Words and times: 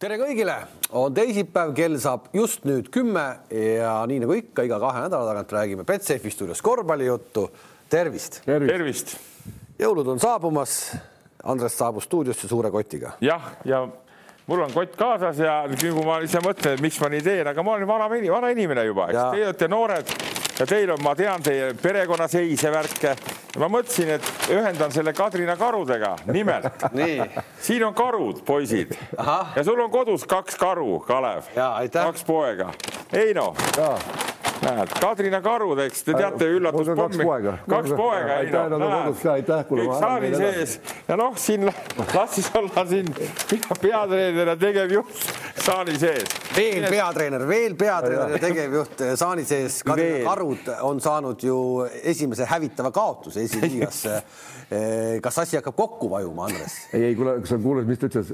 tere 0.00 0.16
kõigile, 0.16 0.54
on 0.96 1.12
teisipäev, 1.12 1.74
kell 1.76 1.98
saab 2.00 2.30
just 2.32 2.64
nüüd 2.64 2.88
kümme 2.92 3.24
ja 3.52 3.98
nii 4.08 4.22
nagu 4.22 4.36
ikka, 4.38 4.64
iga 4.64 4.78
kahe 4.80 5.02
nädala 5.04 5.28
tagant 5.28 5.52
räägime 5.52 5.84
Betsafe 5.84 6.32
stuudios 6.32 6.62
korvpallijuttu. 6.64 7.50
tervist, 7.90 8.40
tervist, 8.46 8.72
tervist.. 8.72 9.16
jõulud 9.78 10.08
on 10.08 10.20
saabumas. 10.22 10.96
Andres 11.40 11.72
saabus 11.72 12.04
stuudiosse 12.04 12.48
suure 12.48 12.70
kotiga. 12.70 13.12
jah, 13.20 13.52
ja 13.64 13.86
mul 14.46 14.64
on 14.64 14.72
kott 14.72 14.96
kaasas 14.96 15.38
ja 15.38 15.62
nagu 15.68 16.04
ma 16.04 16.20
ise 16.24 16.40
mõtlen, 16.44 16.76
et 16.76 16.84
miks 16.84 17.00
ma 17.00 17.12
nii 17.12 17.22
teen, 17.24 17.46
aga 17.52 17.62
ma 17.62 17.76
olen 17.76 17.88
vana, 17.88 18.08
vana 18.08 18.52
inimene 18.56 18.84
juba, 18.88 19.08
eks 19.12 19.36
teie 19.36 19.48
olete 19.50 19.68
noored 19.68 20.16
ja 20.60 20.66
teil 20.66 20.90
on, 20.92 21.02
ma 21.02 21.14
tean 21.16 21.42
teie 21.42 21.72
perekonnaseise 21.82 22.72
värke 22.72 23.14
ma 23.58 23.68
mõtlesin, 23.72 24.14
et 24.14 24.50
ühendan 24.52 24.92
selle 24.94 25.14
Kadrina 25.16 25.56
karudega, 25.58 26.14
nimelt. 26.30 26.84
siin 27.66 27.84
on 27.86 27.94
karud, 27.96 28.44
poisid. 28.46 28.94
ja 29.18 29.64
sul 29.64 29.80
on 29.80 29.90
kodus 29.90 30.26
kaks 30.30 30.58
karu, 30.60 31.00
Kalev. 31.06 31.50
kaks 31.92 32.24
poega. 32.28 32.70
Eino 33.12 33.54
näed, 34.64 34.94
Kadrina 35.00 35.40
karud, 35.44 35.78
eks 35.86 36.04
te 36.06 36.14
teate, 36.16 36.48
üllatuspommi. 36.56 37.00
kaks 37.00 37.20
poega. 37.22 37.54
kaks 37.68 37.94
poega, 37.96 38.36
aitäh, 38.40 38.68
nad 38.72 38.76
on 38.76 38.92
kodus 38.94 39.22
ka, 39.24 39.32
aitäh. 39.38 39.64
kõik 39.70 39.92
saali 40.02 40.32
sees 40.36 40.76
ja 41.08 41.18
noh, 41.20 41.36
siin 41.40 41.66
las 41.66 42.34
siis 42.36 42.50
olla 42.60 42.84
siin 42.90 43.10
peatreener 43.80 44.52
ja 44.52 44.56
tegevjuht 44.60 45.24
saali 45.60 45.96
sees. 46.00 46.36
veel 46.56 46.86
peatreener, 46.88 47.46
veel 47.48 47.76
peatreener 47.80 48.36
ja 48.36 48.42
tegevjuht 48.42 49.04
saali 49.20 49.44
sees. 49.48 49.82
Kadrina 49.86 50.24
karud 50.28 50.72
on 50.86 51.00
saanud 51.00 51.42
ju 51.44 51.58
esimese 52.02 52.48
hävitava 52.50 52.92
kaotuse 52.94 53.44
esiliigas 53.48 54.04
kas 55.24 55.38
asi 55.42 55.58
hakkab 55.58 55.74
kokku 55.76 56.10
vajuma, 56.10 56.46
Andres? 56.46 56.76
ei, 56.94 57.08
ei 57.10 57.14
kuule, 57.18 57.40
kas 57.42 57.50
sa 57.50 57.58
kuulasid, 57.58 57.88
mis 57.90 57.98
ta 57.98 58.06
ütles, 58.10 58.32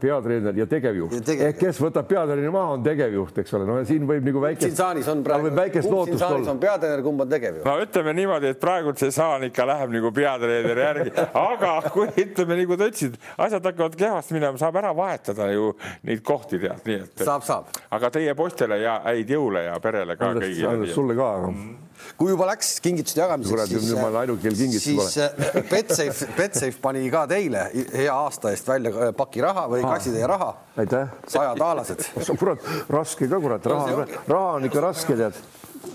peatreener 0.00 0.56
ja 0.56 0.66
tegevjuht 0.70 1.16
tegev. 1.26 1.50
ehk 1.50 1.58
kes 1.60 1.80
võtab 1.82 2.08
peatreeneri 2.08 2.52
maha, 2.54 2.78
on 2.78 2.86
tegevjuht, 2.86 3.40
eks 3.42 3.56
ole, 3.58 3.66
no 3.68 3.76
siin 3.88 4.06
võib 4.08 4.24
nagu 4.24 4.42
väikest. 4.46 4.64
siin 4.64 4.78
saalis 4.78 5.10
on 5.12 5.24
praegu, 5.26 5.50
väikest 5.64 5.90
lootust 5.90 6.22
olla. 6.22 6.50
on 6.50 6.60
peatreener, 6.62 7.02
kumb 7.04 7.24
on 7.24 7.30
tegevjuht? 7.30 7.64
no 7.66 7.76
ütleme 7.82 8.14
niimoodi, 8.16 8.52
et 8.54 8.60
praegu 8.60 8.94
see 8.98 9.12
saal 9.14 9.44
ikka 9.48 9.66
läheb 9.68 9.94
nagu 9.94 10.12
peatreeneri 10.14 10.86
järgi, 10.86 11.14
aga 11.40 11.74
kui 11.94 12.08
ütleme, 12.24 12.58
nagu 12.60 12.78
sa 12.78 12.90
ütlesid, 12.90 13.18
asjad 13.46 13.70
hakkavad 13.70 13.96
kehvasti 14.00 14.38
minema, 14.38 14.60
saab 14.60 14.80
ära 14.82 14.92
vahetada 14.96 15.50
ju 15.52 15.72
neid 16.06 16.22
kohti 16.26 16.60
tead, 16.62 16.84
nii 16.88 17.00
et. 17.00 17.24
saab, 17.24 17.46
saab. 17.46 17.72
aga 17.94 18.12
teie 18.14 18.36
poistele 18.38 18.80
ja 18.82 19.00
häid 19.08 19.34
jõule 19.36 19.66
ja 19.68 19.80
perele 19.82 20.18
ka 20.20 20.34
kõigile. 20.38 20.92
Sulle 20.94 21.16
ka 21.18 21.32
mm 21.48 21.93
kui 22.18 22.32
juba 22.32 22.48
läks 22.50 22.76
kingituste 22.84 23.22
jagamiseks, 23.22 23.72
siis, 23.72 23.90
ma 23.98 24.08
olen 24.08 24.20
ainuke, 24.24 24.42
kel 24.44 24.58
kingitusi 24.58 24.94
pole. 24.98 25.64
Betsafe, 25.70 26.28
Betsafe 26.36 26.80
pani 26.82 27.04
ka 27.12 27.24
teile 27.30 27.66
hea 27.94 28.12
aasta 28.12 28.52
eest 28.54 28.68
välja 28.68 28.92
äh, 28.94 29.12
paki 29.16 29.44
raha 29.44 29.66
või 29.72 29.82
kassitäie 29.86 30.28
raha. 30.30 30.52
aitäh. 30.80 31.12
sajataalased. 31.34 32.06
kurat, 32.40 32.70
raske 32.92 33.28
ka 33.30 33.40
kurat, 33.42 33.66
raha, 33.74 34.06
raha 34.28 34.54
on 34.60 34.70
ikka 34.70 34.84
raske, 34.84 35.18
tead. 35.18 35.42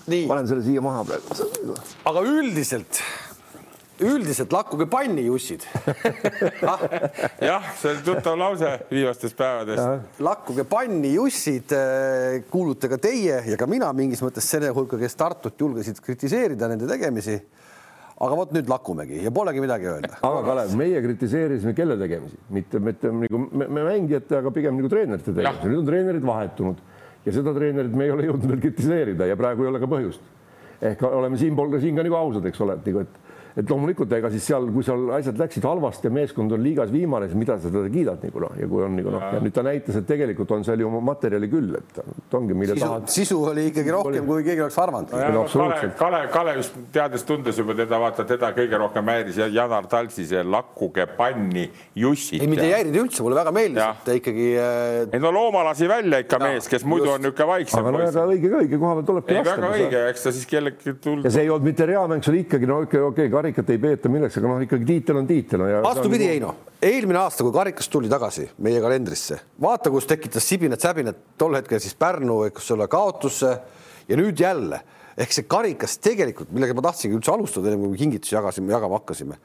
panen 0.09 0.49
selle 0.49 0.65
siia 0.65 0.83
maha 0.83 1.05
praegu. 1.07 1.79
aga 2.11 2.27
üldiselt 2.35 3.01
üldiselt 4.05 4.53
lakkuge 4.53 4.87
panni, 4.89 5.25
Jussid 5.27 5.63
ah. 6.71 6.83
jah, 7.43 7.69
see 7.79 7.93
on 7.93 8.01
tuttav 8.05 8.37
lause 8.39 8.71
viimastest 8.91 9.37
päevadest. 9.39 10.19
lakkuge 10.23 10.65
panni, 10.69 11.13
Jussid, 11.15 11.73
äh, 11.75 12.39
kuulute 12.51 12.89
ka 12.91 12.99
teie 13.01 13.41
ja 13.51 13.57
ka 13.59 13.67
mina 13.69 13.91
mingis 13.95 14.23
mõttes 14.25 14.47
selle 14.49 14.71
hulka, 14.75 14.99
kes 15.01 15.17
Tartut 15.19 15.59
julgesid 15.59 15.99
kritiseerida 16.03 16.69
nende 16.71 16.87
tegemisi. 16.89 17.39
aga 18.19 18.35
vot 18.35 18.51
nüüd 18.51 18.67
lakumegi 18.67 19.21
ja 19.23 19.31
polegi 19.31 19.63
midagi 19.63 19.87
öelda. 19.91 20.19
aga 20.21 20.43
Kalev, 20.47 20.75
meie 20.79 21.01
kritiseerisime 21.03 21.75
kelle 21.75 21.99
tegemisi, 21.99 22.39
mitte, 22.55 22.79
mitte 22.79 23.11
nagu 23.11 23.45
me, 23.51 23.67
me 23.67 23.85
mängijate, 23.91 24.39
aga 24.39 24.51
pigem 24.55 24.79
nagu 24.79 24.91
treenerite 24.91 25.33
tegemisi, 25.33 25.71
nüüd 25.71 25.83
on 25.83 25.91
treenerid 25.91 26.27
vahetunud 26.27 26.83
ja 27.25 27.35
seda 27.35 27.53
treenerit 27.55 27.95
me 27.95 28.07
ei 28.07 28.13
ole 28.15 28.27
jõudnud 28.29 28.51
veel 28.53 28.61
kritiseerida 28.63 29.27
ja 29.27 29.39
praegu 29.39 29.65
ei 29.65 29.73
ole 29.73 29.79
ka 29.81 29.89
põhjust. 29.91 30.35
ehk 30.81 31.01
oleme 31.03 31.37
siinpool 31.37 31.73
ka 31.73 31.79
siin 31.83 31.97
ka 31.97 32.03
nagu 32.07 32.15
ausad, 32.15 32.45
eks 32.47 32.61
ole, 32.63 32.77
et 32.79 32.85
nagu, 32.87 33.03
et 33.03 33.28
et 33.57 33.69
loomulikult, 33.69 34.11
ega 34.19 34.29
siis 34.33 34.45
seal, 34.51 34.67
kui 34.73 34.85
seal 34.85 35.09
asjad 35.17 35.39
läksid 35.39 35.65
halvasti 35.65 36.09
ja 36.09 36.13
meeskond 36.13 36.53
on 36.55 36.63
liigas 36.63 36.91
viimane, 36.93 37.29
siis 37.29 37.39
mida 37.39 37.57
sa 37.59 37.71
teda 37.71 37.89
kiidad 37.91 38.23
nagu 38.25 38.43
noh, 38.45 38.55
ja 38.59 38.69
kui 38.69 38.83
on 38.85 38.95
nagu 38.99 39.13
noh, 39.13 39.25
ja 39.35 39.41
nüüd 39.43 39.55
ta 39.55 39.63
näitas, 39.65 39.99
et 39.99 40.07
tegelikult 40.09 40.53
on 40.55 40.65
seal 40.67 40.83
ju 40.83 40.91
materjali 41.09 41.49
küll, 41.51 41.77
et 41.79 42.35
ongi, 42.37 42.57
mille 42.57 42.75
sisu, 42.77 42.85
tahad. 42.85 43.09
sisu 43.13 43.39
oli 43.51 43.67
ikkagi 43.71 43.93
rohkem, 43.95 44.27
kui 44.27 44.45
keegi 44.45 44.65
oleks 44.65 44.79
arvanud 44.83 45.15
no,. 45.35 45.45
Kalev, 45.49 45.93
Kalev, 45.99 46.27
Kalevist 46.33 46.77
teades-tundes 46.93 47.57
juba 47.59 47.75
teda, 47.77 47.99
vaata 48.01 48.25
teda 48.27 48.51
kõige 48.55 48.79
rohkem 48.79 49.11
häiris 49.13 49.39
Janar 49.53 49.87
Taltsi 49.89 50.25
see 50.29 50.43
lakkuge 50.45 51.07
panni 51.17 51.65
Jussit. 51.99 52.41
ei, 52.41 52.49
mind 52.49 52.63
ei 52.63 52.73
häirinud 52.75 53.01
üldse, 53.03 53.23
mulle 53.25 53.39
väga 53.39 53.53
meeldis, 53.55 53.81
et 53.83 54.05
ta 54.05 54.17
ikkagi 54.17 54.47
äh.... 54.59 55.15
ei 55.15 55.23
no 55.23 55.33
looma 55.35 55.63
lasi 55.67 55.89
välja 55.89 56.21
ikka 56.23 56.39
ja, 56.39 56.51
mees, 56.51 56.69
kes 56.71 56.85
muidu 56.87 57.07
just. 57.07 57.15
on 57.15 57.25
niisugune 57.25 57.49
vaiksem. 57.53 57.81
aga 57.81 57.93
no 57.95 58.03
väga 58.03 58.25
õige 58.33 58.51
ka, 58.53 58.63
õige 58.63 58.81
koha 58.81 58.95
peal 58.99 59.07
tulebki 59.09 59.37
lasta. 59.39 59.57
väga 59.57 59.71
õige, 59.77 60.03
eks 60.13 60.25
ta 60.25 60.35
siis 60.35 60.49
kellelgi 60.49 60.95
tuld-. 61.03 61.25
ja 61.27 61.33
see 61.33 61.45
ei 61.47 61.53
olnud 61.53 61.69
mitte 61.71 61.89
reamäng, 61.89 62.25
see 62.25 62.33
oli 62.33 62.43
ikkagi 62.45 62.69
no 62.69 62.81
okei 62.83 62.99
okay,, 62.99 63.07
okei 63.09 63.29
okay,, 63.29 63.33
karikat 63.39 63.73
ei 63.73 63.81
peeta 63.81 64.11
milleks, 64.11 64.37
aga 64.39 64.51
noh, 64.51 64.61
ikkagi 64.65 64.87
tiitel 64.87 65.21
on 65.21 65.27
tiitel. 65.29 65.65
vastupidi, 65.83 66.29
Heino, 66.33 66.53
eelmine 66.83 67.21
aasta, 67.23 67.45
kui 67.47 67.55
karikas 67.55 67.89
tuli 67.91 68.11
tagasi 68.11 68.45
meie 68.65 68.81
kalendrisse, 68.83 69.39
vaata, 69.61 69.91
kus 69.93 70.07
tekitas 70.09 70.47
sibinat-säbinat 70.51 71.25
tol 71.39 71.57
hetkel 71.57 71.81
siis 71.83 71.97
Pärnu, 71.99 72.43
eks 72.49 72.71
ole, 72.75 72.87
kaotusse 72.91 73.53
ja 74.09 74.19
nüüd 74.19 74.39
jälle 74.39 74.83
ehk 75.19 75.33
see 75.35 75.47
karikas 75.51 75.97
tegelikult, 76.03 76.51
millega 76.55 76.75
ma 76.77 76.85
tahtsingi 76.89 77.17
üldse 77.17 77.33
alustada, 77.33 77.71
enne 77.71 77.89
kui 77.89 77.99
kingitusi 77.99 78.35
jagasime, 78.37 78.71
jagama 78.71 79.01
hakkasime, 79.01 79.39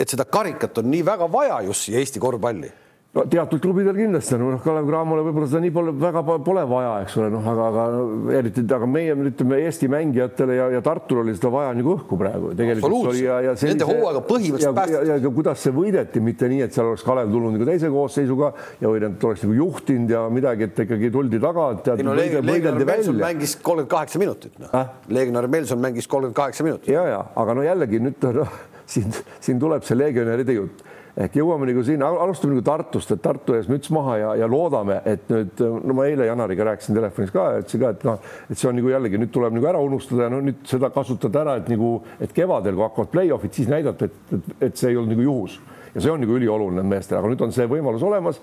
et 0.00 0.12
seda 0.12 0.24
karikat 0.24 0.80
on 0.80 0.88
nii 0.92 1.02
väga 1.06 1.28
vaja 1.32 1.60
just 1.66 1.88
siia 1.88 2.00
Eesti 2.00 2.22
korvpalli 2.22 2.70
no 3.10 3.24
teatud 3.26 3.58
klubidel 3.58 3.96
kindlasti 3.98 4.36
on, 4.36 4.44
noh, 4.52 4.60
Kalev 4.62 4.86
Cramole 4.86 5.24
võib-olla 5.26 5.48
seda 5.50 5.60
nii 5.64 5.72
pole, 5.74 5.94
väga 5.98 6.20
pole 6.46 6.62
vaja, 6.70 6.92
eks 7.02 7.16
ole, 7.18 7.30
noh, 7.34 7.46
aga, 7.52 7.64
aga 7.70 8.34
eriti, 8.38 8.62
aga 8.76 8.86
meie 8.86 9.16
ütleme 9.32 9.58
Eesti 9.64 9.88
mängijatele 9.90 10.58
ja, 10.60 10.68
ja 10.76 10.82
Tartul 10.86 11.24
oli 11.24 11.34
seda 11.34 11.50
vaja 11.50 11.72
nagu 11.74 11.96
õhku 11.96 12.18
praegu 12.20 12.52
tegelikult 12.58 13.10
oli 13.10 13.24
ja, 13.24 13.40
ja 13.48 13.56
sellise, 13.58 13.80
nende 13.80 13.88
hooaega 13.88 14.22
põhimõtteliselt 14.28 14.78
päästeti. 14.78 15.10
ja, 15.10 15.16
ja 15.24 15.32
kuidas 15.40 15.64
see 15.66 15.74
võideti, 15.74 16.22
mitte 16.22 16.50
nii, 16.52 16.60
et 16.68 16.76
seal 16.76 16.92
oleks 16.92 17.02
Kalev 17.06 17.32
tulnud 17.34 17.56
nagu 17.56 17.66
teise 17.66 17.90
koosseisuga 17.90 18.52
ja 18.78 18.92
või 18.92 19.02
et 19.08 19.26
oleks 19.30 19.42
nagu 19.46 19.58
juhtinud 19.58 20.14
ja 20.14 20.22
midagi, 20.30 20.70
et 20.70 20.82
ikkagi 20.86 21.10
tuldi 21.16 21.42
taga. 21.42 21.66
no 22.06 22.14
Legionär 22.14 22.86
Melson 22.92 23.18
mängis 23.18 23.56
kolmkümmend 23.58 23.90
kaheksa 23.90 24.22
minutit, 24.22 24.54
noh 24.62 24.70
äh?. 24.76 24.94
Legionär 25.10 25.50
Melson 25.50 25.82
mängis 25.82 26.06
kolmkümmend 26.06 26.38
kaheksa 26.38 26.68
minutit. 26.68 26.94
ja, 26.94 27.08
ja 27.10 27.24
aga 27.42 27.58
no 27.58 27.66
jällegi 27.66 27.98
nüüd 28.06 28.30
noh, 28.38 28.54
siin, 28.86 29.10
siin 29.42 29.58
tuleb 29.58 29.82
see 29.86 29.98
legionäride 29.98 30.54
jutt 30.60 30.86
ehk 31.18 31.36
jõuame 31.40 31.66
nagu 31.70 31.82
sinna, 31.86 32.10
alustame 32.22 32.54
nagu 32.54 32.64
Tartust, 32.66 33.10
et 33.14 33.22
Tartu 33.24 33.56
ees 33.56 33.68
müts 33.70 33.90
maha 33.94 34.16
ja, 34.20 34.30
ja 34.42 34.48
loodame, 34.50 35.00
et 35.08 35.26
nüüd 35.32 35.62
no 35.62 35.96
ma 35.96 36.06
eile 36.10 36.28
Janariga 36.28 36.68
rääkisin 36.70 36.98
telefonis 36.98 37.34
ka 37.34 37.46
ütlesin 37.58 37.82
ka, 37.82 37.92
et 37.96 38.06
noh, 38.06 38.30
et 38.50 38.60
see 38.60 38.70
on 38.70 38.78
nagu 38.78 38.92
jällegi 38.92 39.20
nüüd 39.20 39.34
tuleb 39.34 39.56
nagu 39.56 39.70
ära 39.72 39.82
unustada 39.82 40.28
ja 40.28 40.32
no 40.32 40.40
nüüd 40.44 40.62
seda 40.70 40.92
kasutada 40.94 41.44
ära, 41.44 41.58
et 41.60 41.70
nagu, 41.72 41.96
et 42.22 42.34
kevadel, 42.36 42.78
kui 42.78 42.86
hakkavad 42.86 43.12
play-off'id, 43.14 43.54
siis 43.56 43.70
näidata, 43.70 44.10
et, 44.10 44.34
et, 44.38 44.50
et 44.70 44.80
see 44.80 44.92
ei 44.92 45.00
olnud 45.00 45.16
nagu 45.16 45.26
juhus. 45.26 45.60
Ja 45.94 46.04
see 46.04 46.12
on 46.12 46.20
nagu 46.22 46.36
ülioluline 46.38 46.84
meestele, 46.86 47.18
aga 47.18 47.32
nüüd 47.32 47.40
on 47.42 47.54
see 47.54 47.66
võimalus 47.66 48.04
olemas. 48.06 48.38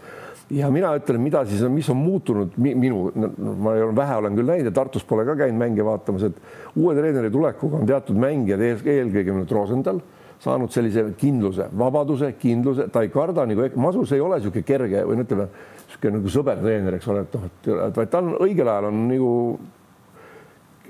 Ja 0.51 0.67
mina 0.71 0.93
ütlen, 0.95 1.19
mida 1.23 1.41
siis 1.47 1.61
on, 1.63 1.73
mis 1.75 1.87
on 1.91 1.97
muutunud 1.99 2.55
minu, 2.59 3.09
ma 3.15 3.75
ei 3.75 3.83
ole 3.83 3.95
vähe 3.95 4.19
olen 4.19 4.35
küll 4.35 4.47
näinud 4.47 4.69
ja 4.69 4.73
Tartus 4.75 5.03
pole 5.07 5.25
ka 5.27 5.35
käinud 5.39 5.59
mänge 5.59 5.83
vaatamas, 5.83 6.27
et 6.27 6.75
uue 6.75 6.95
treeneri 6.95 7.31
tulekuga 7.31 7.81
on 7.81 7.87
teatud 7.87 8.19
mängijad 8.19 8.63
eelkõige 8.63 9.35
nüüd 9.35 9.51
Rosenthal 9.55 9.99
saanud 10.43 10.73
sellise 10.73 11.03
kindluse, 11.17 11.69
vabaduse, 11.77 12.33
kindluse, 12.39 12.89
ta 12.93 13.01
ei 13.05 13.09
karda 13.13 13.47
nagu, 13.49 13.69
Masus 13.81 14.13
ei 14.13 14.21
ole 14.21 14.37
niisugune 14.37 14.67
kerge 14.67 15.01
või 15.07 15.17
no 15.17 15.25
ütleme, 15.25 15.47
niisugune 15.87 16.19
nagu 16.19 16.33
sõber 16.33 16.61
treener, 16.61 16.99
eks 16.99 17.09
ole, 17.13 17.25
et 17.25 17.35
noh, 17.37 17.49
et 17.87 17.97
vaid 17.97 18.13
ta 18.13 18.21
on 18.21 18.35
õigel 18.45 18.69
ajal 18.69 18.91
on 18.91 19.01
nagu 19.09 19.31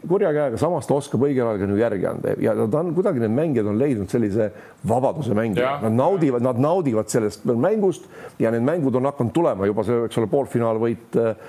kurja 0.08 0.32
käega, 0.36 0.60
samas 0.62 0.88
ta 0.88 0.98
oskab 0.98 1.24
õigel 1.26 1.48
ajal 1.48 1.62
ka 1.62 1.70
nagu 1.72 1.80
järgi 1.80 2.08
anda 2.10 2.34
ja 2.44 2.54
ta 2.60 2.82
on 2.82 2.92
kuidagi, 2.96 3.22
need 3.24 3.34
mängijad 3.34 3.70
on 3.72 3.80
leidnud 3.82 4.12
sellise 4.12 4.50
vabaduse 4.88 5.36
mängida, 5.38 5.78
nad 5.84 5.96
naudivad, 5.98 6.46
nad 6.46 6.60
naudivad 6.62 7.10
sellest 7.12 7.48
mängust 7.48 8.06
ja 8.42 8.52
need 8.54 8.66
mängud 8.68 9.00
on 9.00 9.10
hakanud 9.10 9.34
tulema 9.36 9.70
juba 9.70 9.86
see, 9.88 10.04
eks 10.10 10.20
ole, 10.22 10.32
poolfinaalvõit 10.32 11.18
äh,. 11.24 11.48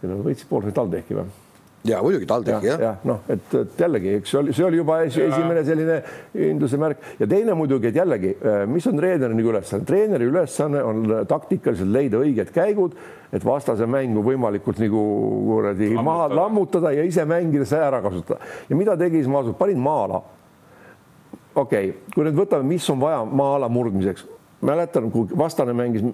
kellel 0.00 0.22
võitsid 0.28 0.48
poolfinaal 0.50 0.78
TalTechi 0.80 1.18
või? 1.18 1.43
Ja 1.84 2.00
muidugi 2.02 2.26
TalTechi 2.26 2.66
jah 2.66 2.80
ja, 2.80 2.86
ja. 2.86 2.92
noh, 3.04 3.24
et, 3.28 3.54
et 3.60 3.80
jällegi, 3.80 4.14
eks 4.18 4.32
see 4.32 4.38
oli, 4.40 4.54
see 4.56 4.64
oli 4.64 4.78
juba 4.80 5.00
esimene 5.04 5.64
selline 5.66 5.98
hindluse 6.32 6.78
märk 6.80 7.02
ja 7.20 7.28
teine 7.28 7.56
muidugi, 7.58 7.90
et 7.90 7.98
jällegi, 8.00 8.30
äh, 8.40 8.62
mis 8.70 8.86
on 8.88 8.96
treeneri 9.00 9.36
nagu 9.36 9.52
ülesanne, 9.52 9.86
treeneri 9.88 10.28
ülesanne 10.30 10.84
on 10.84 11.04
taktikaliselt 11.28 11.92
leida 11.92 12.20
õiged 12.24 12.52
käigud, 12.54 12.96
et 13.34 13.44
vastase 13.44 13.88
mängu 13.90 14.24
võimalikult 14.24 14.80
nagu 14.80 15.02
kuradi 15.50 15.90
maha 15.98 16.30
lammutada 16.32 16.94
ja 16.94 17.04
ise 17.04 17.26
mängida 17.28 17.68
see 17.68 17.82
ära 17.82 18.00
kasutada 18.04 18.40
ja 18.70 18.78
mida 18.78 18.96
tegi 19.00 19.20
Ismaasov, 19.20 19.58
panin 19.58 19.82
maa-ala. 19.84 20.22
okei 21.54 21.90
okay., 21.90 22.14
kui 22.14 22.24
nüüd 22.24 22.38
võtame, 22.38 22.68
mis 22.74 22.88
on 22.90 23.02
vaja 23.02 23.24
maa-ala 23.28 23.68
murdmiseks 23.68 24.24
mäletan, 24.64 25.10
kui 25.12 25.28
vastane 25.38 25.74
mängis 25.76 26.04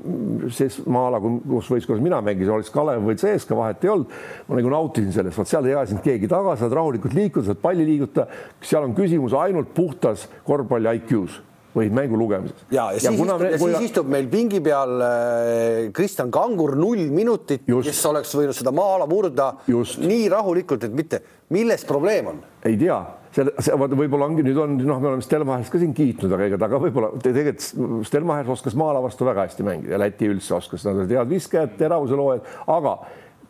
siis 0.57 0.81
maa-ala, 0.87 1.21
kus 1.21 1.71
võistkonnas 1.73 2.03
mina 2.05 2.21
mängisin, 2.25 2.53
oleks 2.55 2.73
Kalev 2.75 3.05
või 3.07 3.19
CSKA, 3.21 3.59
vahet 3.59 3.85
ei 3.85 3.93
olnud. 3.93 4.17
ma 4.49 4.59
nagu 4.59 4.73
nautisin 4.73 5.13
sellest, 5.15 5.39
vot 5.39 5.51
seal 5.51 5.69
ei 5.69 5.77
aja 5.77 5.91
sind 5.93 6.03
keegi 6.05 6.31
taga, 6.31 6.57
saad 6.61 6.75
rahulikult 6.77 7.15
liikuda, 7.17 7.51
saad 7.51 7.63
palli 7.63 7.87
liigutada. 7.89 8.27
seal 8.63 8.89
on 8.89 8.97
küsimus 8.97 9.37
ainult 9.39 9.73
puhtas 9.77 10.29
korvpalli 10.47 10.97
IQ-s 11.01 11.41
või 11.75 11.91
mängu 11.95 12.19
lugemises. 12.19 12.65
ja, 12.71 12.89
ja, 12.91 12.99
ja, 12.99 13.01
siis, 13.01 13.15
istub, 13.15 13.39
me, 13.39 13.51
ja 13.51 13.59
siis 13.59 13.91
istub 13.91 14.11
meil 14.11 14.27
pingi 14.31 14.61
peal 14.65 15.05
äh, 15.07 15.93
Kristjan 15.95 16.31
Kangur 16.35 16.75
null 16.79 17.07
minutit, 17.15 17.63
kes 17.67 18.03
oleks 18.11 18.35
võinud 18.35 18.57
seda 18.57 18.75
maa-ala 18.75 19.07
murda 19.11 19.53
Just. 19.71 20.01
nii 20.03 20.27
rahulikult, 20.33 20.89
et 20.89 20.97
mitte, 20.97 21.23
milles 21.55 21.87
probleem 21.87 22.33
on? 22.33 22.43
ei 22.67 22.79
tea, 22.81 22.99
see, 23.35 23.47
see 23.63 23.79
võib-olla 23.79 24.29
ongi 24.29 24.45
nüüd 24.47 24.59
on, 24.61 24.77
noh, 24.81 25.01
me 25.03 25.11
oleme 25.13 25.25
Stelmachest 25.25 25.73
ka 25.75 25.81
siin 25.83 25.95
kiitnud, 25.97 26.33
aga 26.37 26.49
ega 26.51 26.59
ta 26.61 26.69
ka 26.73 26.81
võib-olla 26.83 27.13
tegelikult 27.23 28.07
Stelmachers 28.09 28.55
oskas 28.57 28.77
maa-ala 28.79 29.03
vastu 29.05 29.29
väga 29.29 29.47
hästi 29.49 29.67
mängida 29.67 29.97
ja 29.97 30.01
Läti 30.03 30.31
üldse 30.31 30.57
oskas, 30.59 30.85
nad 30.87 31.03
olid 31.03 31.15
head 31.17 31.31
viskajad, 31.31 31.77
teravuse 31.79 32.19
loojad, 32.19 32.49
aga 32.71 32.97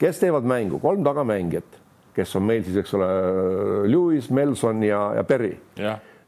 kes 0.00 0.20
teevad 0.22 0.46
mängu, 0.48 0.80
kolm 0.82 1.04
tagamängijat, 1.04 1.80
kes 2.16 2.36
on 2.38 2.46
meil 2.48 2.62
siis, 2.66 2.78
eks 2.82 2.94
ole, 2.98 3.08
Lewis, 3.90 4.30
Melson 4.34 4.84
ja, 4.86 5.02
ja 5.18 5.24
Perry. 5.28 5.52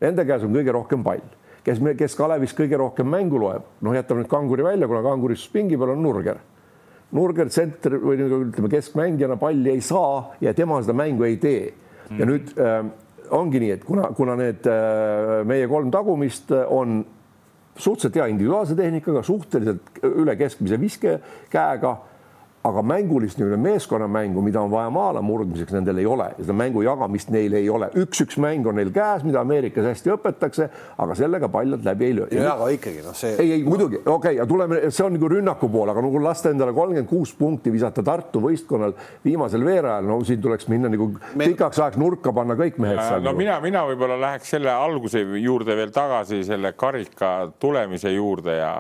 Nende 0.03 0.27
käes 0.29 0.45
on 0.47 0.55
kõige 0.55 0.75
rohkem 0.75 1.05
pall. 1.07 1.23
Kes, 1.63 1.79
kes 1.99 2.17
Kalevis 2.19 2.57
kõige 2.59 2.79
rohkem 2.81 3.07
mängu 3.07 3.39
loeb, 3.39 3.69
noh, 3.87 3.95
jätame 3.95 4.25
nüüd 4.25 4.31
Kanguri 4.31 4.65
välja, 4.67 4.89
kuna 4.91 5.03
Kangur 5.05 5.35
istus 5.35 5.53
pingi 5.53 5.79
peal, 5.79 5.93
on 5.95 6.03
Nurger. 6.03 6.41
Nurger 7.15 7.51
tsenter 7.53 7.99
või 8.03 8.19
ütleme, 8.19 8.71
keskmängijana 8.73 9.37
palli 9.39 9.71
ei 9.75 9.83
saa 9.85 10.33
ja 10.43 10.55
tema 10.57 10.81
seda 10.83 10.97
mängu 10.97 11.27
ei 11.29 11.37
tee. 11.41 11.71
Ja 12.19 12.27
nüüd 12.29 12.51
äh, 12.59 12.81
ongi 13.31 13.61
nii, 13.63 13.71
et 13.77 13.85
kuna, 13.85 14.11
kuna 14.17 14.37
need 14.39 14.67
äh, 14.71 15.43
meie 15.49 15.69
kolm 15.71 15.91
tagumist 15.95 16.53
on 16.53 17.03
suhteliselt 17.77 18.17
hea 18.21 18.29
individuaalse 18.33 18.77
tehnikaga, 18.77 19.23
suhteliselt 19.25 20.03
üle 20.05 20.37
keskmise 20.37 20.79
viskekäega 20.81 21.93
aga 22.65 22.83
mängulist 22.83 23.39
nii-öelda 23.39 23.57
meeskonnamängu, 23.59 24.43
mida 24.43 24.61
on 24.61 24.71
vaja 24.71 24.91
maale 24.95 25.21
murdmiseks, 25.25 25.73
nendel 25.75 25.99
ei 25.99 26.07
ole 26.07 26.29
ja 26.37 26.45
seda 26.45 26.55
mängu 26.55 26.85
jagamist 26.87 27.33
neil 27.35 27.57
ei 27.59 27.67
ole. 27.71 27.89
üks-üks 27.99 28.39
mäng 28.43 28.67
on 28.71 28.79
neil 28.79 28.93
käes, 28.95 29.25
mida 29.27 29.41
Ameerikas 29.43 29.89
hästi 29.91 30.13
õpetatakse, 30.15 30.69
aga 31.03 31.17
sellega 31.19 31.49
paljalt 31.51 31.83
läbi 31.85 32.07
ei 32.07 32.17
löö. 32.21 32.29
ja 32.31 32.53
aga 32.55 32.69
ikkagi 32.77 33.03
noh, 33.03 33.17
see. 33.19 33.35
ei, 33.43 33.53
ei 33.57 33.65
muidugi, 33.67 33.99
okei 33.99 34.15
okay,, 34.15 34.37
ja 34.39 34.47
tuleme, 34.47 34.79
see 34.91 35.07
on 35.07 35.17
nagu 35.19 35.33
rünnaku 35.35 35.73
pool, 35.75 35.91
aga 35.91 36.07
nagu 36.07 36.23
lasta 36.23 36.55
endale 36.55 36.75
kolmkümmend 36.77 37.11
kuus 37.11 37.35
punkti 37.39 37.75
visata 37.75 38.07
Tartu 38.07 38.45
võistkonnal 38.47 38.95
viimasel 39.25 39.67
veerajal, 39.67 40.07
no 40.07 40.21
siin 40.27 40.43
tuleks 40.43 40.71
minna 40.71 40.91
nagu 40.93 41.11
Me... 41.35 41.51
pikaks 41.51 41.83
ajaks 41.83 41.99
nurka 41.99 42.35
panna 42.37 42.55
kõik 42.59 42.79
mehed 42.79 43.01
seal. 43.01 43.19
no 43.19 43.33
nagu. 43.33 43.43
mina, 43.43 43.59
mina 43.65 43.83
võib-olla 43.91 44.21
läheks 44.23 44.55
selle 44.55 44.71
alguse 44.71 45.27
juurde 45.43 45.77
veel 45.77 45.91
tagasi 45.95 46.45
selle 46.47 46.77
karika 46.79 47.51
tulemise 47.59 48.15
juurde 48.15 48.61
ja 48.61 48.77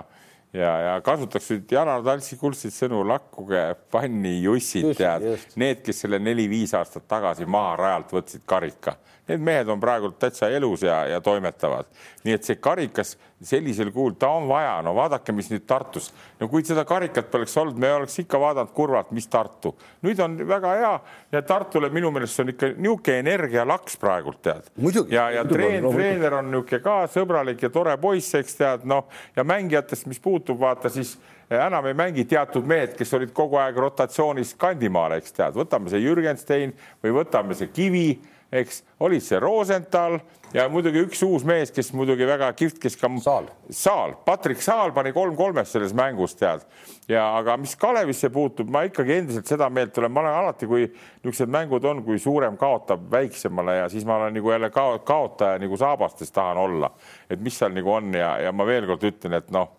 ja, 0.53 0.73
ja 0.87 0.97
kasutaks 1.05 1.51
nüüd 1.53 1.73
Janar 1.73 2.03
Taltsi 2.05 2.39
kuldseid 2.41 2.75
sõnu, 2.77 3.03
lakkuge 3.09 3.63
panni 3.93 4.39
jussid, 4.43 4.93
tead, 4.99 5.27
need, 5.61 5.83
kes 5.87 6.05
selle 6.05 6.21
neli-viis 6.23 6.75
aastat 6.79 7.09
tagasi 7.11 7.49
maha 7.49 7.77
rajalt 7.81 8.15
võtsid 8.19 8.47
karika 8.47 8.97
need 9.29 9.41
mehed 9.41 9.69
on 9.71 9.81
praegu 9.81 10.11
täitsa 10.19 10.49
elus 10.51 10.83
ja, 10.83 11.05
ja 11.07 11.21
toimetavad. 11.21 11.87
nii 12.25 12.35
et 12.35 12.47
see 12.47 12.59
karikas 12.63 13.17
sellisel 13.43 13.91
kujul, 13.91 14.15
ta 14.19 14.29
on 14.37 14.47
vaja, 14.49 14.77
no 14.83 14.95
vaadake, 14.95 15.33
mis 15.35 15.49
nüüd 15.51 15.65
Tartus, 15.67 16.11
no 16.41 16.47
kui 16.51 16.63
seda 16.67 16.85
karikat 16.87 17.31
poleks 17.31 17.57
olnud, 17.59 17.79
me 17.81 17.91
oleks 17.95 18.19
ikka 18.23 18.39
vaadanud 18.41 18.73
kurvalt, 18.75 19.11
mis 19.15 19.27
Tartu. 19.31 19.75
nüüd 20.07 20.21
on 20.23 20.37
väga 20.49 20.75
hea 20.79 20.93
ja 21.33 21.43
Tartule 21.47 21.91
minu 21.95 22.11
meelest 22.15 22.43
on 22.43 22.53
ikka 22.55 22.73
niisugune 22.77 23.19
energialaks 23.23 23.99
praegult 23.99 24.43
tead. 24.43 24.71
ja, 25.11 25.31
ja 25.31 25.45
treen, 25.45 25.87
treener 25.91 26.39
on 26.39 26.51
niisugune 26.51 26.83
ka 26.85 26.97
sõbralik 27.13 27.63
ja 27.63 27.71
tore 27.71 27.97
poiss, 28.03 28.35
eks 28.39 28.59
tead, 28.59 28.87
noh 28.89 29.09
ja 29.37 29.45
mängijatest, 29.45 30.07
mis 30.11 30.23
puutub, 30.23 30.61
vaata 30.61 30.91
siis 30.93 31.17
enam 31.53 31.87
ei 31.87 31.95
mängi 31.95 32.25
teatud 32.25 32.67
mehed, 32.67 32.95
kes 32.97 33.15
olid 33.19 33.33
kogu 33.37 33.59
aeg 33.61 33.77
rotatsioonis 33.77 34.55
kandimaal, 34.61 35.19
eks 35.19 35.35
tead, 35.37 35.57
võtame 35.59 35.93
see 35.93 36.03
Jürgenstein 36.05 36.73
või 37.03 37.17
võtame 37.19 37.57
see 37.59 37.73
Kivi 37.75 38.07
eks, 38.53 38.83
olid 39.01 39.25
see 39.25 39.39
Rosenthal 39.41 40.19
ja 40.53 40.67
muidugi 40.69 41.01
üks 41.07 41.23
uus 41.25 41.45
mees, 41.49 41.71
kes 41.73 41.91
muidugi 41.97 42.27
väga 42.29 42.51
kihvt, 42.57 42.77
kes 42.83 42.99
ka 43.01 43.09
Saal, 43.25 43.49
Saal, 43.73 44.13
Patrick 44.27 44.61
Saal 44.63 44.93
pani 44.93 45.13
kolm-kolmest 45.17 45.73
selles 45.73 45.95
mängus 45.97 46.37
tead. 46.37 46.67
ja 47.09 47.25
aga 47.39 47.57
mis 47.57 47.75
Kalevisse 47.77 48.29
puutub, 48.31 48.69
ma 48.71 48.85
ikkagi 48.87 49.17
endiselt 49.17 49.49
seda 49.49 49.71
meelt 49.71 49.97
olen, 49.99 50.13
ma 50.13 50.21
olen 50.21 50.37
alati, 50.43 50.69
kui 50.69 50.85
niisugused 50.85 51.53
mängud 51.53 51.85
on, 51.89 52.03
kui 52.05 52.19
suurem 52.21 52.57
kaotab 52.61 53.09
väiksemale 53.11 53.77
ja 53.81 53.89
siis 53.89 54.05
ma 54.05 54.17
olen 54.21 54.37
nagu 54.37 54.53
jälle 54.53 54.71
kao, 54.71 54.99
kaotaja 54.99 55.59
nagu 55.63 55.77
saabastes 55.77 56.33
tahan 56.33 56.61
olla, 56.61 56.93
et 57.31 57.41
mis 57.41 57.57
seal 57.59 57.73
nagu 57.73 57.93
on 57.93 58.13
ja, 58.15 58.37
ja 58.45 58.53
ma 58.53 58.69
veel 58.69 58.87
kord 58.91 59.09
ütlen, 59.09 59.39
et 59.41 59.51
noh, 59.51 59.73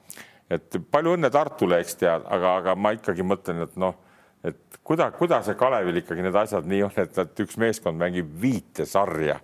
et 0.50 0.82
palju 0.92 1.14
õnne 1.18 1.30
Tartule, 1.32 1.80
eks 1.84 2.02
tead, 2.02 2.26
aga, 2.26 2.58
aga 2.64 2.76
ma 2.76 2.96
ikkagi 2.98 3.26
mõtlen, 3.26 3.62
et 3.68 3.78
noh 3.78 4.02
et 4.44 4.80
kuidas, 4.84 5.14
kuidas 5.18 5.46
see 5.48 5.58
Kalevil 5.60 6.02
ikkagi 6.02 6.26
need 6.26 6.36
asjad 6.36 6.68
nii 6.68 6.84
on, 6.88 6.94
et, 6.98 7.18
et 7.18 7.44
üks 7.46 7.58
meeskond 7.62 8.00
mängib 8.00 8.30
viite 8.42 8.86
sarja. 8.90 9.40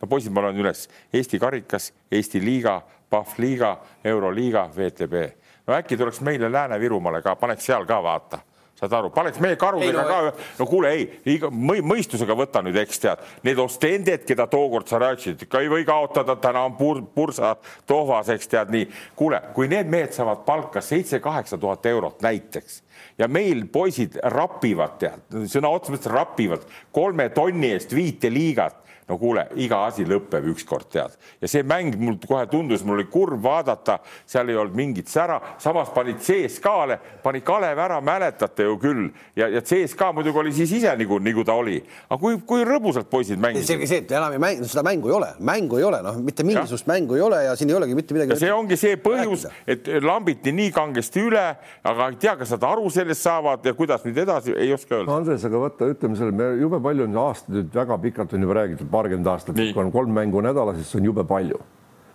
no 0.00 0.08
poisid, 0.08 0.32
ma 0.32 0.44
loen 0.46 0.58
üles 0.58 0.88
Eesti 1.12 1.38
karikas, 1.38 1.92
Eesti 2.10 2.42
liiga, 2.44 2.80
Pahvliiga, 3.10 3.76
Euroliiga, 4.04 4.68
VTB. 4.76 5.24
no 5.66 5.74
äkki 5.74 5.96
tuleks 5.96 6.20
meile 6.20 6.52
Lääne-Virumaale 6.52 7.22
ka, 7.22 7.36
paneks 7.36 7.66
seal 7.66 7.86
ka 7.86 8.02
vaata 8.02 8.44
saad 8.80 8.96
aru, 8.96 9.10
paneks 9.14 9.40
meie 9.42 9.58
karudega 9.60 9.90
ei, 9.90 9.96
no, 9.96 10.04
ka, 10.08 10.48
no 10.60 10.66
kuule, 10.68 10.92
ei, 10.96 11.38
mõistusega 11.84 12.36
võta 12.38 12.62
nüüd, 12.64 12.78
eks 12.80 13.02
tead, 13.02 13.24
need 13.46 13.60
ostended, 13.60 14.24
keda 14.28 14.46
tookord 14.50 14.88
sa 14.90 15.00
rääkisid, 15.02 15.46
ikka 15.46 15.62
ei 15.62 15.70
või 15.72 15.86
kaotada, 15.88 16.36
täna 16.40 16.64
on 16.68 16.76
pur, 16.78 17.02
pursa 17.14 17.54
tohvas, 17.88 18.32
eks 18.32 18.50
tead 18.50 18.72
nii. 18.74 18.88
kuule, 19.18 19.42
kui 19.56 19.68
need 19.70 19.90
mehed 19.92 20.16
saavad 20.16 20.44
palka 20.48 20.82
seitse-kaheksa 20.84 21.60
tuhat 21.60 21.86
eurot 21.92 22.24
näiteks 22.24 22.82
ja 23.20 23.28
meil 23.28 23.66
poisid 23.72 24.18
rapivad, 24.32 24.96
tead, 25.00 25.40
sõna 25.52 25.72
otseses 25.72 25.98
mõttes 25.98 26.14
rapivad 26.14 26.68
kolme 26.92 27.28
tonni 27.36 27.74
eest 27.74 27.94
viite 27.96 28.32
liigat 28.32 28.80
no 29.10 29.18
kuule, 29.18 29.44
iga 29.58 29.82
asi 29.88 30.04
lõpeb 30.06 30.46
ükskord, 30.52 30.86
tead. 30.92 31.16
ja 31.42 31.50
see 31.50 31.64
mäng 31.66 31.96
mul 31.98 32.16
kohe 32.22 32.44
tundus, 32.50 32.84
mul 32.86 33.00
oli 33.00 33.06
kurb 33.10 33.42
vaadata, 33.42 33.98
seal 34.28 34.48
ei 34.52 34.58
olnud 34.60 34.76
mingit 34.78 35.10
sära, 35.10 35.40
samas 35.62 35.90
panid 35.94 36.20
CSKA-le, 36.22 36.98
pani 37.24 37.42
Kalev 37.46 37.80
ära, 37.82 37.98
mäletate 38.04 38.68
ju 38.68 38.76
küll, 38.80 39.08
ja, 39.38 39.48
ja 39.50 39.62
CSKA 39.66 40.12
muidugi 40.14 40.42
oli 40.44 40.54
siis 40.54 40.74
ise 40.78 40.94
nagu, 41.00 41.18
nagu 41.22 41.44
ta 41.46 41.56
oli. 41.58 41.80
aga 42.08 42.20
kui, 42.20 42.38
kui 42.46 42.66
rõbusalt 42.66 43.10
poisid 43.10 43.40
mängisid. 43.42 43.74
selge 43.74 43.90
see, 43.90 44.04
et 44.04 44.14
enam 44.14 44.36
ei 44.36 44.42
mängi, 44.42 44.68
seda 44.70 44.84
mängu 44.86 45.10
ei 45.10 45.16
ole, 45.16 45.32
mängu 45.50 45.80
ei 45.80 45.88
ole, 45.88 46.02
noh, 46.06 46.20
mitte 46.22 46.46
mingisugust 46.46 46.86
ja. 46.86 46.92
mängu 46.94 47.18
ei 47.18 47.24
ole 47.26 47.42
ja 47.48 47.56
siin 47.58 47.72
ei 47.72 47.78
olegi 47.80 47.98
mitte 47.98 48.16
midagi. 48.16 48.38
see 48.38 48.52
ongi 48.54 48.78
see 48.78 49.00
põhjus, 49.00 49.48
et 49.66 49.90
lambiti 50.04 50.54
nii 50.54 50.70
kangesti 50.76 51.26
üle, 51.26 51.46
aga 51.90 52.10
ei 52.12 52.20
tea, 52.20 52.36
kas 52.38 52.54
nad 52.54 52.68
aru 52.70 52.86
sellest 52.94 53.26
saavad 53.26 53.66
ja 53.66 53.74
kuidas 53.74 54.06
nüüd 54.06 54.22
edasi, 54.22 54.54
ei 54.54 54.70
oska 54.74 55.00
öelda. 55.00 55.18
Andres, 55.18 55.44
aga 55.48 55.64
vaata, 55.66 55.90
ütleme 55.90 56.18
selle, 56.18 56.34
me 56.36 56.52
jube 56.60 56.78
palju 56.84 57.08
on 57.08 57.20
aastaid 57.24 57.74
väga 57.74 57.98
pikalt 58.02 58.34
on 58.36 58.46
juba 58.46 58.60
räägitud 58.60 58.90
paarkümmend 59.00 59.30
aastat, 59.32 59.56
kui 59.56 59.82
on 59.82 59.92
kolm 59.92 60.12
mängu 60.14 60.42
nädalas, 60.44 60.76
siis 60.80 60.92
see 60.92 61.00
on 61.00 61.10
jube 61.12 61.24
palju. 61.28 61.60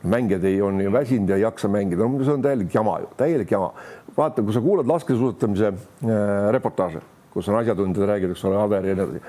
mängijad 0.06 0.44
ei, 0.46 0.62
on 0.62 0.82
ju 0.82 0.92
väsinud 0.94 1.30
ja 1.30 1.36
ei 1.36 1.42
jaksa 1.42 1.68
mängida, 1.68 2.06
no 2.06 2.24
see 2.24 2.34
on 2.34 2.42
täielik 2.42 2.74
jama 2.74 3.00
ju, 3.02 3.08
täielik 3.18 3.52
jama. 3.52 3.72
vaata, 4.18 4.44
kui 4.46 4.54
sa 4.54 4.62
kuulad 4.62 4.88
laskesuusatamise 4.88 5.68
äh, 5.68 6.52
reportaaže, 6.54 7.02
kus 7.34 7.50
on 7.50 7.58
asjatundjad 7.58 8.06
räägivad, 8.12 8.36
eks 8.36 8.46
ole, 8.46 8.60
Aver 8.62 8.86
ja 8.86 8.96
nii 8.96 9.04
edasi. 9.04 9.22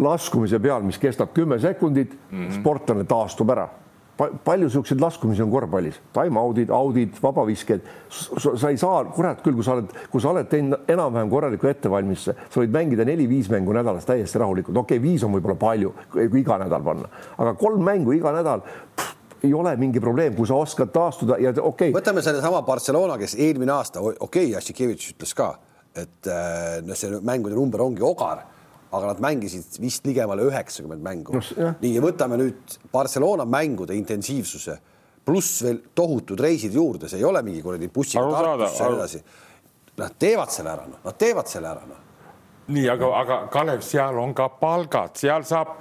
laskumise 0.00 0.60
peal, 0.60 0.82
mis 0.84 0.98
kestab 0.98 1.32
kümme 1.34 1.58
sekundit 1.58 2.12
mm, 2.12 2.38
-hmm. 2.38 2.60
sportlane 2.60 3.04
taastub 3.04 3.50
ära 3.50 3.68
palju 4.20 4.68
niisuguseid 4.68 5.00
laskumisi 5.00 5.42
on 5.42 5.50
korvpallis, 5.52 6.00
time-out'id, 6.14 6.72
out'id, 6.74 7.20
vabavisked. 7.22 7.86
sa 8.10 8.70
ei 8.70 8.78
saa, 8.80 9.04
kurat 9.14 9.40
küll, 9.44 9.56
kui 9.56 9.64
sa 9.64 9.76
oled, 9.76 9.94
kui 10.12 10.22
sa 10.22 10.32
oled 10.34 10.48
teinud 10.50 10.90
enam-vähem 10.90 11.30
korraliku 11.30 11.70
ettevalmistuse, 11.70 12.34
sa 12.50 12.60
võid 12.60 12.74
mängida 12.74 13.06
neli-viis 13.08 13.48
mängu 13.52 13.74
nädalas 13.76 14.08
täiesti 14.08 14.40
rahulikult, 14.42 14.76
okei 14.76 14.98
okay,, 14.98 15.06
viis 15.08 15.24
on 15.24 15.32
võib-olla 15.36 15.56
palju, 15.60 15.94
kui 16.12 16.42
iga 16.42 16.58
nädal 16.60 16.84
panna, 16.84 17.10
aga 17.38 17.54
kolm 17.60 17.84
mängu 17.86 18.14
iga 18.16 18.34
nädal 18.36 18.64
pff, 18.66 19.16
ei 19.44 19.54
ole 19.56 19.72
mingi 19.80 20.00
probleem, 20.00 20.34
kui 20.36 20.48
sa 20.48 20.58
oskad 20.60 20.92
taastuda 20.92 21.38
ja 21.40 21.54
okei. 21.54 21.90
Okay.. 21.90 21.96
võtame 21.96 22.24
sellesama 22.24 22.60
Barcelona, 22.66 23.16
kes 23.20 23.38
eelmine 23.40 23.72
aasta, 23.72 24.02
okei 24.04 24.20
okay,, 24.26 24.48
Jassikevitš 24.52 25.14
ütles 25.14 25.36
ka, 25.36 25.54
et 25.96 26.28
äh, 26.28 26.96
see 26.98 27.22
mängude 27.24 27.56
number 27.56 27.82
ongi 27.86 28.04
ogar 28.04 28.44
aga 28.90 29.12
nad 29.12 29.20
mängisid 29.22 29.78
vist 29.80 30.06
ligemale 30.06 30.44
üheksakümmend 30.48 31.02
mängu. 31.02 31.38
No,. 31.38 31.72
nii 31.80 31.94
ja 31.94 32.02
võtame 32.04 32.38
nüüd 32.40 32.78
Barcelona 32.92 33.46
mängude 33.46 33.96
intensiivsuse. 33.98 34.78
Pluss 35.24 35.60
veel 35.62 35.82
tohutud 35.94 36.40
reisid 36.40 36.74
juurde, 36.74 37.08
see 37.08 37.20
ei 37.20 37.26
ole 37.28 37.42
mingi 37.46 37.62
kuradi 37.62 37.90
bussiga 37.92 38.24
Tartusse 38.32 38.84
ja 38.84 38.92
edasi. 38.96 39.22
Nad 40.00 40.14
teevad 40.18 40.52
selle 40.54 40.72
ära, 40.72 40.86
noh, 40.88 41.02
nad 41.04 41.18
teevad 41.20 41.50
selle 41.50 41.68
ära, 41.70 41.84
noh. 41.86 42.06
Nii, 42.70 42.86
aga, 42.88 43.10
aga 43.18 43.36
Kalev, 43.52 43.82
seal 43.84 44.18
on 44.22 44.32
ka 44.34 44.46
palgad, 44.60 45.16
seal 45.18 45.44
saab 45.46 45.76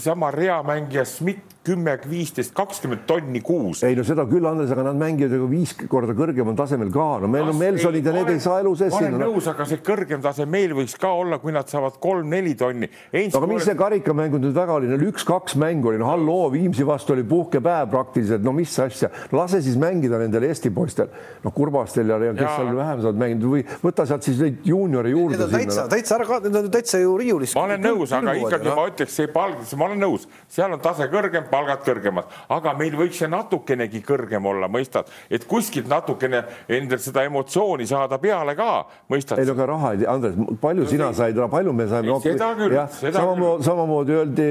sama 0.00 0.30
reamängija 0.34 1.04
Schmidt 1.04 1.49
kümme, 1.64 1.92
viisteist, 2.08 2.54
kakskümmend 2.56 3.02
tonni 3.06 3.42
kuus. 3.44 3.82
ei 3.84 3.96
no 3.96 4.04
seda 4.06 4.24
küll, 4.28 4.46
Andres, 4.48 4.70
aga 4.72 4.86
nad 4.86 4.96
mängivad 4.96 5.34
ju 5.36 5.48
viis 5.50 5.74
korda 5.92 6.14
kõrgemal 6.16 6.54
tasemel 6.56 6.88
ka, 6.94 7.08
no 7.20 7.28
meil 7.28 7.50
on 7.52 7.58
Melsonid 7.60 8.06
ja 8.06 8.14
need 8.14 8.30
ei 8.32 8.40
saa 8.40 8.62
elu 8.62 8.72
sees. 8.80 8.94
ma 8.94 9.02
olen 9.02 9.18
nõus, 9.20 9.48
aga 9.50 9.66
see 9.68 9.82
kõrgem 9.84 10.22
tase 10.24 10.46
meil 10.48 10.72
võiks 10.78 10.96
ka 11.00 11.10
olla, 11.20 11.36
kui 11.42 11.52
nad 11.52 11.68
saavad 11.68 11.98
kolm-neli 12.00 12.54
tonni. 12.56 12.88
aga 13.12 13.50
mis 13.50 13.66
see 13.68 13.76
karikamäng 13.76 14.38
nüüd 14.40 14.56
väga 14.56 14.78
oli, 14.78 14.88
no 14.88 14.96
üks-kaks 15.10 15.58
mängu 15.60 15.92
oli, 15.92 16.00
no 16.00 16.08
halloo, 16.08 16.48
Viimsi 16.54 16.86
vastu 16.88 17.12
oli 17.12 17.26
puhkepäev 17.28 17.92
praktiliselt, 17.92 18.44
no 18.46 18.56
mis 18.56 18.78
asja, 18.80 19.12
lase 19.36 19.60
siis 19.60 19.76
mängida 19.80 20.16
nendel 20.22 20.48
Eesti 20.48 20.72
poistel, 20.72 21.12
noh, 21.44 21.52
Kurbastel 21.52 22.08
ja, 22.08 22.16
ja 22.24 22.32
kes 22.40 22.46
ja. 22.46 22.56
seal 22.56 22.72
vähem 22.80 23.04
saavad 23.04 23.20
mängida 23.20 23.52
või 23.52 23.66
võta 23.84 24.08
sealt 24.08 24.24
siis 24.24 24.40
neid 24.40 24.64
juuniore 24.64 25.12
juurde. 25.12 25.36
Need 25.36 25.44
on 25.44 25.54
täitsa, 25.58 25.86
täitsa 25.92 26.16
ära, 26.16 26.40
need 26.48 26.58
on 26.62 26.72
täitsa 26.72 27.04
ju 27.04 27.14
riiulis. 27.20 27.52
ma 27.58 27.68
olen 27.68 27.84
nõus, 27.84 28.16
aga 28.16 28.36
ikkagi 28.40 28.70
no. 28.70 28.80
ma 28.80 28.88
ütleks, 28.88 29.20
see 29.20 29.30
palk, 29.36 29.60
ma 29.76 29.90
olen 29.90 30.04
nõus, 30.08 30.26
seal 30.48 30.72
on 30.72 30.80
tase 30.82 31.10
kõrgem 31.12 31.49
palgad 31.50 31.82
kõrgemad, 31.86 32.30
aga 32.56 32.74
meil 32.78 32.96
võiks 32.98 33.20
see 33.20 33.28
natukenegi 33.30 34.02
kõrgem 34.06 34.46
olla, 34.46 34.68
mõistad, 34.72 35.10
et 35.30 35.44
kuskilt 35.50 35.88
natukene 35.90 36.42
endal 36.70 37.02
seda 37.02 37.24
emotsiooni 37.28 37.86
saada 37.90 38.18
peale 38.22 38.54
ka, 38.58 38.70
mõistad. 39.10 39.40
ei 39.40 39.48
no 39.48 39.56
aga 39.58 39.68
raha, 39.72 39.92
Andres, 40.14 40.38
palju 40.62 40.86
no, 40.86 40.90
sina 40.90 41.12
said, 41.16 41.38
palju 41.50 41.76
me 41.76 41.88
saime? 41.90 42.18
seda 42.24 42.50
küll, 42.58 42.76
seda 42.96 43.14
samamoodi, 43.18 43.68
samamoodi 43.68 44.18
öeldi, 44.20 44.48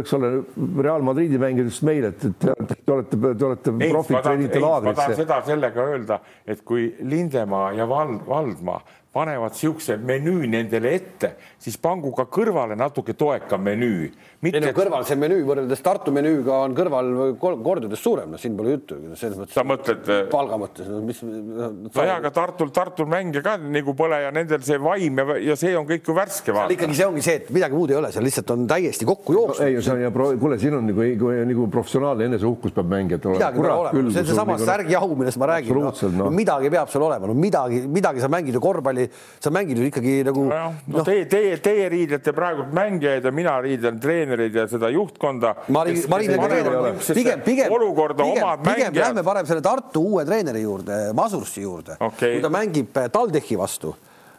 eks 0.00 0.16
ole, 0.18 0.32
Real 0.82 1.04
Madridi 1.06 1.40
mängijatest 1.42 1.86
meile, 1.88 2.12
et 2.14 2.24
te 2.40 2.52
olete, 2.92 3.18
te 3.18 3.46
olete 3.50 3.76
profid, 3.88 4.18
treenite 4.22 4.62
laagrisse. 4.62 4.96
ma 4.96 4.98
tahan 5.02 5.20
seda 5.24 5.42
sellega 5.46 5.86
öelda, 5.92 6.20
et 6.46 6.64
kui 6.66 6.90
Lindemaa 7.00 7.72
ja 7.76 7.88
Vald, 7.88 8.26
Valdmaa 8.28 8.80
panevad 9.12 9.52
niisuguse 9.52 9.96
menüü 9.96 10.46
nendele 10.50 10.94
ette, 10.96 11.34
siis 11.62 11.78
pangu 11.78 12.10
ka 12.16 12.26
kõrvale 12.30 12.76
natuke 12.78 13.14
toekam 13.18 13.62
menüü. 13.62 14.10
Mitte... 14.42 14.58
ei 14.58 14.64
no 14.64 14.72
kõrval 14.74 15.04
see 15.06 15.18
menüü 15.20 15.44
võrreldes 15.46 15.82
Tartu 15.84 16.10
menüüga 16.14 16.56
on 16.66 16.74
kõrval 16.74 17.12
kordades 17.38 18.02
suurem, 18.02 18.32
no 18.34 18.40
siin 18.40 18.56
pole 18.58 18.74
juttu 18.74 18.98
selles 19.18 19.38
mõttes. 19.38 19.54
sa 19.54 19.62
mõtled? 19.66 20.08
palga 20.32 20.58
mõttes 20.58 20.88
no,, 20.90 20.98
mis 21.06 21.20
no,. 21.22 21.68
nojah, 21.86 22.16
aga 22.18 22.32
Tartul, 22.34 22.72
Tartul 22.74 23.06
mänge 23.10 23.44
ka 23.44 23.54
nagu 23.62 23.94
pole 23.98 24.18
ja 24.24 24.32
nendel 24.34 24.64
see 24.66 24.80
vaim 24.82 25.20
ja, 25.22 25.36
ja 25.52 25.56
see 25.58 25.76
on 25.78 25.86
kõik 25.86 26.10
ju 26.10 26.16
värske. 26.16 26.56
ikkagi 26.74 26.98
see 26.98 27.06
ongi 27.06 27.22
see, 27.22 27.36
et 27.44 27.52
midagi 27.54 27.78
muud 27.78 27.94
ei 27.94 28.00
ole, 28.00 28.10
seal 28.14 28.26
lihtsalt 28.26 28.50
on 28.56 28.66
täiesti 28.70 29.06
kokku 29.06 29.36
jooksnud. 29.38 29.66
ei, 29.68 29.78
see 29.78 29.94
on 29.94 30.02
ja 30.02 30.10
kuule, 30.10 30.58
siin 30.62 30.78
on 30.80 30.90
nagu, 30.90 31.06
nagu 31.52 31.68
professionaalne 31.76 32.26
eneseuhkus 32.32 32.74
peab 32.74 32.90
mängijad 32.90 33.30
olema. 33.30 33.38
midagi 33.38 33.62
peab 33.62 33.84
olema, 33.84 34.04
see 34.10 34.24
on 34.24 34.30
seesama 34.32 34.58
nagu... 34.58 34.68
särgi 34.72 34.96
jahu, 34.96 35.20
millest 35.22 35.42
ma 35.42 35.50
räägin. 35.52 35.82
No, 35.82 35.94
no. 36.18 36.34
midagi 36.34 36.74
peab 36.74 36.90
seal 36.90 37.06
olema, 37.06 37.30
no 37.30 37.38
midagi, 37.38 37.84
midagi 37.86 38.26
sa 38.26 38.32
mängid 38.32 38.58
ju 38.58 38.64
korvpalli 38.66 39.06
sa 39.38 39.54
mängid 39.54 39.78
ju 39.78 39.86
ikkagi 39.92 40.18
nagu 40.26 40.48
no,. 40.50 40.74
no 40.90 41.02
no. 41.02 41.06
teie, 41.06 41.26
teie, 41.26 41.51
teie 41.62 41.88
riidlete 41.92 42.32
praegu 42.36 42.64
mängijaid 42.72 43.24
ja 43.24 43.32
mina 43.34 43.56
riidan 43.62 43.98
treenereid 44.00 44.54
ja 44.54 44.66
seda 44.70 44.90
juhtkonda. 44.92 45.54
pigem, 47.14 47.42
pigem, 47.44 47.72
olukorda 47.72 48.24
pigem, 48.24 48.44
omad 48.44 48.64
pigem 48.66 48.94
lähme 49.00 49.24
parem 49.26 49.46
selle 49.46 49.64
Tartu 49.64 50.04
uue 50.12 50.24
treeneri 50.28 50.62
juurde, 50.62 51.02
Masursi 51.16 51.62
juurde 51.62 51.98
okay., 52.00 52.36
kui 52.36 52.42
ta 52.44 52.50
mängib 52.52 52.96
eh, 52.96 53.10
TalTechi 53.12 53.58
vastu 53.58 53.94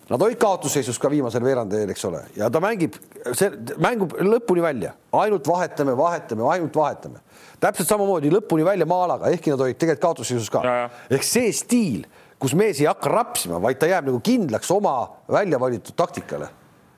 Nad 0.09 0.21
olid 0.21 0.35
kaotusseisus 0.35 0.97
ka 0.99 1.07
viimasel 1.07 1.45
veerandajal, 1.45 1.91
eks 1.93 2.01
ole, 2.09 2.19
ja 2.35 2.49
ta 2.51 2.59
mängib, 2.61 2.97
see 3.31 3.47
mängub 3.81 4.11
lõpuni 4.19 4.59
välja, 4.61 4.91
ainult 5.15 5.47
vahetame, 5.47 5.95
vahetame, 5.95 6.43
ainult 6.51 6.75
vahetame. 6.75 7.21
täpselt 7.63 7.87
samamoodi 7.87 8.27
lõpuni 8.33 8.65
välja 8.67 8.85
Maalaga, 8.85 9.31
ehkki 9.31 9.53
nad 9.53 9.63
olid 9.63 9.79
tegelikult 9.79 10.03
kaotusseisus 10.03 10.51
ka. 10.51 10.89
ehk 11.07 11.23
see 11.23 11.53
stiil 11.55 12.03
kus 12.43 12.55
mees 12.59 12.81
ei 12.81 12.89
hakka 12.89 13.11
rapsima, 13.11 13.61
vaid 13.63 13.79
ta 13.79 13.87
jääb 13.87 14.09
nagu 14.09 14.19
kindlaks 14.23 14.71
oma 14.75 14.97
välja 15.31 15.59
valitud 15.59 15.95
taktikale 15.95 16.49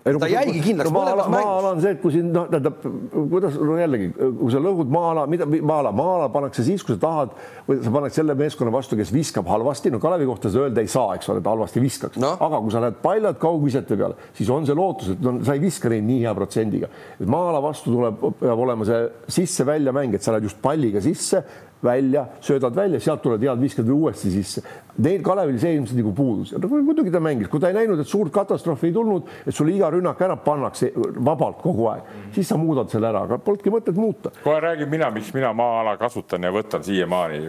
ei, 0.06 0.18
ta 0.22 0.28
jäigi 0.30 0.62
kindlaks 0.62 0.92
no, 0.92 0.96
mõlemas 1.00 1.30
mängus. 1.34 1.48
maa-ala 1.48 1.70
on 1.74 1.80
see, 1.82 1.94
et 1.96 2.02
kui 2.04 2.14
siin 2.14 2.28
noh, 2.34 2.46
tähendab, 2.52 2.84
kuidas 3.32 3.56
no 3.58 3.78
jällegi, 3.80 4.10
kui 4.14 4.54
sa 4.54 4.62
lõhud 4.62 4.92
maa-ala, 4.94 5.26
mida 5.32 5.48
maa-ala, 5.50 5.92
maa-ala 5.98 6.28
pannakse 6.34 6.66
siis, 6.68 6.84
kui 6.86 6.94
sa 6.94 7.02
tahad 7.02 7.34
või 7.66 7.80
sa 7.82 7.94
paned 7.96 8.16
selle 8.16 8.36
meeskonna 8.38 8.74
vastu, 8.76 9.00
kes 9.00 9.14
viskab 9.16 9.50
halvasti, 9.50 9.90
no 9.94 10.02
Kalevi 10.04 10.30
kohta 10.30 10.52
seda 10.54 10.68
öelda 10.68 10.86
ei 10.86 10.92
saa, 10.94 11.16
eks 11.18 11.32
ole, 11.34 11.42
et 11.42 11.50
halvasti 11.50 11.84
viskaks 11.84 12.22
no., 12.22 12.36
aga 12.46 12.62
kui 12.62 12.76
sa 12.76 12.84
lähed 12.86 13.02
paljad 13.02 13.42
kaugvisete 13.42 13.98
peale, 13.98 14.20
siis 14.38 14.52
on 14.54 14.70
see 14.70 14.78
lootus, 14.78 15.16
et 15.16 15.26
no 15.26 15.40
sa 15.46 15.58
ei 15.58 15.64
viska 15.66 15.90
neid 15.90 16.06
nii 16.06 16.22
hea 16.22 16.36
protsendiga. 16.38 16.92
maa-ala 17.26 17.64
vastu 17.66 17.94
tuleb, 17.96 18.22
peab 18.44 18.66
olema 18.68 18.86
see 18.86 19.08
sisse-välja 19.40 19.96
mäng, 19.96 20.14
et 20.14 20.26
sa 20.26 20.36
lähed 20.36 20.52
just 20.52 20.62
palliga 20.62 21.02
sisse, 21.02 21.42
välja, 21.86 22.26
söödad 22.42 22.76
välja, 22.76 23.00
sealt 23.00 23.24
tulevad 23.24 23.46
head 23.46 23.62
viskad 23.62 23.90
uuesti 23.90 24.34
sisse. 24.34 24.66
Neil 24.98 25.24
Kalevil 25.24 25.60
see 25.60 25.74
ilmselt 25.76 26.00
nagu 26.00 26.14
puudus 26.16 26.54
muidugi 26.86 27.12
ta 27.12 27.20
mängis, 27.20 27.50
kui 27.52 27.60
ta 27.60 27.70
ei 27.70 27.76
näinud, 27.76 28.00
et 28.00 28.08
suurt 28.08 28.32
katastroofi 28.34 28.90
ei 28.90 28.94
tulnud, 28.96 29.30
et 29.46 29.56
sulle 29.56 29.74
iga 29.76 29.90
rünnak 29.94 30.22
ära 30.24 30.38
pannakse 30.42 30.92
vabalt 30.96 31.60
kogu 31.64 31.90
aeg, 31.92 32.10
siis 32.36 32.48
sa 32.50 32.58
muudad 32.60 32.92
selle 32.92 33.10
ära, 33.12 33.26
aga 33.28 33.40
polnudki 33.44 33.74
mõtet 33.74 34.00
muuta. 34.00 34.32
kohe 34.44 34.60
räägin 34.64 34.90
mina, 34.90 35.10
miks 35.12 35.34
mina 35.36 35.54
maa-ala 35.54 35.98
kasutan 36.02 36.44
ja 36.44 36.52
võtan 36.56 36.84
siiamaani 36.84 37.42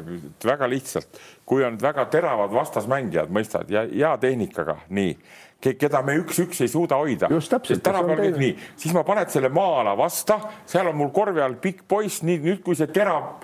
väga 0.45 0.69
lihtsalt, 0.71 1.21
kui 1.47 1.64
on 1.64 1.78
väga 1.83 2.07
teravad 2.12 2.52
vastasmängijad, 2.55 3.31
mõistad 3.31 3.71
ja 3.71 3.87
hea 3.87 4.16
tehnikaga, 4.23 4.81
nii 4.88 5.16
keda 5.60 6.02
me 6.04 6.16
üks-üks 6.20 6.60
ei 6.62 6.68
suuda 6.68 6.98
hoida. 7.00 7.28
tänapäeval 7.82 8.20
käib 8.20 8.38
nii, 8.40 8.52
siis 8.76 8.94
ma 8.94 9.02
paned 9.08 9.30
selle 9.32 9.48
maa-ala 9.48 9.96
vasta, 9.98 10.38
seal 10.68 10.90
on 10.90 10.98
mul 10.98 11.10
korvi 11.14 11.42
all 11.42 11.56
pikk 11.62 11.86
poiss, 11.88 12.22
nii 12.26 12.38
nüüd, 12.44 12.62
kui 12.66 12.76
see 12.78 12.90
terav 12.92 13.40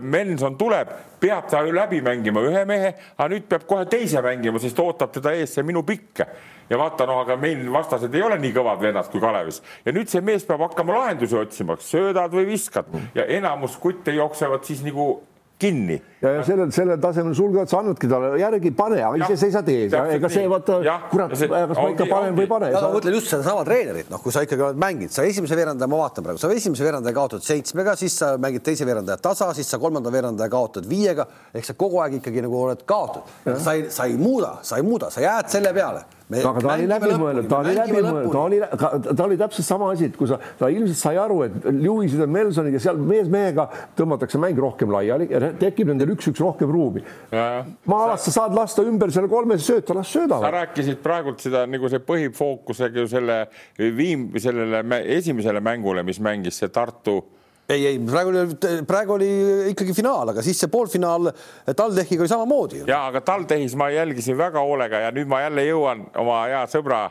Menson 0.00 0.58
tuleb, 0.60 0.92
peab 1.20 1.48
ta 1.50 1.62
läbi 1.64 2.00
mängima 2.04 2.44
ühe 2.46 2.64
mehe, 2.68 2.94
aga 3.16 3.28
nüüd 3.32 3.48
peab 3.50 3.66
kohe 3.68 3.88
teise 3.90 4.22
mängima, 4.24 4.60
sest 4.62 4.78
ootab 4.80 5.12
teda 5.14 5.34
ees 5.34 5.56
see 5.56 5.64
minu 5.66 5.82
pikk. 5.86 6.24
Ja 6.70 6.78
vaata, 6.80 7.04
noh, 7.04 7.18
aga 7.20 7.36
meil 7.36 7.66
vastased 7.72 8.14
ei 8.16 8.22
ole 8.24 8.38
nii 8.40 8.54
kõvad 8.56 8.80
vennad 8.80 9.10
kui 9.12 9.20
Kalevis. 9.20 9.60
Ja 9.84 9.92
nüüd 9.92 10.08
see 10.08 10.22
mees 10.24 10.46
peab 10.48 10.62
hakkama 10.64 10.94
lahendusi 10.96 11.36
otsima, 11.36 11.76
söödad 11.76 12.32
või 12.32 12.46
viskad. 12.54 12.88
Ja 13.16 13.26
enamus 13.36 13.76
kutte 13.80 14.14
jooksevad 14.16 14.64
siis 14.64 14.80
nagu 14.86 15.18
kinni. 15.58 15.96
ja, 16.20 16.30
ja 16.38 16.44
sellel, 16.46 16.70
sellel 16.74 17.00
tasemel 17.00 17.34
sulgevad, 17.36 17.68
sa 17.70 17.78
annadki 17.80 18.08
talle. 18.10 18.32
Järgi, 18.40 18.72
pane, 18.76 19.00
ise 19.20 19.36
seisad 19.38 19.68
ees, 19.70 19.92
ega 20.16 20.30
see 20.32 20.48
vaata, 20.50 20.78
kurat, 21.10 21.34
kas 21.34 21.44
ma 21.78 21.90
ikka 21.92 22.08
panen 22.10 22.38
või 22.38 22.46
ei 22.46 22.50
pane. 22.50 22.70
ma 22.74 22.90
mõtlen 22.94 23.16
just 23.18 23.30
sedasama 23.32 23.66
treenerit, 23.68 24.10
noh, 24.12 24.22
kui 24.24 24.34
sa 24.34 24.42
ikkagi 24.46 24.66
oled 24.68 24.80
mänginud, 24.80 25.14
sa 25.14 25.26
esimese 25.28 25.58
veerandaja, 25.58 25.90
ma 25.90 26.00
vaatan 26.02 26.26
praegu, 26.26 26.42
sa 26.42 26.50
esimese 26.54 26.86
veerandaja 26.86 27.16
kaotad 27.16 27.46
seitsmega, 27.46 27.94
siis 28.00 28.18
sa 28.22 28.34
mängid 28.40 28.64
teise 28.66 28.88
veerandaja 28.88 29.20
tasa, 29.22 29.52
siis 29.56 29.70
sa 29.70 29.80
kolmanda 29.82 30.12
veerandaja 30.14 30.50
kaotad 30.52 30.88
viiega, 30.90 31.28
ehk 31.54 31.70
sa 31.70 31.78
kogu 31.78 32.02
aeg 32.04 32.18
ikkagi 32.20 32.44
nagu 32.44 32.60
oled 32.64 32.84
kaotatud. 32.88 33.54
sa 33.60 33.78
ei, 33.78 33.88
sa 33.94 34.08
ei 34.10 34.18
muuda, 34.18 34.58
sa 34.62 34.80
ei 34.80 34.86
muuda, 34.86 35.12
sa 35.14 35.22
jääd 35.24 35.52
selle 35.54 35.74
peale 35.76 36.04
aga 36.32 36.60
ta 36.64 36.72
oli 36.72 36.86
läbi 36.88 37.10
mõelnud, 37.20 37.48
ta 37.50 37.58
oli 37.60 37.74
läbi 37.76 38.00
mõelnud, 38.00 38.30
ta 38.32 38.42
oli, 38.46 38.60
ta 39.04 39.26
oli 39.26 39.36
täpselt 39.40 39.66
sama 39.66 39.90
asi, 39.92 40.08
et 40.08 40.16
kui 40.16 40.28
sa, 40.30 40.38
ta 40.58 40.70
ilmselt 40.72 40.96
sai 40.96 41.18
aru, 41.20 41.42
et 41.44 41.68
Lewis'id 41.68 42.22
ja 42.22 42.28
Melsonid 42.30 42.76
ja 42.76 42.80
seal 42.80 43.00
mees 43.00 43.28
mehega 43.32 43.66
tõmmatakse 43.98 44.40
mäng 44.40 44.58
rohkem 44.60 44.92
laiali 44.94 45.28
ja 45.28 45.52
tekib 45.60 45.92
nendel 45.92 46.14
üks-üks 46.16 46.40
rohkem 46.40 46.72
ruumi. 46.72 47.04
maa-alast 47.30 48.30
sa 48.30 48.36
saad 48.40 48.56
lasta 48.56 48.86
ümber 48.88 49.12
selle 49.14 49.28
kolme 49.28 49.58
sööta, 49.60 49.96
las 49.96 50.12
söödavad. 50.14 50.48
sa 50.48 50.54
rääkisid 50.56 51.00
praegult 51.04 51.44
seda 51.44 51.66
nagu 51.68 51.92
see 51.92 52.02
põhifookusega 52.08 53.04
ju 53.04 53.10
selle 53.10 53.38
viim-, 53.78 54.30
sellele 54.40 55.02
esimesele 55.18 55.60
mängule, 55.64 56.06
mis 56.06 56.22
mängis 56.24 56.62
see 56.62 56.72
Tartu 56.72 57.20
ei, 57.68 57.86
ei 57.86 57.98
praegu 57.98 58.32
oli, 58.32 58.82
praegu 58.86 59.16
oli 59.16 59.28
ikkagi 59.72 59.94
finaal, 59.96 60.32
aga 60.34 60.44
siis 60.44 60.60
see 60.60 60.72
poolfinaal 60.72 61.30
TalTechiga 61.76 62.24
oli 62.24 62.32
samamoodi. 62.32 62.82
ja 62.88 63.06
aga 63.10 63.24
TalTechis 63.24 63.76
ma 63.80 63.90
jälgisin 63.94 64.38
väga 64.38 64.64
hoolega 64.64 65.06
ja 65.06 65.14
nüüd 65.14 65.30
ma 65.30 65.44
jälle 65.46 65.68
jõuan 65.68 66.08
oma 66.20 66.44
hea 66.50 66.64
sõbra 66.72 67.06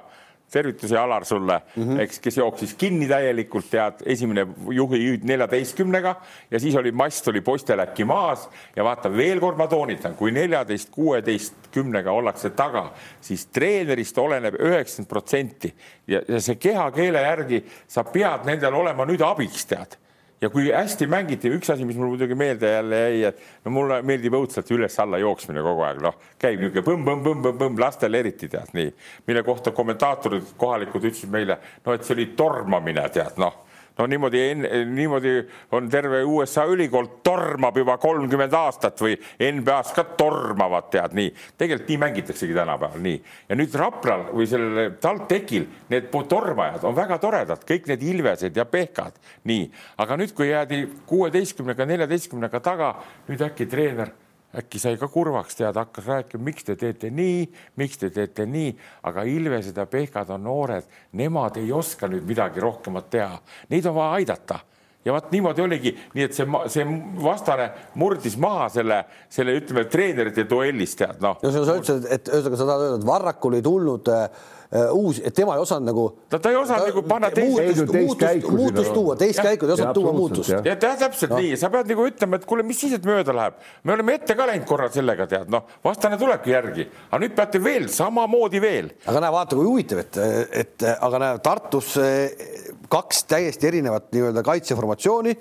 tervitusi, 0.54 0.94
Alar, 0.98 1.26
sulle 1.26 1.62
mm, 1.76 1.84
-hmm. 1.84 2.00
eks, 2.00 2.20
kes 2.20 2.38
jooksis 2.38 2.74
kinni 2.78 3.08
täielikult, 3.10 3.66
tead, 3.70 4.04
esimene 4.06 4.46
juhi 4.70 5.20
neljateistkümnega 5.24 6.16
ja 6.52 6.60
siis 6.60 6.76
oli 6.76 6.92
mast 6.92 7.28
oli 7.28 7.42
poistel 7.42 7.80
äkki 7.80 8.06
maas 8.06 8.50
ja 8.76 8.84
vaata 8.84 9.10
veel 9.10 9.40
kord 9.40 9.58
ma 9.58 9.68
toonitan, 9.68 10.14
kui 10.16 10.32
neljateist, 10.32 10.90
kuueteistkümnega 10.94 12.12
ollakse 12.12 12.50
taga, 12.50 12.92
siis 13.22 13.46
treenerist 13.46 14.18
oleneb 14.18 14.60
üheksakümmend 14.60 15.10
protsenti 15.10 15.74
ja, 16.08 16.22
ja 16.28 16.42
see 16.42 16.56
kehakeele 16.56 17.22
järgi 17.22 17.64
sa 17.88 18.04
pead 18.04 18.46
nendel 18.46 18.74
olema 18.74 19.10
nüüd 19.10 19.26
abiks, 19.26 19.66
tead 19.66 19.98
ja 20.44 20.50
kui 20.52 20.68
hästi 20.74 21.08
mängiti, 21.08 21.52
üks 21.56 21.72
asi, 21.72 21.86
mis 21.88 21.98
mul 22.00 22.12
muidugi 22.14 22.36
meelde 22.36 22.72
jälle 22.74 23.00
jäi, 23.00 23.24
et 23.30 23.66
no 23.66 23.72
mulle 23.72 24.02
meeldib 24.04 24.36
õudselt 24.36 24.70
üles-alla 24.76 25.20
jooksmine 25.22 25.64
kogu 25.64 25.86
aeg, 25.88 26.02
noh, 26.04 26.18
käib 26.42 26.60
niisugune 26.60 26.84
põmm-põmm-põmm-põmm, 26.90 27.80
lastel 27.80 28.20
eriti 28.20 28.50
tead 28.52 28.74
nii, 28.76 28.90
mille 29.30 29.44
kohta 29.48 29.72
kommentaatorid 29.76 30.56
kohalikud 30.60 31.08
ütlesid 31.08 31.32
meile, 31.32 31.60
no 31.86 31.96
et 31.96 32.04
see 32.04 32.18
oli 32.18 32.32
tormamine, 32.40 33.08
tead 33.16 33.40
noh 33.42 33.62
no 33.98 34.08
niimoodi, 34.10 34.42
niimoodi 34.90 35.34
on 35.72 35.90
terve 35.90 36.24
USA 36.26 36.66
ülikool 36.70 37.10
tormab 37.24 37.78
juba 37.78 37.98
kolmkümmend 38.02 38.54
aastat 38.58 39.02
või 39.02 39.18
NBA-s 39.38 39.94
ka 39.96 40.06
tormavad, 40.18 40.90
tead 40.94 41.14
nii. 41.18 41.34
tegelikult 41.58 41.90
nii 41.92 42.00
mängitaksegi 42.06 42.58
tänapäeval 42.58 43.04
nii 43.04 43.20
ja 43.50 43.60
nüüd 43.60 43.78
Rapral 43.78 44.26
või 44.32 44.48
sellel 44.50 44.98
TalTechil 45.02 45.68
need 45.94 46.10
tormajad 46.30 46.88
on 46.88 46.98
väga 46.98 47.20
toredad, 47.22 47.64
kõik 47.68 47.88
need 47.92 48.04
Ilvesed 48.14 48.58
ja 48.58 48.66
Pehkad, 48.66 49.20
nii, 49.50 49.70
aga 50.02 50.18
nüüd, 50.20 50.34
kui 50.36 50.50
jäädi 50.50 50.84
kuueteistkümnega, 51.10 51.86
neljateistkümnega 51.86 52.60
taga, 52.64 52.96
nüüd 53.30 53.42
äkki 53.46 53.70
treener 53.70 54.14
äkki 54.58 54.80
sai 54.80 54.98
ka 55.02 55.08
kurvaks, 55.08 55.56
tead, 55.58 55.78
hakkas 55.78 56.06
rääkima, 56.10 56.44
miks 56.50 56.68
te 56.68 56.76
teete 56.80 57.10
nii, 57.10 57.48
miks 57.82 57.98
te 58.02 58.10
teete 58.14 58.46
nii, 58.46 58.74
aga 59.10 59.24
Ilvesed 59.30 59.78
ja 59.78 59.86
Pehkad 59.90 60.30
on 60.34 60.44
noored, 60.46 60.86
nemad 61.18 61.58
ei 61.62 61.72
oska 61.74 62.10
nüüd 62.12 62.28
midagi 62.30 62.62
rohkemat 62.62 63.10
teha, 63.10 63.40
neid 63.74 63.90
on 63.90 63.98
vaja 63.98 64.20
aidata 64.20 64.60
ja 65.06 65.14
vot 65.16 65.32
niimoodi 65.34 65.64
oligi, 65.64 65.94
nii 66.16 66.28
et 66.28 66.36
see, 66.38 66.48
see 66.72 66.88
vastane 67.24 67.70
murdis 68.00 68.38
maha 68.40 68.70
selle, 68.74 69.04
selle 69.32 69.58
ütleme 69.60 69.86
treenerite 69.92 70.48
duellist 70.50 71.00
tead 71.02 71.24
noh. 71.24 71.40
no 71.44 71.54
sa 71.54 71.78
ütlesid, 71.80 72.10
et 72.14 72.32
ühesõnaga 72.32 72.60
sa 72.60 72.68
tahad 72.68 72.86
öelda, 72.88 73.00
et 73.02 73.08
Varrakul 73.08 73.58
ei 73.58 73.66
tulnud 73.66 74.12
äh, 74.14 74.28
uus, 74.96 75.20
et 75.24 75.36
tema 75.36 75.58
ei 75.58 75.64
osanud 75.64 75.90
nagu. 75.90 76.06
ta, 76.30 76.40
ta 76.40 76.54
ei 76.54 76.58
osanud 76.58 76.88
nagu 76.88 77.04
panna 77.08 77.30
teist, 77.34 77.60
muutust, 77.60 77.94
muutust, 77.94 78.50
muutust 78.58 78.94
tuua, 78.96 79.18
teist 79.20 79.44
käiku, 79.44 79.68
ta 79.68 79.74
ei 79.74 79.80
osanud 79.80 80.00
tuua 80.00 80.14
muutust. 80.16 80.54
ja 80.66 80.76
täpselt 80.80 81.36
no. 81.36 81.42
nii, 81.42 81.58
sa 81.60 81.70
pead 81.74 81.92
nagu 81.92 82.08
ütlema, 82.10 82.40
et 82.40 82.48
kuule, 82.50 82.66
mis 82.68 82.80
siis, 82.86 82.96
et 82.98 83.08
mööda 83.08 83.36
läheb, 83.36 83.60
me 83.84 83.98
oleme 83.98 84.18
ette 84.20 84.38
ka 84.40 84.48
läinud 84.50 84.68
korra 84.70 84.90
sellega, 84.94 85.28
tead, 85.30 85.52
noh, 85.54 85.68
vastane 85.86 86.18
tulebki 86.22 86.56
järgi, 86.56 86.88
aga 87.10 87.22
nüüd 87.26 87.36
peate 87.38 87.64
veel 87.64 87.90
samamoodi 87.94 88.64
veel. 88.64 88.92
aga 89.06 89.26
näe, 89.26 89.36
vaata, 89.36 89.60
kui 89.60 89.68
huvitav, 89.68 90.04
et, 90.06 90.22
et 90.64 90.88
aga 90.96 91.22
näe, 91.26 91.42
Tartus 91.44 91.94
kaks 92.94 93.26
täiesti 93.30 93.72
erinevat 93.72 94.12
nii-öelda 94.14 94.46
kaitseformatsiooni 94.46 95.36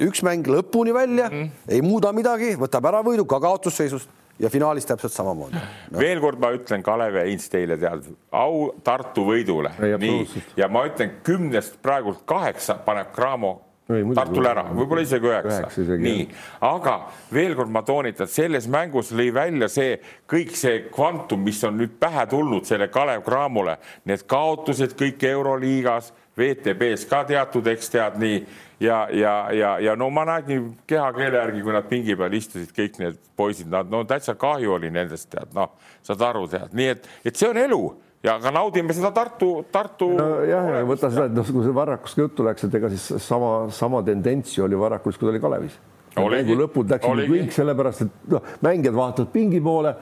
üks 0.00 0.22
mäng 0.24 0.46
lõpuni 0.48 0.94
välja 0.96 1.26
mm., 1.28 1.50
ei 1.68 1.82
muuda 1.84 2.08
midagi, 2.16 2.54
võtab 2.56 2.86
ära 2.88 3.02
võidu 3.04 3.26
ka 3.28 3.36
kaotusseisust 3.42 4.08
ja 4.40 4.50
finaalis 4.50 4.86
täpselt 4.88 5.12
samamoodi 5.12 5.58
no.. 5.58 5.98
veel 6.04 6.20
kord 6.22 6.40
ma 6.40 6.52
ütlen, 6.56 6.82
Kalev 6.86 7.18
ja 7.20 7.24
Ints 7.28 7.50
teile 7.52 7.76
tead, 7.80 8.08
au 8.32 8.70
Tartu 8.84 9.26
võidule. 9.28 9.74
nii, 10.00 10.44
ja 10.56 10.70
ma 10.72 10.86
ütlen 10.88 11.18
kümnest 11.26 11.80
praegult 11.84 12.24
kaheksa 12.28 12.78
paneb 12.86 13.12
Cramo 13.14 13.58
Tartule 13.88 14.50
ära, 14.50 14.66
võib-olla 14.76 15.00
isegi 15.00 15.30
üheksa, 15.30 15.84
nii, 15.96 16.24
aga 16.68 16.98
veel 17.32 17.54
kord 17.56 17.70
ma 17.72 17.80
toonitan, 17.88 18.28
selles 18.28 18.66
mängus 18.68 19.14
lõi 19.16 19.30
välja 19.32 19.70
see 19.72 19.94
kõik 20.28 20.50
see 20.60 20.82
kvantum, 20.92 21.40
mis 21.46 21.62
on 21.64 21.78
nüüd 21.80 21.94
pähe 21.96 22.26
tulnud 22.28 22.68
selle 22.68 22.90
Kalev 22.92 23.22
Cramole, 23.24 23.78
need 24.04 24.26
kaotused 24.28 24.92
kõik 24.98 25.24
Euroliigas, 25.30 26.10
VTB-s 26.36 27.08
ka 27.08 27.22
teatud, 27.30 27.66
eks 27.72 27.88
tead 27.94 28.18
nii. 28.20 28.42
Ja, 28.84 28.98
ja, 29.10 29.32
ja, 29.56 29.70
ja 29.82 29.94
no 29.98 30.06
ma 30.14 30.22
nägin 30.28 30.68
kehakeele 30.86 31.40
järgi, 31.40 31.64
kui 31.64 31.72
nad 31.74 31.88
pingi 31.88 32.14
peal 32.14 32.36
istusid, 32.36 32.68
kõik 32.76 33.00
need 33.00 33.16
poisid, 33.40 33.72
nad 33.72 33.88
no 33.90 34.04
täitsa 34.06 34.36
kahju 34.38 34.76
oli 34.76 34.92
nendest 34.94 35.32
tead, 35.32 35.48
noh, 35.56 35.72
saad 36.06 36.22
aru, 36.28 36.44
tead, 36.52 36.76
nii 36.76 36.92
et, 36.92 37.08
et 37.26 37.40
see 37.40 37.48
on 37.48 37.58
elu 37.64 37.80
ja 38.22 38.34
aga 38.38 38.52
naudime 38.54 38.96
seda 38.96 39.12
Tartu, 39.14 39.50
Tartu. 39.72 40.10
nojah, 40.18 40.70
ja 40.78 40.82
võta 40.88 41.10
seda, 41.12 41.28
et 41.30 41.36
noh, 41.36 41.46
kui 41.46 41.66
see 41.66 41.76
Varrakust 41.76 42.18
juttu 42.18 42.46
läks, 42.46 42.66
et 42.66 42.76
ega 42.80 42.90
siis 42.94 43.24
sama, 43.24 43.52
sama 43.74 44.02
tendents 44.06 44.56
ju 44.56 44.66
oli 44.66 44.78
Varrakus, 44.78 45.18
kui 45.18 45.28
ta 45.28 45.34
oli 45.34 45.42
Kalevis. 45.42 45.78
mängu 46.18 46.60
lõpud 46.64 46.94
läksid 46.94 47.26
kõik 47.30 47.52
sellepärast, 47.54 48.06
et 48.06 48.30
noh, 48.34 48.54
mängijad 48.66 48.96
vaatavad 48.96 49.34
pingi 49.34 49.60
poole 49.62 49.94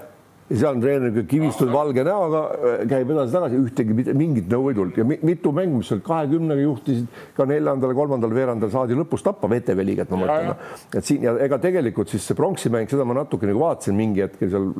ja 0.46 0.58
seal 0.60 0.76
on 0.76 0.82
treener 0.82 1.24
kivistunud 1.26 1.72
valge 1.74 2.04
näoga, 2.06 2.42
käib 2.88 3.10
edasi-tagasi, 3.10 3.62
ühtegi 3.66 4.14
mingit 4.14 4.46
nõu 4.50 4.70
ei 4.70 4.76
tulnud 4.78 5.00
ja 5.00 5.06
mitu 5.06 5.50
mängu, 5.54 5.80
mis 5.82 5.90
olid 5.94 6.04
kahekümnega 6.06 6.62
juhtisid 6.62 7.22
ka 7.36 7.48
neljandal, 7.50 7.94
kolmandal 7.98 8.34
veerandal 8.34 8.70
saadi 8.72 8.98
lõpus 8.98 9.26
tappa 9.26 9.50
VTV 9.50 9.86
liiget, 9.88 10.12
ma 10.14 10.20
mõtlen. 10.22 10.68
et 10.94 11.08
siin 11.08 11.26
ja 11.26 11.34
ega 11.42 11.58
tegelikult 11.62 12.14
siis 12.14 12.26
see 12.30 12.38
pronksi 12.38 12.70
mäng, 12.72 12.88
seda 12.90 13.04
ma 13.04 13.18
natuke 13.18 13.50
nagu 13.50 13.64
vaatasin 13.64 13.98
mingi 13.98 14.22
hetkel 14.22 14.52
seal 14.54 14.70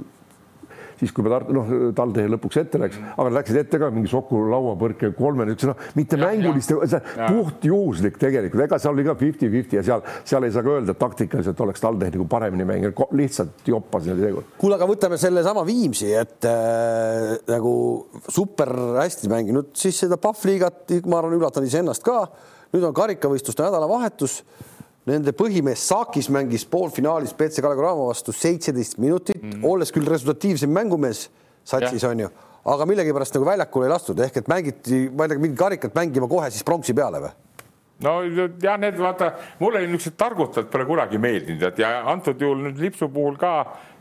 siis 1.01 1.13
kui 1.15 1.25
me 1.27 1.33
Tartu, 1.33 1.55
noh, 1.57 1.71
TalTech 1.97 2.31
lõpuks 2.33 2.61
ette 2.63 2.81
läks, 2.81 3.01
aga 3.17 3.33
läksid 3.39 3.61
ette 3.63 3.81
ka 3.81 3.91
mingi 3.95 4.11
Soku 4.11 4.41
lauapõrke 4.51 5.11
kolme, 5.17 5.47
niisuguse 5.49 5.73
noh, 5.73 5.89
mitte 5.99 6.19
ja, 6.19 6.29
mänguliste, 6.29 6.77
puht 7.27 7.67
juhuslik 7.69 8.19
tegelikult, 8.21 8.65
ega 8.67 8.79
seal 8.83 8.95
oli 8.97 9.07
ka 9.07 9.17
fifty-fifty 9.21 9.81
ja 9.81 9.85
seal, 9.87 10.05
seal 10.29 10.47
ei 10.47 10.55
saa 10.55 10.65
ka 10.67 10.77
öelda, 10.77 10.97
et 10.97 11.03
taktikaliselt 11.03 11.61
oleks 11.67 11.85
TalTech 11.85 12.17
nagu 12.17 12.29
paremini 12.31 12.69
mänginud, 12.69 13.03
lihtsalt 13.19 13.69
joppas 13.69 14.09
neil 14.09 14.23
seekord. 14.23 14.53
kuule, 14.61 14.79
aga 14.79 14.91
võtame 14.91 15.21
sellesama 15.21 15.67
Viimsi, 15.69 16.13
et 16.17 16.49
äh, 16.49 17.37
nagu 17.51 17.75
super 18.29 18.73
hästi 19.01 19.33
mänginud, 19.33 19.75
siis 19.79 19.99
seda 20.05 20.21
Pahvliigat, 20.21 20.97
ma 21.11 21.21
arvan, 21.21 21.37
üllatanud 21.39 21.69
iseennast 21.69 22.05
ka. 22.07 22.25
nüüd 22.75 22.83
on 22.83 22.95
karikavõistluste 22.97 23.63
nädalavahetus 23.63 24.41
Nende 25.07 25.31
põhimees 25.39 25.85
Sakis 25.87 26.27
mängis 26.35 26.65
poolfinaalis 26.67 27.35
BC 27.39 27.63
Kalev 27.63 27.79
Cramo 27.79 28.09
vastu 28.09 28.33
seitseteist 28.35 28.99
minutit 28.99 29.39
mm, 29.39 29.51
-hmm. 29.51 29.67
olles 29.71 29.93
küll 29.95 30.09
resultatiivsem 30.11 30.71
mängumees 30.71 31.29
satsis 31.65 32.05
on 32.05 32.21
ju, 32.21 32.29
aga 32.65 32.87
millegipärast 32.87 33.35
nagu 33.35 33.47
väljakule 33.47 33.87
ei 33.87 33.93
lastud 33.93 34.21
ehk 34.21 34.37
et 34.37 34.49
mängiti, 34.49 35.11
ma 35.15 35.25
ei 35.25 35.29
tea, 35.29 35.39
mingit 35.39 35.59
karikat 35.59 35.95
mängima 35.95 36.29
kohe 36.29 36.51
siis 36.51 36.65
pronksi 36.65 36.95
peale 36.95 37.21
või? 37.23 37.31
no 38.03 38.17
jah, 38.63 38.79
need 38.79 38.99
vaata, 38.99 39.33
mulle 39.59 39.85
niisugused 39.87 40.19
targutajad 40.19 40.71
pole 40.73 40.85
kunagi 40.85 41.19
meeldinud 41.19 41.79
ja 41.79 41.93
antud 42.11 42.41
juhul 42.41 42.67
nüüd 42.67 42.83
Lipsu 42.83 43.09
puhul 43.09 43.39
ka 43.39 43.53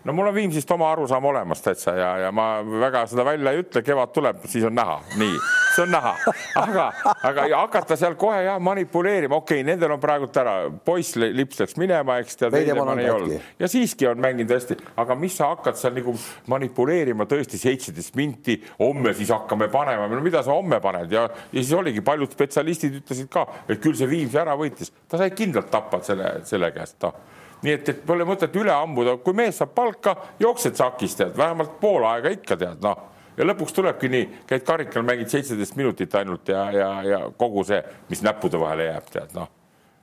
no 0.06 0.14
mul 0.14 0.28
on 0.28 0.36
Viimsist 0.36 0.72
oma 0.72 0.92
arusaam 0.92 1.26
olemas 1.26 1.62
täitsa 1.66 1.96
ja, 1.98 2.10
ja 2.26 2.32
ma 2.36 2.46
väga 2.64 3.06
seda 3.10 3.26
välja 3.26 3.54
ei 3.54 3.62
ütle, 3.64 3.82
kevad 3.86 4.12
tuleb, 4.14 4.44
siis 4.50 4.66
on 4.68 4.76
näha, 4.78 5.00
nii, 5.18 5.40
see 5.74 5.84
on 5.86 5.92
näha, 5.96 6.14
aga, 6.62 6.86
aga 7.26 7.46
hakata 7.56 7.98
seal 8.00 8.18
kohe 8.20 8.44
jah 8.46 8.60
manipuleerima, 8.62 9.40
okei 9.42 9.62
okay,, 9.62 9.68
nendel 9.68 9.96
on 9.96 10.02
praegult 10.04 10.38
ära, 10.42 10.56
poiss 10.86 11.18
lips 11.18 11.62
läks 11.64 11.78
minema, 11.82 12.20
eks 12.22 12.40
tead, 12.42 12.58
ei 12.60 12.72
olnud. 12.76 13.36
ja 13.60 13.70
siiski 13.72 14.10
on 14.12 14.22
mänginud 14.22 14.54
hästi, 14.56 14.78
aga 15.02 15.18
mis 15.20 15.38
sa 15.40 15.50
hakkad 15.56 15.80
seal 15.80 15.98
nagu 15.98 16.14
manipuleerima 16.54 17.28
tõesti 17.30 17.60
seitseteist 17.62 18.18
minti, 18.20 18.60
homme 18.80 19.16
siis 19.18 19.34
hakkame 19.34 19.72
panema, 19.74 20.10
no 20.12 20.22
mida 20.26 20.44
sa 20.46 20.54
homme 20.54 20.80
paned? 20.84 21.12
Ja, 21.12 21.26
ja 21.50 21.62
siis 21.62 21.74
oligi, 21.78 22.06
paljud 22.06 22.34
spetsialistid 22.36 23.02
ütlesid 23.02 23.32
ka, 23.34 23.48
et 23.66 23.82
küll 23.82 23.98
see 23.98 24.10
Viimsi 24.10 24.38
ära 24.38 24.54
võitis, 24.60 24.94
ta 25.10 25.18
sai 25.20 25.34
kindlalt 25.36 25.72
tappa 25.74 26.04
selle, 26.06 26.38
selle 26.46 26.70
käest, 26.76 27.00
noh 27.02 27.34
nii 27.66 27.76
et, 27.80 27.92
et 27.92 28.06
pole 28.06 28.28
mõtet 28.28 28.56
üle 28.62 28.74
ammuda, 28.74 29.18
kui 29.26 29.36
mees 29.38 29.60
saab 29.62 29.74
palka, 29.76 30.16
jooksed 30.40 30.78
sakis, 30.78 31.18
tead, 31.20 31.36
vähemalt 31.38 31.80
pool 31.82 32.06
aega 32.08 32.32
ikka 32.34 32.58
tead, 32.62 32.82
noh 32.86 33.12
ja 33.38 33.46
lõpuks 33.50 33.76
tulebki 33.76 34.10
nii, 34.12 34.26
käid 34.50 34.64
karikal, 34.68 35.04
mängid 35.08 35.32
seitseteist 35.32 35.76
minutit 35.80 36.16
ainult 36.16 36.48
ja, 36.52 36.66
ja, 36.72 36.90
ja 37.04 37.22
kogu 37.38 37.66
see, 37.68 37.82
mis 38.10 38.24
näppude 38.26 38.60
vahele 38.62 38.90
jääb, 38.90 39.12
tead. 39.12 39.36
Noh. 39.36 39.52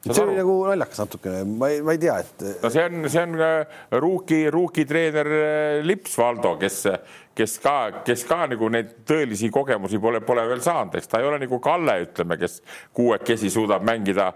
See 0.02 0.18
oli 0.18 0.34
nagu 0.34 0.56
naljakas 0.66 0.98
natukene, 0.98 1.42
ma 1.46 1.68
ei, 1.70 1.82
ma 1.86 1.94
ei 1.94 2.00
tea, 2.02 2.16
et. 2.24 2.40
no 2.58 2.70
see 2.74 2.82
on, 2.88 3.04
see 3.06 3.22
on 3.22 3.36
ruuki, 4.02 4.40
äh, 4.48 4.50
ruukitreener 4.50 5.28
äh, 5.36 5.74
Lips 5.86 6.16
Valdo, 6.18 6.56
kes, 6.58 6.80
kes 7.38 7.54
ka, 7.62 7.76
kes 8.02 8.24
ka 8.26 8.40
nagu 8.50 8.70
neid 8.74 8.96
tõelisi 9.06 9.52
kogemusi 9.54 10.02
pole, 10.02 10.18
pole 10.26 10.42
veel 10.50 10.64
saanud, 10.64 10.98
eks 10.98 11.12
ta 11.12 11.22
ei 11.22 11.28
ole 11.28 11.38
nagu 11.44 11.60
Kalle, 11.62 12.00
ütleme, 12.08 12.34
kes 12.40 12.58
kuuekesi 12.98 13.52
suudab 13.54 13.86
mängida. 13.86 14.32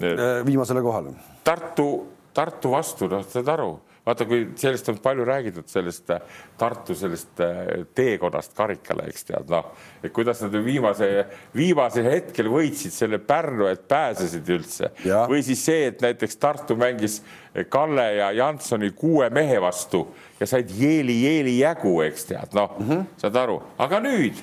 Äh, 0.00 0.40
viimasele 0.48 0.80
kohale. 0.86 1.12
Tartu 1.44 1.90
Tartu 2.34 2.70
vastu, 2.74 3.08
noh, 3.10 3.24
saad 3.26 3.48
aru, 3.50 3.70
vaata, 4.06 4.24
kui 4.28 4.44
sellest 4.58 4.88
on 4.92 4.98
palju 5.02 5.24
räägitud, 5.26 5.66
sellest 5.70 6.10
äh, 6.14 6.20
Tartu 6.58 6.94
sellest 6.94 7.42
äh, 7.44 7.84
teekonnast 7.96 8.54
karikale, 8.56 9.08
eks 9.10 9.26
tead, 9.28 9.50
noh, 9.50 9.72
et 10.02 10.12
kuidas 10.14 10.42
nad 10.44 10.54
viimase, 10.64 11.10
viimasel 11.56 12.08
hetkel 12.10 12.50
võitsid 12.52 12.94
selle 12.94 13.20
Pärnu, 13.22 13.66
et 13.70 13.86
pääsesid 13.90 14.54
üldse. 14.56 14.92
Ja. 15.04 15.24
või 15.30 15.42
siis 15.46 15.64
see, 15.64 15.90
et 15.90 16.02
näiteks 16.04 16.38
Tartu 16.40 16.76
mängis 16.78 17.20
Kalle 17.68 18.06
ja 18.14 18.30
Jansoni 18.32 18.92
kuue 18.94 19.26
mehe 19.34 19.58
vastu 19.62 20.04
ja 20.38 20.46
said 20.46 20.70
jeeli-jeeli 20.70 21.58
jagu, 21.58 21.96
eks 22.06 22.28
tead, 22.30 22.54
noh. 22.54 22.78
Mm 22.78 22.88
-hmm., 22.88 23.20
saad 23.20 23.36
aru, 23.42 23.58
aga 23.78 24.00
nüüd 24.00 24.38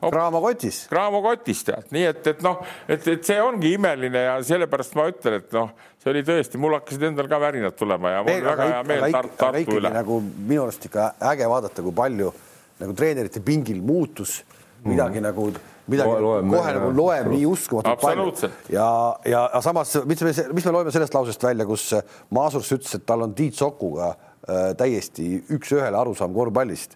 Graamo 0.00 0.40
kotis. 0.40 0.84
Graamo 0.90 1.20
kotis 1.24 1.64
tead, 1.66 1.88
nii 1.94 2.04
et, 2.12 2.26
et 2.30 2.42
noh, 2.46 2.60
et, 2.86 3.06
et 3.14 3.24
see 3.26 3.38
ongi 3.42 3.72
imeline 3.74 4.20
ja 4.28 4.36
sellepärast 4.46 4.94
ma 4.98 5.08
ütlen, 5.10 5.40
et 5.40 5.56
noh, 5.56 5.72
see 5.98 6.12
oli 6.12 6.22
tõesti, 6.26 6.60
mul 6.62 6.76
hakkasid 6.78 7.08
endal 7.10 7.30
ka 7.30 7.40
värinad 7.42 7.74
tulema 7.78 8.12
ja 8.14 8.20
mul 8.22 8.30
Veel, 8.30 8.44
väga 8.46 8.68
hea 8.70 8.84
meel 8.86 9.08
Tart, 9.16 9.34
Tartu 9.40 9.80
üle. 9.80 9.90
nagu 9.94 10.20
minu 10.22 10.62
arust 10.66 10.86
ikka 10.86 11.08
äge 11.32 11.48
vaadata, 11.50 11.82
kui 11.82 11.96
palju 11.98 12.30
nagu 12.78 12.94
treenerite 12.94 13.42
pingil 13.42 13.82
muutus 13.82 14.38
midagi 14.86 15.18
mm. 15.18 15.26
nagu 15.26 15.48
midagi 15.88 16.22
loeb, 16.22 16.52
kohe 16.52 16.76
nagu 16.76 16.92
loeb 16.94 17.32
nii 17.32 17.48
uskumatult 17.48 18.02
palju. 18.04 18.52
ja, 18.70 18.86
ja, 19.26 19.42
ja 19.54 19.62
samas, 19.64 19.96
mis 20.06 20.22
me, 20.22 20.34
mis 20.54 20.68
me 20.68 20.76
loeme 20.76 20.94
sellest 20.94 21.16
lausest 21.16 21.42
välja, 21.42 21.66
kus 21.66 21.90
Maasurs 22.34 22.70
ütles, 22.76 22.94
et 23.00 23.06
tal 23.08 23.26
on 23.26 23.34
Tiit 23.34 23.58
Sokuga 23.58 24.12
äh, 24.12 24.70
täiesti 24.78 25.40
üks-ühele 25.56 25.98
arusaam 25.98 26.36
korvpallist 26.36 26.94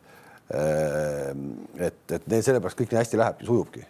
et, 0.52 2.02
et 2.12 2.28
neil 2.28 2.44
sellepärast 2.44 2.78
kõik 2.78 2.92
nii 2.92 3.00
hästi 3.00 3.20
lähebki, 3.20 3.48
sujubki 3.48 3.86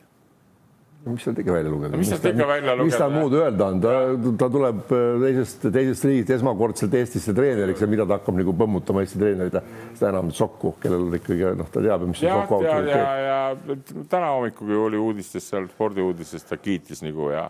mis 1.11 1.25
sealt 1.25 1.39
ikka 1.43 1.53
välja 1.53 1.71
lugeda? 1.71 1.99
mis 1.99 2.09
sealt 2.09 2.27
ikka 2.31 2.47
välja 2.47 2.75
lugeda? 2.77 2.87
mis 2.87 2.99
tal 3.01 3.11
muud 3.15 3.35
öelda 3.35 3.67
on, 3.73 3.81
ta, 3.83 3.95
ta 4.39 4.49
tuleb 4.55 4.93
äh, 4.95 5.07
teisest, 5.25 5.67
teisest 5.75 6.07
riigist 6.07 6.31
esmakordselt 6.37 6.95
Eestisse 6.95 7.35
treeneriks 7.35 7.83
ja 7.83 7.89
mida 7.91 8.07
ta 8.07 8.21
hakkab 8.21 8.39
nagu 8.39 8.55
põmmutama 8.59 9.03
Eesti 9.03 9.19
treenerid, 9.19 9.59
seda 9.99 10.13
enam 10.13 10.31
Sokku, 10.37 10.77
kellel 10.83 11.09
on 11.09 11.19
ikkagi 11.19 11.53
noh, 11.59 11.71
ta 11.75 11.83
teab, 11.83 12.07
mis 12.07 12.23
ja, 12.23 12.39
ja, 12.63 12.79
ja, 12.93 13.11
ja 13.27 13.77
täna 14.11 14.31
hommikugi 14.37 14.79
oli 14.79 15.01
uudistes 15.03 15.49
seal 15.51 15.67
spordiuudistes, 15.73 16.47
ta 16.47 16.61
kiitis 16.61 17.03
nagu 17.03 17.33
ja 17.35 17.49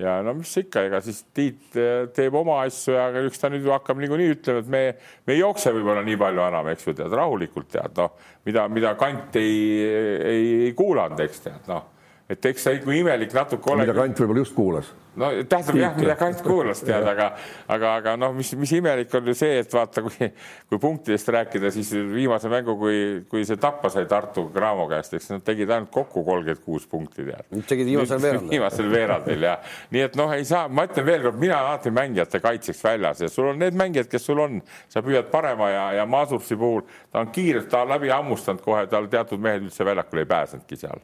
ja 0.00 0.16
no 0.24 0.34
mis 0.38 0.52
ikka, 0.62 0.84
ega 0.88 1.00
siis 1.04 1.22
Tiit 1.36 1.76
eh, 1.78 2.08
teeb 2.16 2.34
oma 2.40 2.60
asju 2.64 2.96
ja 2.96 3.06
eks 3.22 3.42
ta 3.42 3.50
nüüd 3.52 3.68
hakkab 3.70 4.00
niikuinii 4.00 4.34
ütlema, 4.36 4.64
et 4.64 4.72
me, 4.72 4.82
me 5.26 5.36
ei 5.36 5.42
jookse 5.42 5.72
võib-olla 5.76 6.04
nii 6.06 6.18
palju 6.20 6.44
enam, 6.46 6.70
eks 6.72 6.88
ju, 6.88 6.96
tead, 6.98 7.14
rahulikult 7.20 7.70
tead, 7.72 7.94
noh, 8.00 8.34
mida, 8.48 8.66
mida 8.72 8.94
kant 9.00 9.38
ei, 9.40 9.56
ei, 9.84 10.52
ei 10.68 10.76
kuulanud, 10.78 11.20
eks 11.26 11.44
tead, 11.46 11.62
noh, 11.70 11.88
et 12.30 12.50
eks 12.52 12.66
see 12.68 12.82
kui 12.84 13.00
imelik 13.02 13.34
natuke 13.36 13.72
olegi. 13.72 13.90
mida 13.90 14.00
kant 14.00 14.24
võib-olla 14.24 14.44
just 14.44 14.56
kuulas 14.56 14.92
no 15.18 15.30
tähendab 15.48 15.78
jah, 15.78 15.96
mida 15.98 16.14
Kant 16.18 16.42
kuulas 16.44 16.82
tead, 16.84 17.04
aga, 17.06 17.30
aga, 17.70 17.92
aga 18.00 18.14
noh, 18.20 18.32
mis, 18.36 18.52
mis 18.58 18.72
imelik 18.78 19.12
on 19.18 19.30
ju 19.30 19.34
see, 19.36 19.58
et 19.62 19.74
vaata, 19.74 20.04
kui, 20.06 20.28
kui 20.70 20.80
punktidest 20.82 21.30
rääkida, 21.34 21.72
siis 21.74 21.90
viimase 22.12 22.50
mängu, 22.52 22.76
kui, 22.78 23.00
kui 23.30 23.44
see 23.48 23.58
tappa 23.60 23.90
sai 23.92 24.06
Tartu 24.10 24.46
Graamo 24.54 24.86
käest, 24.90 25.16
eks 25.18 25.30
nad 25.32 25.44
tegid 25.46 25.70
ainult 25.74 25.90
kokku 25.94 26.24
kolmkümmend 26.26 26.64
kuus 26.64 26.86
punkti 26.90 27.26
tead. 27.26 27.50
tegid 27.68 27.90
viimasel 27.90 28.22
veerandil. 28.22 28.54
viimasel 28.54 28.90
veerandil 28.92 29.48
ja 29.48 29.56
nii 29.94 30.06
et 30.06 30.18
noh, 30.20 30.34
ei 30.36 30.46
saa, 30.48 30.66
ma 30.68 30.86
ütlen 30.88 31.08
veelkord, 31.08 31.40
mina 31.42 31.58
olen 31.58 31.74
alati 31.74 31.94
mängijate 31.94 32.42
kaitseks 32.42 32.84
väljas 32.86 33.24
ja 33.26 33.30
sul 33.32 33.50
on 33.52 33.62
need 33.62 33.78
mängijad, 33.78 34.10
kes 34.10 34.28
sul 34.30 34.42
on, 34.42 34.60
sa 34.90 35.02
püüad 35.04 35.30
parema 35.32 35.70
ja, 35.72 35.86
ja 36.00 36.10
Masursi 36.10 36.58
puhul 36.58 36.84
ta 37.10 37.24
on 37.24 37.32
kiirelt, 37.34 37.70
ta 37.70 37.84
on 37.84 37.96
läbi 37.96 38.12
hammustanud 38.14 38.62
kohe, 38.64 38.86
tal 38.90 39.10
teatud 39.10 39.42
mehed 39.42 39.66
üldse 39.66 39.86
väljakule 39.86 40.24
ei 40.26 40.30
pääsenudki 40.30 40.78
seal 40.78 41.02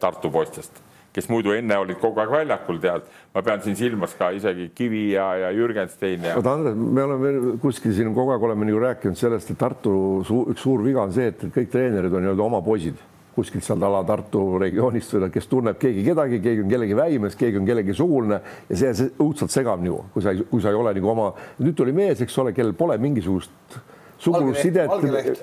Tartu 0.00 0.30
poistest 0.32 0.82
kes 1.16 1.30
muidu 1.32 1.54
enne 1.56 1.78
olid 1.80 1.96
kogu 2.00 2.20
aeg 2.20 2.32
väljakul, 2.32 2.78
tead, 2.82 3.08
ma 3.32 3.42
pean 3.44 3.62
siin 3.64 3.76
silmas 3.78 4.12
ka 4.18 4.28
isegi 4.36 4.68
Kivi 4.76 5.06
ja, 5.14 5.30
ja 5.46 5.50
Jürgenstein 5.56 6.28
ja. 6.28 6.36
oota, 6.36 6.52
Andres, 6.58 6.76
me 6.76 7.04
oleme 7.06 7.56
kuskil 7.62 7.94
siin 7.96 8.12
kogu 8.16 8.34
aeg 8.34 8.44
oleme 8.50 8.68
nagu 8.68 8.82
rääkinud 8.84 9.16
sellest, 9.16 9.52
et 9.52 9.60
Tartu 9.60 9.96
suu, 10.28 10.44
üks 10.52 10.64
suur 10.66 10.84
viga 10.84 11.06
on 11.06 11.14
see, 11.16 11.30
et 11.32 11.46
kõik 11.54 11.72
treenerid 11.72 12.12
on 12.12 12.26
nii-öelda 12.26 12.44
oma 12.50 12.60
poisid 12.64 13.00
kuskilt 13.36 13.64
sealt 13.64 13.84
ala 13.84 14.02
Tartu 14.08 14.42
regioonist 14.60 15.12
või 15.12 15.28
kes 15.32 15.48
tunneb 15.48 15.80
keegi 15.80 16.04
kedagi, 16.04 16.40
keegi 16.44 16.62
on 16.64 16.70
kellegi 16.72 16.96
väimes, 16.96 17.36
keegi 17.36 17.60
on 17.60 17.66
kellegi 17.68 17.96
sugulane 17.96 18.38
ja 18.68 18.78
see, 18.80 18.94
see 18.96 19.10
õudselt 19.20 19.52
segab 19.52 19.82
nagu, 19.84 20.06
kui 20.14 20.24
sa, 20.24 20.32
kui 20.52 20.64
sa 20.64 20.72
ei 20.72 20.78
ole 20.78 20.94
nagu 20.96 21.12
oma, 21.12 21.26
nüüd 21.60 21.76
tuli 21.76 21.92
mees, 21.96 22.22
eks 22.24 22.38
ole, 22.40 22.54
kellel 22.56 22.76
pole 22.76 22.96
mingisugust 23.00 23.76
sugulussidet, 24.18 24.90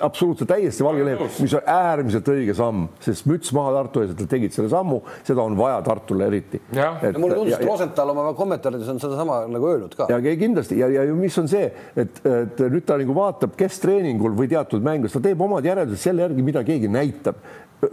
absoluutselt 0.02 0.48
täiesti 0.50 0.84
valge 0.84 1.06
leht, 1.06 1.40
mis 1.42 1.54
on 1.54 1.68
äärmiselt 1.70 2.28
õige 2.32 2.56
samm, 2.58 2.88
sest 3.04 3.28
müts 3.30 3.52
maha 3.54 3.74
Tartu 3.78 4.02
ees, 4.02 4.14
et 4.14 4.22
nad 4.24 4.30
tegid 4.30 4.54
selle 4.54 4.70
sammu, 4.72 5.00
seda 5.26 5.44
on 5.44 5.58
vaja 5.58 5.80
Tartule 5.86 6.28
eriti. 6.30 6.60
mulle 6.72 7.38
tundus, 7.38 7.56
et 7.58 7.66
Rosenthal 7.66 8.14
oma 8.14 8.32
kommentaarides 8.38 8.90
on 8.90 9.02
sedasama 9.02 9.42
nagu 9.50 9.70
öelnud 9.70 9.94
ka. 9.98 10.08
ja 10.10 10.36
kindlasti 10.40 10.78
ja, 10.80 10.88
ja 10.90 11.04
mis 11.14 11.36
on 11.38 11.50
see, 11.50 11.68
et, 11.96 12.22
et 12.30 12.64
nüüd 12.66 12.86
ta 12.86 12.98
nagu 13.00 13.16
vaatab, 13.16 13.54
kes 13.58 13.78
treeningul 13.82 14.34
või 14.38 14.50
teatud 14.50 14.84
mängus, 14.84 15.14
ta 15.14 15.22
teeb 15.24 15.44
omad 15.44 15.66
järeldused 15.66 16.02
selle 16.08 16.26
järgi, 16.26 16.46
mida 16.46 16.64
keegi 16.66 16.90
näitab. 16.90 17.38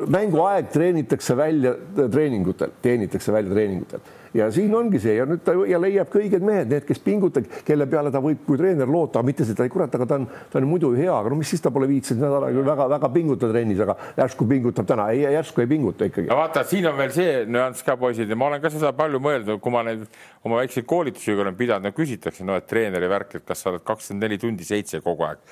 mänguaeg 0.07 0.69
treenitakse 0.71 1.35
välja 1.37 1.75
treeningutel, 1.97 2.73
teenitakse 2.81 3.33
välja 3.33 3.53
treeningutel 3.53 4.09
ja 4.33 4.47
siin 4.51 4.73
ongi 4.75 4.99
see 5.01 5.15
ja 5.17 5.25
nüüd 5.27 5.43
ta 5.45 5.53
ja 5.67 5.79
leiab 5.81 6.13
õiged 6.15 6.43
mehed, 6.45 6.69
need, 6.71 6.85
kes 6.87 7.01
pingutavad, 7.03 7.49
kelle 7.67 7.87
peale 7.91 8.11
ta 8.13 8.21
võib 8.23 8.43
kui 8.47 8.59
treener 8.59 8.89
loota, 8.89 9.23
mitte 9.25 9.45
seda, 9.47 9.67
kurat, 9.71 9.93
aga 9.97 10.07
ta 10.07 10.19
on, 10.19 10.27
ta 10.51 10.59
on 10.59 10.67
muidu 10.69 10.91
hea, 10.95 11.11
aga 11.13 11.31
no 11.31 11.39
mis 11.39 11.51
siis 11.51 11.63
ta 11.63 11.71
pole 11.73 11.89
viitsinud 11.89 12.23
nädal 12.23 12.47
aega 12.47 12.65
väga-väga 12.71 13.11
pingutada 13.15 13.55
trennis, 13.55 13.81
aga 13.83 13.97
järsku 14.19 14.47
pingutab 14.49 14.87
täna, 14.89 15.09
ei 15.15 15.25
järsku 15.35 15.63
ei 15.63 15.71
pinguta 15.71 16.07
ikkagi. 16.07 16.29
vaata, 16.31 16.63
siin 16.67 16.87
on 16.91 16.99
veel 16.99 17.15
see 17.15 17.33
nüanss 17.49 17.87
ka 17.87 17.97
poisid 17.99 18.31
ja 18.31 18.39
ma 18.39 18.51
olen 18.51 18.63
ka 18.63 18.71
seda 18.73 18.93
palju 18.97 19.19
mõelnud, 19.23 19.59
kui 19.63 19.75
ma 19.75 19.83
neid 19.87 20.05
oma 20.47 20.61
väikseid 20.61 20.87
koolitusi 20.87 21.35
olen 21.35 21.57
pidanud, 21.57 21.89
no 21.89 21.95
küsitakse, 21.97 22.47
no 22.47 22.55
et 22.59 22.69
treeneri 22.69 23.11
värk, 23.11 23.35
et 23.41 23.47
kas 23.47 23.65
sa 23.65 23.73
oled 23.73 23.83
kakskümmend 23.85 24.27
neli 24.27 24.39
tundi 24.41 24.67
seitse 24.67 25.03
kogu 25.03 25.27
aeg 25.27 25.43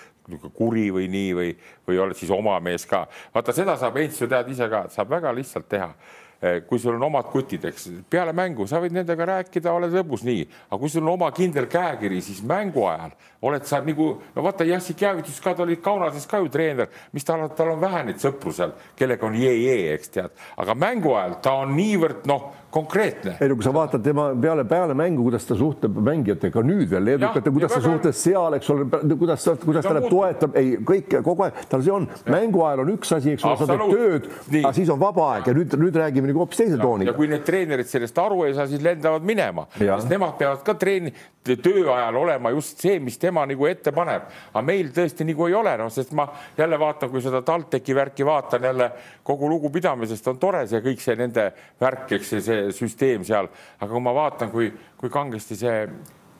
kuri 0.53 0.91
või 0.93 1.07
nii 1.09 1.29
või, 1.33 1.53
või 1.89 1.97
oled 2.03 2.17
siis 2.17 2.29
oma 2.29 2.59
mees 2.61 2.83
ka. 2.85 3.07
vaata, 3.33 3.55
seda 3.55 3.73
saab 3.81 3.97
Heinz 3.97 4.19
ju 4.21 4.27
tead 4.29 4.51
ise 4.53 4.67
ka, 4.69 4.83
saab 4.93 5.09
väga 5.09 5.31
lihtsalt 5.33 5.65
teha 5.71 5.89
Eh, 5.89 6.28
kui 6.67 6.79
sul 6.79 6.95
on 6.95 7.03
omad 7.03 7.27
kutid, 7.33 7.65
eks 7.67 7.89
peale 8.09 8.31
mängu 8.35 8.67
sa 8.67 8.79
võid 8.79 8.93
nendega 8.95 9.25
rääkida, 9.27 9.73
oled 9.75 9.91
lõbus 9.91 10.23
nii, 10.23 10.45
aga 10.69 10.79
kui 10.79 10.91
sul 10.91 11.03
on 11.03 11.13
oma 11.17 11.27
kindel 11.35 11.67
käekiri, 11.71 12.21
siis 12.23 12.39
mängu 12.47 12.85
ajal 12.87 13.11
oled 13.41 13.67
sa 13.67 13.81
nagu, 13.83 14.07
no 14.35 14.43
vaata 14.43 14.67
Jassik 14.67 15.01
Jäävitus 15.03 15.39
ka, 15.43 15.53
ta 15.55 15.63
oli 15.63 15.79
Kaunases 15.83 16.27
ka 16.27 16.39
ju 16.39 16.47
treener, 16.51 16.87
mis 17.15 17.27
tal 17.27 17.43
on, 17.43 17.51
tal 17.55 17.73
on 17.73 17.81
vähe 17.83 18.05
neid 18.07 18.23
sõpru 18.23 18.53
seal, 18.55 18.71
kellega 18.99 19.27
on 19.27 19.35
jee-jee, 19.39 19.93
eks 19.95 20.15
tead, 20.15 20.35
aga 20.59 20.75
mängu 20.79 21.13
ajal 21.15 21.37
ta 21.43 21.57
on 21.65 21.75
niivõrd 21.75 22.27
noh 22.31 22.49
konkreetne. 22.71 23.35
ei 23.41 23.49
no 23.49 23.55
kui 23.57 23.65
sa 23.65 23.73
vaatad 23.73 24.03
tema 24.05 24.29
peale, 24.41 24.63
peale 24.69 24.93
mängu, 24.97 25.23
kuidas 25.25 25.45
ta 25.47 25.57
suhtleb 25.57 25.95
mängijatega 26.05 26.63
nüüd 26.65 26.89
veel, 26.91 27.05
leedukate, 27.07 27.53
kuidas 27.55 27.73
ta 27.73 27.81
suhtles 27.81 28.21
seal, 28.23 28.57
eks 28.59 28.69
ole, 28.73 28.85
kuidas, 29.15 29.47
kuidas 29.63 29.87
ta 29.87 29.93
läheb, 29.97 30.09
toetab, 30.11 30.57
ei 30.59 30.75
kõik 30.91 31.17
kogu 31.25 31.47
aeg, 31.47 31.63
tal 31.71 31.83
see 31.85 31.95
on, 31.95 32.05
mängu 32.29 32.61
ajal 32.67 32.83
on 32.85 32.93
üks 32.93 33.15
asi, 33.17 33.33
eks 33.37 33.47
ole, 33.49 33.57
sa 33.61 33.69
teed 33.71 33.95
tööd, 33.95 34.29
aga 34.61 34.73
siis 34.77 34.93
on 34.93 35.01
vaba 35.01 35.31
aeg 35.35 35.49
ja 35.49 35.55
nüüd, 35.57 35.75
nüüd 35.81 35.99
räägime 36.03 36.29
nagu 36.29 36.43
hoopis 36.43 36.61
teise 36.61 36.77
tooniga. 36.81 37.09
ja 37.11 37.17
kui 37.17 37.31
need 37.31 37.45
treenerid 37.47 37.89
sellest 37.89 38.21
aru 38.21 38.45
ei 38.45 38.55
saa, 38.57 38.69
siis 38.69 38.85
lendavad 38.85 39.25
minema, 39.25 39.65
sest 39.79 40.09
nemad 40.13 40.37
peavad 40.37 40.61
ka 40.67 40.77
treeni, 40.77 41.13
töö 41.49 41.87
ajal 41.95 42.19
olema 42.21 42.51
just 42.53 42.83
see, 42.83 42.99
mis 43.01 43.17
tema 43.17 43.45
nagu 43.49 43.65
ette 43.65 43.93
paneb. 43.95 44.27
aga 44.53 44.65
meil 44.65 44.91
tõesti 44.93 45.25
nagu 45.25 45.47
ei 45.47 45.57
ole, 45.57 45.73
noh, 45.81 45.89
sest 45.93 46.13
ma 46.17 46.27
jälle 46.57 46.77
vaatan, 46.79 47.09
kui 47.09 47.23
seda 47.25 47.41
TalTechi 47.45 47.95
värki 47.97 48.27
vaatan 48.27 48.69
jälle 48.69 48.91
kogu 49.25 49.49
lugupidamisest 49.49 50.27
on 50.29 50.37
tore 50.37 50.65
see 50.69 50.83
kõik 50.85 51.01
see 51.01 51.17
nende 51.17 51.49
värk, 51.81 52.11
eks 52.19 52.33
see, 52.35 52.43
see 52.45 52.58
süsteem 52.75 53.25
seal, 53.27 53.49
aga 53.79 53.91
kui 53.91 54.03
ma 54.03 54.13
vaatan, 54.15 54.51
kui, 54.53 54.71
kui 54.97 55.11
kangesti 55.13 55.57
see 55.59 55.81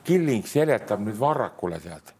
Killing 0.09 0.47
seletab 0.47 1.03
nüüd 1.03 1.19
Varrakule, 1.19 1.79
tead 1.83 2.13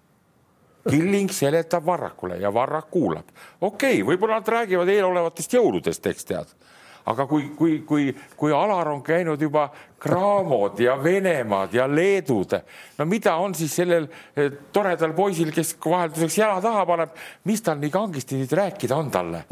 Killing 0.90 1.32
seletab 1.34 1.86
Varrakule 1.86 2.38
ja 2.42 2.54
Varrak 2.54 2.90
kuulab. 2.92 3.32
okei 3.62 4.02
okay,, 4.02 4.06
võib-olla 4.08 4.40
nad 4.40 4.52
räägivad 4.56 4.90
eelolevatest 4.94 5.54
jõuludest, 5.58 6.12
eks 6.12 6.30
tead 6.32 6.54
aga 7.10 7.26
kui, 7.30 7.50
kui, 7.58 7.80
kui, 7.88 8.10
kui 8.38 8.54
Alar 8.54 8.92
on 8.92 9.02
käinud 9.06 9.42
juba 9.42 9.70
Graamod 10.00 10.80
ja 10.80 10.96
Venemaad 11.04 11.74
ja 11.76 11.88
Leedud, 11.90 12.54
no 12.98 13.08
mida 13.10 13.36
on 13.42 13.56
siis 13.58 13.74
sellel 13.82 14.06
eh, 14.36 14.52
toredal 14.74 15.16
poisil, 15.18 15.52
kes 15.56 15.74
vahelduseks 15.84 16.38
jala 16.40 16.62
taha 16.64 16.86
paneb, 16.88 17.18
mis 17.50 17.66
tal 17.66 17.82
nii 17.82 17.92
kangesti 17.94 18.40
nüüd 18.40 18.56
rääkida 18.62 18.98
on 18.98 19.12
talle? 19.14 19.44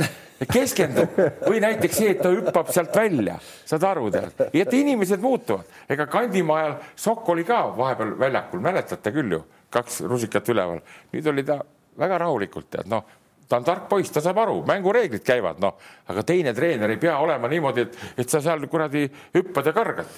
keskendub. 0.54 1.16
Või 1.48 1.62
näiteks 1.64 1.98
see, 1.98 2.12
et 2.14 2.22
ta 2.22 2.30
hüppab 2.30 2.70
sealt 2.74 2.94
välja, 2.96 3.40
saad 3.66 3.86
aru, 3.90 4.12
tead, 4.14 4.44
et 4.54 4.74
inimesed 4.78 5.24
muutuvad, 5.24 5.66
ega 5.90 6.06
Kandimaa 6.12 6.60
ajal 6.62 6.76
Sokk 7.08 7.32
oli 7.34 7.46
ka 7.48 7.64
vahepeal 7.78 8.14
väljakul, 8.20 8.62
mäletate 8.62 9.14
küll 9.16 9.34
ju, 9.34 9.42
kaks 9.74 10.04
rusikat 10.06 10.54
üleval, 10.54 10.84
nüüd 11.16 11.32
oli 11.34 11.46
ta 11.48 11.58
väga 11.98 12.22
rahulikult, 12.22 12.70
tead. 12.70 12.90
Noh, 12.92 13.18
ta 13.48 13.60
on 13.60 13.68
tark 13.68 13.88
poiss, 13.90 14.12
ta 14.14 14.22
saab 14.24 14.42
aru, 14.44 14.58
mängureeglid 14.68 15.24
käivad, 15.26 15.62
noh, 15.64 15.78
aga 16.12 16.24
teine 16.28 16.54
treener 16.56 16.92
ei 16.94 17.00
pea 17.02 17.16
olema 17.24 17.50
niimoodi, 17.52 17.86
et, 17.88 18.02
et 18.24 18.32
sa 18.32 18.42
seal 18.44 18.68
kuradi 18.72 19.06
hüppad 19.36 19.70
ja 19.70 19.76
kargad, 19.76 20.18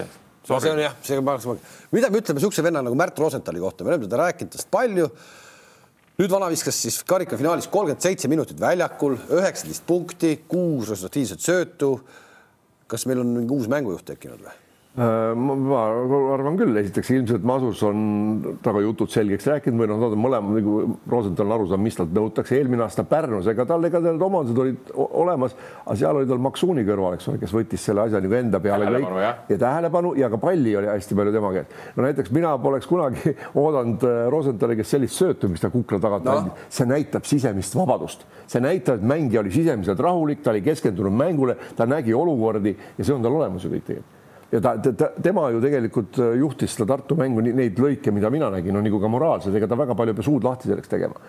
no 0.49 0.59
see 0.59 0.71
on 0.73 0.81
jah, 0.81 0.95
see 1.05 1.19
on, 1.19 1.59
mida 1.93 2.09
me 2.09 2.23
ütleme 2.23 2.39
niisuguse 2.39 2.65
venna 2.65 2.81
nagu 2.85 2.97
Märt 2.97 3.19
Rosenthali 3.21 3.61
kohta, 3.61 3.85
me 3.85 3.93
oleme 3.93 4.07
teda 4.07 4.23
rääkinud 4.23 4.55
tast 4.55 4.71
palju. 4.71 5.09
nüüd 6.19 6.31
vana 6.33 6.49
viskas 6.51 6.75
siis 6.75 6.97
karikafinaalis 7.07 7.69
kolmkümmend 7.71 8.03
seitse 8.03 8.27
minutit 8.27 8.59
väljakul, 8.59 9.15
üheksateist 9.37 9.85
punkti, 9.87 10.33
kuus 10.47 10.89
resultatiivset 10.89 11.39
söötu. 11.39 11.99
kas 12.87 13.05
meil 13.05 13.21
on 13.21 13.27
mingi 13.27 13.53
uus 13.53 13.69
mängujuht 13.69 14.05
tekkinud 14.05 14.41
või? 14.41 14.68
Äh, 14.97 15.35
ma 15.37 15.83
arvan 16.33 16.55
küll, 16.57 16.73
esiteks 16.81 17.11
ilmselt 17.13 17.43
Masus 17.45 17.83
on 17.85 17.99
temaga 18.65 18.81
jutud 18.81 19.11
selgeks 19.13 19.45
rääkinud 19.45 19.83
või 19.83 19.87
noh, 19.91 19.99
nad 20.01 20.15
on 20.15 20.19
mõlemad 20.19 20.57
nagu 20.57 20.95
Rosenthal 21.13 21.45
on 21.45 21.53
aru 21.55 21.67
saanud, 21.69 21.85
mis 21.85 21.99
talt 21.99 22.15
nõutakse. 22.17 22.57
eelmine 22.57 22.83
aasta 22.83 23.05
Pärnus, 23.07 23.45
ega 23.53 23.67
tal, 23.69 23.85
ega 23.85 24.01
need 24.01 24.25
omadused 24.25 24.57
olid 24.59 24.91
olemas, 24.97 25.55
aga 25.85 25.95
seal 26.01 26.19
oli 26.19 26.27
tal 26.31 26.41
Maksuuni 26.41 26.83
kõrval, 26.89 27.19
eks 27.19 27.29
ole, 27.29 27.37
kes 27.39 27.53
võttis 27.53 27.85
selle 27.85 28.07
asja 28.07 28.23
nagu 28.25 28.37
enda 28.41 28.63
peale 28.65 28.89
kõik 28.97 29.53
ja 29.53 29.61
tähelepanu 29.61 30.15
ja 30.17 30.33
ka 30.33 30.41
palli 30.41 30.75
oli 30.81 30.89
hästi 30.89 31.21
palju 31.21 31.37
tema 31.37 31.53
käes. 31.59 31.79
no 31.95 32.07
näiteks 32.09 32.35
mina 32.41 32.57
poleks 32.65 32.89
kunagi 32.89 33.37
oodanud 33.61 34.09
äh, 34.09 34.21
Rosenthali, 34.33 34.81
kes 34.81 34.95
sellist 34.97 35.21
söötu, 35.21 35.53
mis 35.53 35.61
ta 35.61 35.69
kukla 35.69 36.01
tagant 36.01 36.25
no. 36.25 36.39
andis, 36.41 36.69
see 36.81 36.89
näitab 36.89 37.29
sisemist 37.29 37.77
vabadust, 37.77 38.25
see 38.49 38.65
näitab, 38.65 38.97
et 38.97 39.11
mängija 39.13 39.45
oli 39.45 39.53
sisemiselt 39.53 40.01
rahulik, 40.01 40.41
ta 40.41 40.49
oli 40.49 40.65
keskendunud 40.65 41.13
mängule, 41.13 41.59
ta 41.77 41.85
nägi 41.85 42.17
olukordi 42.17 42.73
ja 42.97 43.03
see 43.05 43.13
on 43.13 43.21
tal 43.21 43.37
olemas 43.37 43.63
ju 43.63 43.77
kõik 43.77 43.85
tegelikult 43.85 44.17
ja 44.51 44.61
ta, 44.61 44.75
ta, 44.77 45.11
tema 45.21 45.49
ju 45.53 45.61
tegelikult 45.63 46.19
äh, 46.19 46.33
juhtis 46.41 46.73
seda 46.75 46.93
Tartu 46.93 47.17
mängu, 47.19 47.43
neid 47.45 47.79
lõike, 47.79 48.13
mida 48.15 48.31
mina 48.33 48.49
nägin, 48.53 48.73
no 48.75 48.83
nagu 48.85 49.01
ka 49.01 49.11
moraalselt, 49.11 49.57
ega 49.59 49.69
ta 49.69 49.77
väga 49.79 49.97
palju 49.97 50.15
ei 50.15 50.19
pea 50.19 50.29
suud 50.29 50.47
lahti 50.47 50.71
selleks 50.71 50.91
tegema. 50.91 51.27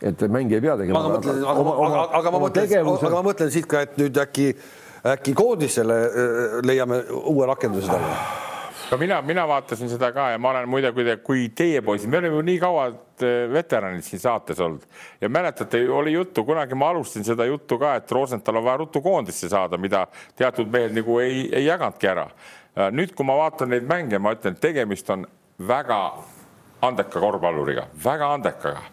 et 0.00 0.22
mängija 0.32 0.60
ei 0.60 0.64
pea 0.64 0.76
tegema. 0.80 1.00
aga, 1.00 1.16
mõtlen, 1.16 1.40
aga, 1.44 1.64
oma, 1.64 1.72
aga, 1.86 2.04
aga 2.20 2.30
ma 2.30 2.44
mõtlen, 2.46 2.92
aga 2.92 3.16
ma 3.16 3.24
mõtlen 3.30 3.50
siit 3.56 3.66
ka, 3.70 3.82
et 3.88 3.98
nüüd 4.00 4.22
äkki, 4.22 4.52
äkki 5.16 5.34
koondisele 5.34 5.98
äh, 6.04 6.54
leiame 6.66 7.02
uue 7.24 7.50
rakenduse 7.50 7.90
talle 7.90 8.14
ka 8.90 8.96
mina, 8.98 9.20
mina 9.22 9.44
vaatasin 9.46 9.90
seda 9.90 10.08
ka 10.12 10.32
ja 10.32 10.38
ma 10.42 10.50
olen 10.50 10.66
muide, 10.68 10.90
kui 10.94 11.04
te, 11.06 11.16
kui 11.22 11.44
teie 11.54 11.82
poisid, 11.86 12.10
me 12.10 12.18
oleme 12.18 12.40
ju 12.40 12.46
nii 12.48 12.58
kaua 12.62 12.86
äh, 12.90 13.44
veteranid 13.52 14.02
siin 14.06 14.22
saates 14.22 14.62
olnud 14.62 14.86
ja 15.20 15.30
mäletate, 15.30 15.82
oli 15.94 16.14
juttu, 16.16 16.44
kunagi 16.46 16.78
ma 16.78 16.90
alustasin 16.90 17.26
seda 17.28 17.46
juttu 17.46 17.78
ka, 17.78 17.94
et 18.00 18.10
Rosenthal 18.12 18.58
on 18.58 18.66
vaja 18.66 18.80
ruttu 18.82 19.02
koondisse 19.04 19.50
saada, 19.52 19.78
mida 19.78 20.06
teatud 20.38 20.70
mehed 20.72 20.96
nagu 20.96 21.20
ei, 21.22 21.44
ei 21.54 21.68
jaganudki 21.68 22.10
ära 22.10 22.26
nüüd, 22.76 23.14
kui 23.16 23.26
ma 23.26 23.36
vaatan 23.38 23.72
neid 23.74 23.88
mänge, 23.88 24.18
ma 24.22 24.34
ütlen, 24.36 24.56
tegemist 24.60 25.10
on 25.10 25.26
väga 25.58 26.00
andeka 26.86 27.20
korvpalluriga, 27.20 27.90
väga 28.04 28.32
andekaga. 28.36 28.88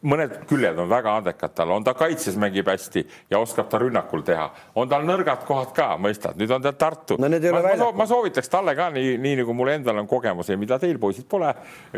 mõned 0.00 0.32
küljed 0.48 0.78
on 0.80 0.88
väga 0.88 1.12
andekad 1.18 1.52
tal, 1.52 1.70
on 1.76 1.84
ta 1.84 1.92
kaitses 1.92 2.32
mängib 2.40 2.70
hästi 2.72 3.02
ja 3.30 3.36
oskab 3.38 3.66
ta 3.68 3.76
rünnakul 3.78 4.22
teha, 4.24 4.46
on 4.74 4.88
tal 4.88 5.02
nõrgad 5.04 5.42
kohad 5.44 5.74
ka, 5.76 5.90
mõistad, 6.00 6.38
nüüd 6.40 6.50
on 6.56 6.62
ta 6.64 6.72
Tartu. 6.72 7.18
No,. 7.20 7.28
Ma, 7.28 7.60
ma, 7.76 7.90
ma 7.92 8.06
soovitaks 8.08 8.48
talle 8.48 8.72
ka 8.78 8.88
nii, 8.94 9.18
nii 9.20 9.42
nagu 9.42 9.52
mul 9.52 9.68
endal 9.74 10.00
on 10.00 10.08
kogemus 10.08 10.48
ja 10.48 10.56
mida 10.56 10.78
teil 10.80 10.96
poisid 10.98 11.28
pole, 11.28 11.52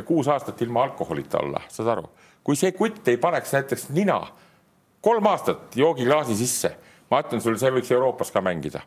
kuus 0.05 0.27
aastat 0.35 0.65
ilma 0.67 0.83
alkoholita 0.83 1.45
olla, 1.45 1.63
saad 1.71 1.93
aru, 1.95 2.11
kui 2.43 2.59
see 2.59 2.73
kutt 2.75 3.07
ei 3.07 3.23
paneks 3.23 3.55
näiteks 3.55 3.87
nina 3.95 4.19
kolm 5.01 5.31
aastat 5.31 5.79
joogiklaasi 5.79 6.35
sisse, 6.43 6.75
ma 7.11 7.23
ütlen 7.23 7.45
sulle, 7.45 7.63
see 7.63 7.71
võiks 7.71 7.95
Euroopas 7.95 8.35
ka 8.35 8.43
mängida 8.43 8.83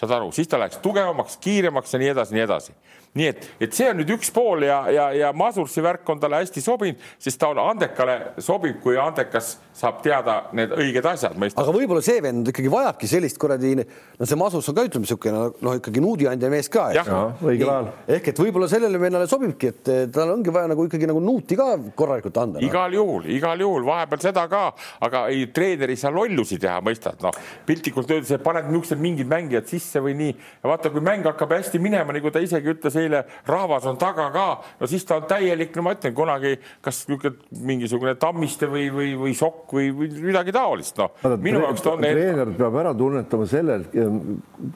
saad 0.00 0.16
aru, 0.16 0.32
siis 0.32 0.48
ta 0.48 0.58
läheks 0.60 0.80
tugevamaks, 0.84 1.36
kiiremaks 1.44 1.94
ja 1.94 2.00
nii 2.02 2.12
edasi, 2.14 2.36
nii 2.36 2.46
edasi 2.46 2.76
nii 3.18 3.26
et, 3.26 3.46
et 3.66 3.74
see 3.74 3.88
on 3.90 3.98
nüüd 4.00 4.12
üks 4.14 4.30
pool 4.34 4.64
ja, 4.66 4.78
ja, 4.92 5.08
ja 5.16 5.32
Masursi 5.36 5.82
värk 5.82 6.08
on 6.12 6.20
talle 6.22 6.38
hästi 6.40 6.62
sobinud, 6.62 7.00
sest 7.20 7.40
ta 7.40 7.50
on 7.50 7.58
andekale 7.62 8.16
sobib, 8.42 8.78
kui 8.84 8.98
andekas 9.00 9.56
saab 9.76 9.98
teada 10.04 10.36
need 10.56 10.72
õiged 10.76 11.06
asjad. 11.10 11.34
aga 11.34 11.74
võib-olla 11.74 12.02
see 12.04 12.22
vend 12.22 12.50
ikkagi 12.52 12.70
vajabki 12.72 13.10
sellist 13.10 13.40
kuradi, 13.40 13.74
no 13.82 14.28
see 14.28 14.38
Masus 14.38 14.70
on 14.70 14.78
ka 14.78 14.86
ütleme 14.86 15.06
niisugune 15.06 15.42
noh, 15.50 15.76
ikkagi 15.80 16.04
nuudiandja 16.04 16.52
mees 16.52 16.70
ka. 16.72 16.86
õigel 16.94 17.72
ajal. 17.74 17.90
ehk 18.16 18.30
et 18.32 18.42
võib-olla 18.44 18.70
sellele 18.70 19.02
vennale 19.02 19.28
sobibki, 19.30 19.72
et 19.74 19.92
tal 20.14 20.34
ongi 20.36 20.54
vaja 20.54 20.70
nagu 20.70 20.86
ikkagi 20.86 21.10
nagu 21.10 21.22
nuuti 21.24 21.58
ka 21.58 21.72
korralikult 21.98 22.40
anda 22.40 22.60
no.. 22.60 22.66
igal 22.66 22.94
juhul, 22.94 23.26
igal 23.30 23.66
juhul 23.66 23.86
vahepeal 23.90 24.22
seda 24.22 24.46
ka, 24.50 24.68
aga 25.02 25.26
ei, 25.34 25.48
treener 25.54 25.90
ei 25.90 25.98
saa 25.98 26.14
lollusi 26.14 26.60
teha, 26.62 26.78
mõistad, 26.84 27.18
noh 27.24 27.34
piltlikult 27.66 28.10
öeldes, 28.14 28.38
paned 28.44 28.70
niisugused 28.70 29.02
mingid 29.02 29.28
mängijad 29.30 29.66
sisse 29.66 29.80
sisse 29.80 30.02
või 30.04 30.14
nii. 30.18 30.34
ja 30.62 30.70
vaata, 30.70 30.92
kui 30.92 31.02
mäng 31.04 31.26
hakkab 31.26 31.54
hästi 31.56 31.80
minema, 31.82 32.14
nagu 32.14 32.30
ta 32.32 32.42
isegi 32.44 32.72
ütles 32.74 32.96
eile, 33.02 33.22
rahvas 33.48 33.86
on 33.90 33.98
taga 34.00 34.28
ka, 34.34 34.46
no 34.80 34.88
siis 34.90 35.06
ta 35.08 35.20
on 35.20 35.28
täielik, 35.30 35.72
no 35.76 35.84
ma 35.86 35.94
ütlen 35.96 36.14
kunagi, 36.16 36.56
kas 36.84 37.02
niisugune 37.08 37.64
mingisugune 37.66 38.14
Tammiste 38.20 38.68
või, 38.70 38.88
või, 38.94 39.12
või 39.18 39.34
Sokk 39.38 39.74
või, 39.76 39.90
või 39.96 40.10
midagi 40.30 40.54
taolist, 40.54 41.00
noh. 41.00 41.38
minu 41.42 41.62
jaoks 41.64 41.84
ta 41.84 41.94
on. 41.94 42.04
treener 42.04 42.52
peab 42.58 42.80
ära 42.82 42.94
tunnetama 42.96 43.48
selle, 43.50 43.80
et 43.84 43.96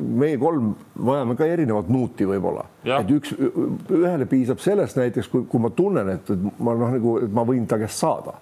meie 0.01 0.39
kolm 0.41 0.75
vajame 1.07 1.37
ka 1.39 1.49
erinevat 1.51 1.91
nuuti 1.93 2.29
võib-olla, 2.29 2.67
et 2.85 3.13
üks, 3.15 3.35
ühele 3.35 4.29
piisab 4.31 4.63
sellest 4.65 5.01
näiteks, 5.01 5.31
kui, 5.33 5.47
kui 5.51 5.63
ma 5.63 5.73
tunnen, 5.75 6.17
et 6.17 6.35
ma 6.59 6.77
noh, 6.79 6.97
nagu, 6.97 7.19
ma 7.35 7.47
võin 7.49 7.69
ta 7.71 7.81
käest 7.81 8.03
saada 8.05 8.39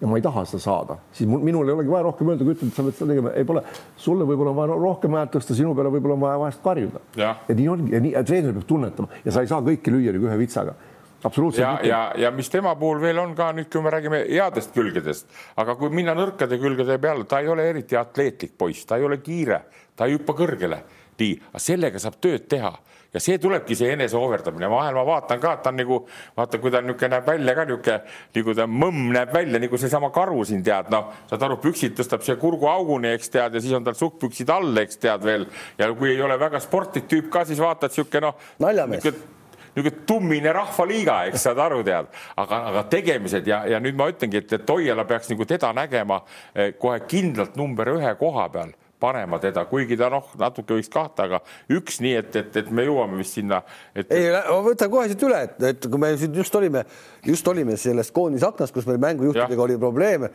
ja 0.00 0.06
ma 0.06 0.18
ei 0.18 0.22
taha 0.22 0.44
seda 0.46 0.62
saada, 0.62 0.96
siis 1.12 1.28
mul, 1.28 1.40
minul 1.42 1.68
ei 1.68 1.74
olegi 1.74 1.90
vaja 1.90 2.06
rohkem 2.06 2.28
öelda, 2.30 2.46
kui 2.46 2.54
ütled, 2.54 2.70
et 2.70 2.76
sa 2.76 2.84
pead 2.86 2.98
seda 2.98 3.10
tegema, 3.12 3.32
ei 3.34 3.46
pole, 3.48 3.62
sulle 3.98 4.26
võib-olla 4.28 4.52
on 4.52 4.58
vaja 4.60 4.76
rohkem 4.78 5.16
häält 5.18 5.32
tõsta, 5.34 5.56
sinu 5.58 5.74
peale 5.74 5.90
võib-olla 5.94 6.14
on 6.14 6.22
vaja 6.22 6.42
vahest 6.44 6.62
karjuda. 6.62 7.02
ja 7.18 7.32
nii 7.48 7.66
ongi 7.72 7.96
ja 7.96 8.02
nii 8.04 8.14
treener 8.28 8.54
peab 8.54 8.68
tunnetama. 8.68 9.20
Ja 9.24 9.34
sa 9.34 9.42
ei 9.42 9.50
saa 9.50 9.64
kõiki 9.66 9.94
lüüa 9.94 10.14
nagu 10.14 10.30
ühe 10.30 10.38
vitsaga. 10.38 10.76
Absoluutselt. 11.18 11.64
ja, 11.64 11.78
ja, 11.82 12.00
ja 12.16 12.30
mis 12.30 12.46
tema 12.50 12.76
puhul 12.78 13.00
veel 13.02 13.18
on 13.18 13.32
ka 13.34 13.50
nüüd, 13.50 13.66
kui 13.72 13.82
me 13.82 13.90
räägime 13.90 14.20
headest 14.28 14.70
külgedest, 14.70 15.26
aga 15.58 15.74
kui 15.80 15.90
minna 15.90 16.14
nõrkade 16.14 16.60
külgede 16.62 16.94
peale, 17.02 17.26
ta 17.26 17.40
ei 17.42 17.50
ole 17.50 17.64
eriti 17.66 17.98
atleetlik 17.98 18.54
poiss, 18.58 18.86
ta 18.86 19.00
ei 19.00 19.06
ole 19.08 19.18
kiire, 19.18 19.64
ta 19.98 20.06
ei 20.06 20.14
hüppa 20.14 20.36
kõrgele, 20.38 20.78
nii, 21.18 21.32
sellega 21.58 21.98
saab 21.98 22.20
tööd 22.22 22.46
teha 22.46 22.70
ja 23.14 23.20
see 23.22 23.38
tulebki 23.40 23.76
see 23.78 23.92
enese 23.94 24.16
ohverdamine, 24.18 24.68
vahel 24.70 24.96
ma 24.98 25.04
vaatan 25.08 25.40
ka, 25.40 25.54
et 25.56 25.62
ta 25.64 25.72
on 25.72 25.78
nagu 25.80 25.98
vaata, 26.36 26.60
kui 26.60 26.72
ta 26.72 26.82
niisugune 26.84 27.14
näeb 27.14 27.30
välja 27.30 27.54
ka 27.56 27.64
niisugune 27.68 27.96
nagu 28.36 28.54
ta 28.58 28.66
mõmm 28.68 29.14
näeb 29.16 29.32
välja 29.32 29.62
nagu 29.62 29.80
seesama 29.80 30.10
karu 30.14 30.42
siin 30.48 30.60
tead, 30.64 30.90
noh, 30.92 31.08
saad 31.30 31.46
aru, 31.48 31.56
püksid 31.62 31.96
tõstab 31.96 32.26
siia 32.26 32.36
kurguauguni, 32.40 33.14
eks 33.16 33.32
tead, 33.32 33.56
ja 33.56 33.64
siis 33.64 33.72
on 33.78 33.86
tal 33.86 33.96
sukkpüksid 33.96 34.52
all, 34.52 34.76
eks 34.84 35.00
tead 35.00 35.24
veel. 35.24 35.48
Ja 35.80 35.88
kui 35.96 36.12
ei 36.12 36.22
ole 36.22 36.36
väga 36.40 36.60
sportlik 36.60 37.08
tüüp 37.08 37.30
ka, 37.32 37.46
siis 37.48 37.60
vaatad 37.62 37.94
niisugune 37.94 38.26
noh. 38.26 38.48
naljamees. 38.60 39.08
niisugune 39.08 40.04
tummine 40.08 40.52
rahvaliiga, 40.52 41.22
eks 41.30 41.46
saad 41.48 41.62
aru, 41.64 41.80
tead, 41.86 42.10
aga, 42.36 42.60
aga 42.72 42.82
tegemised 42.92 43.48
ja, 43.48 43.62
ja 43.72 43.80
nüüd 43.80 43.96
ma 43.96 44.10
ütlengi, 44.12 44.42
et, 44.42 44.52
et 44.52 44.68
Toiala 44.68 45.08
peaks 45.08 45.32
nagu 45.32 45.48
teda 45.48 45.72
nägema 45.76 46.20
eh, 46.52 46.74
kohe 46.76 47.00
kindlalt 47.08 47.56
number 47.56 47.94
ühe 47.96 48.12
koha 48.20 48.50
peal 48.52 48.76
panema 49.00 49.38
teda, 49.42 49.64
kuigi 49.70 49.96
ta 49.98 50.10
noh, 50.12 50.30
natuke 50.38 50.76
võiks 50.76 50.90
kahte, 50.92 51.26
aga 51.28 51.40
üks 51.74 52.00
nii, 52.04 52.14
et, 52.20 52.38
et, 52.40 52.56
et 52.62 52.70
me 52.74 52.84
jõuame 52.86 53.18
vist 53.20 53.38
sinna 53.38 53.62
et.... 53.94 54.10
ei, 54.14 54.30
ma 54.34 54.58
võtan 54.64 54.90
kohe 54.92 55.08
siit 55.10 55.24
üle, 55.26 55.40
et, 55.48 55.58
et 55.70 55.88
kui 55.88 56.02
me 56.02 56.12
siin 56.18 56.34
just 56.36 56.54
olime, 56.58 56.84
just 57.26 57.48
olime 57.50 57.78
sellest 57.80 58.14
koondise 58.16 58.48
aknast, 58.48 58.74
kus 58.74 58.88
meil 58.90 59.00
mängujuhtidega 59.02 59.66
oli 59.66 59.78
probleeme, 59.80 60.32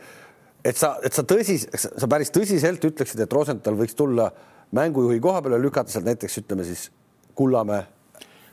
et 0.64 0.80
sa, 0.80 0.94
et 1.04 1.16
sa 1.16 1.26
tõsis, 1.28 1.68
sa 1.76 2.10
päris 2.10 2.32
tõsiselt 2.34 2.84
ütleksid, 2.90 3.20
et 3.24 3.36
Rosenthal 3.36 3.76
võiks 3.78 3.96
tulla 3.98 4.30
mängujuhi 4.74 5.20
koha 5.22 5.44
peale, 5.44 5.60
lükata 5.62 5.92
sealt 5.92 6.08
näiteks 6.08 6.40
ütleme 6.44 6.66
siis 6.66 6.88
Kullamäe 7.34 7.93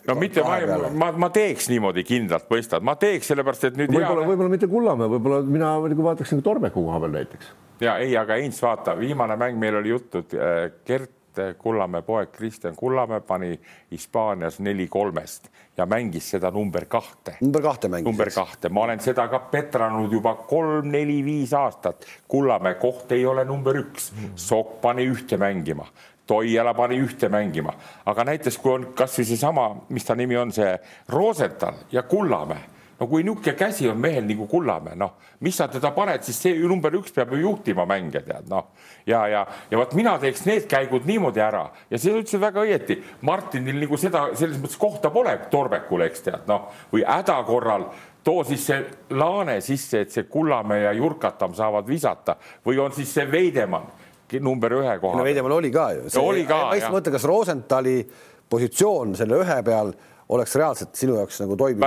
no 0.08 0.16
mitte 0.20 0.44
ma, 0.46 0.60
ma, 0.94 1.12
ma 1.26 1.30
teeks 1.34 1.70
niimoodi 1.72 2.06
kindlalt, 2.08 2.48
mõistad, 2.52 2.86
ma 2.86 2.96
teeks 3.00 3.32
sellepärast, 3.32 3.70
et 3.72 3.80
nüüd 3.80 3.94
võib-olla, 3.94 4.28
võib-olla 4.28 4.54
mitte 4.54 4.70
Kullamäe, 4.72 5.12
võib-olla 5.16 5.42
mina 5.46 5.74
nagu 5.82 6.08
vaataks 6.10 6.36
nagu 6.36 6.46
Torbeku 6.46 6.86
koha 6.88 7.02
peal 7.04 7.18
näiteks 7.20 7.56
ja 7.82 7.98
ei, 8.02 8.14
aga 8.18 8.38
Heinz, 8.40 8.62
vaata, 8.64 8.96
viimane 9.00 9.38
mäng 9.40 9.60
meil 9.60 9.82
oli 9.82 9.94
juttu, 9.94 10.26
äh, 10.38 10.70
Gert 10.86 11.18
Kullamäe 11.58 12.02
poeg 12.02 12.32
Kristjan 12.32 12.76
Kullamäe 12.76 13.22
pani 13.24 13.60
Hispaanias 13.92 14.60
neli 14.60 14.88
kolmest 14.88 15.48
ja 15.78 15.86
mängis 15.86 16.28
seda 16.34 16.52
number 16.52 16.86
kahte. 16.86 17.38
number 17.42 17.62
kahte 17.62 17.88
mängis. 17.88 18.06
number 18.06 18.32
kahte, 18.36 18.70
ma 18.70 18.84
olen 18.84 19.00
seda 19.00 19.28
ka 19.28 19.40
petranud 19.40 20.12
juba 20.12 20.36
kolm-neli-viis 20.36 21.54
aastat. 21.54 22.06
Kullamäe 22.28 22.76
koht 22.76 23.12
ei 23.12 23.26
ole 23.26 23.46
number 23.46 23.80
üks 23.80 24.12
Sokk 24.36 24.82
pani 24.82 25.08
ühte 25.08 25.38
mängima 25.38 25.88
Toiala 26.32 26.72
pani 26.74 26.96
ühte 27.04 27.28
mängima, 27.28 27.74
aga 28.08 28.24
näiteks 28.30 28.58
kui 28.62 28.72
on 28.72 28.92
kasvõi 28.96 29.26
seesama, 29.28 29.66
mis 29.92 30.06
ta 30.08 30.16
nimi 30.16 30.38
on, 30.40 30.54
see 30.56 30.70
Rosenthal 31.12 31.84
ja 31.92 32.06
Kullamäe. 32.08 32.70
No 33.02 33.08
kui 33.10 33.24
niisugune 33.26 33.56
käsi 33.58 33.88
on 33.90 33.98
mehel 33.98 34.28
nagu 34.30 34.46
Kullamäe, 34.48 34.94
noh, 34.96 35.16
mis 35.42 35.58
sa 35.58 35.66
teda 35.68 35.90
paned, 35.92 36.22
siis 36.22 36.38
see 36.38 36.60
number 36.70 36.94
üks 37.00 37.12
peab 37.16 37.34
ju 37.34 37.40
juhtima 37.42 37.82
mänge, 37.90 38.22
tead, 38.22 38.46
noh. 38.48 38.70
ja, 39.10 39.24
ja, 39.28 39.42
ja 39.72 39.80
vot 39.80 39.96
mina 39.98 40.14
teeks 40.22 40.46
need 40.46 40.68
käigud 40.70 41.10
niimoodi 41.10 41.42
ära. 41.42 41.64
Ja 41.90 41.98
sa 41.98 42.14
ütlesid 42.14 42.44
väga 42.44 42.62
õieti, 42.62 43.00
Martinil 43.26 43.82
nagu 43.82 43.98
seda 43.98 44.28
selles 44.38 44.62
mõttes 44.62 44.78
kohta 44.80 45.10
pole 45.12 45.34
Torbekul, 45.52 46.06
eks 46.06 46.28
tead, 46.30 46.46
noh, 46.48 46.70
või 46.94 47.02
häda 47.10 47.40
korral 47.50 47.90
too 48.24 48.44
siis 48.46 48.68
see 48.70 48.84
laane 49.18 49.58
sisse, 49.66 50.06
et 50.06 50.14
see 50.14 50.30
Kullamäe 50.30 50.86
ja 50.86 50.94
Jurkatam 50.94 51.58
saavad 51.58 51.90
visata. 51.90 52.38
Või 52.66 52.78
on 52.80 52.94
siis 52.94 53.12
see 53.18 53.26
Veidemann 53.32 53.90
number 54.40 54.72
ühe 54.80 54.94
kohal 55.02 55.20
no,. 55.20 55.26
Veidemann 55.28 55.58
oli 55.58 55.72
ka 55.72 55.92
ju. 55.98 56.08
oli 56.22 56.46
ka. 56.48 56.64
ma 56.70 56.78
just 56.80 56.94
mõtlen, 56.94 57.18
kas 57.18 57.28
Rosenthali 57.28 57.98
positsioon 58.52 59.16
selle 59.20 59.42
ühe 59.44 59.60
peal 59.68 59.94
oleks 60.32 60.56
reaalselt 60.56 60.96
sinu 60.96 61.18
jaoks 61.18 61.42
nagu 61.44 61.58
toimiv. 61.60 61.84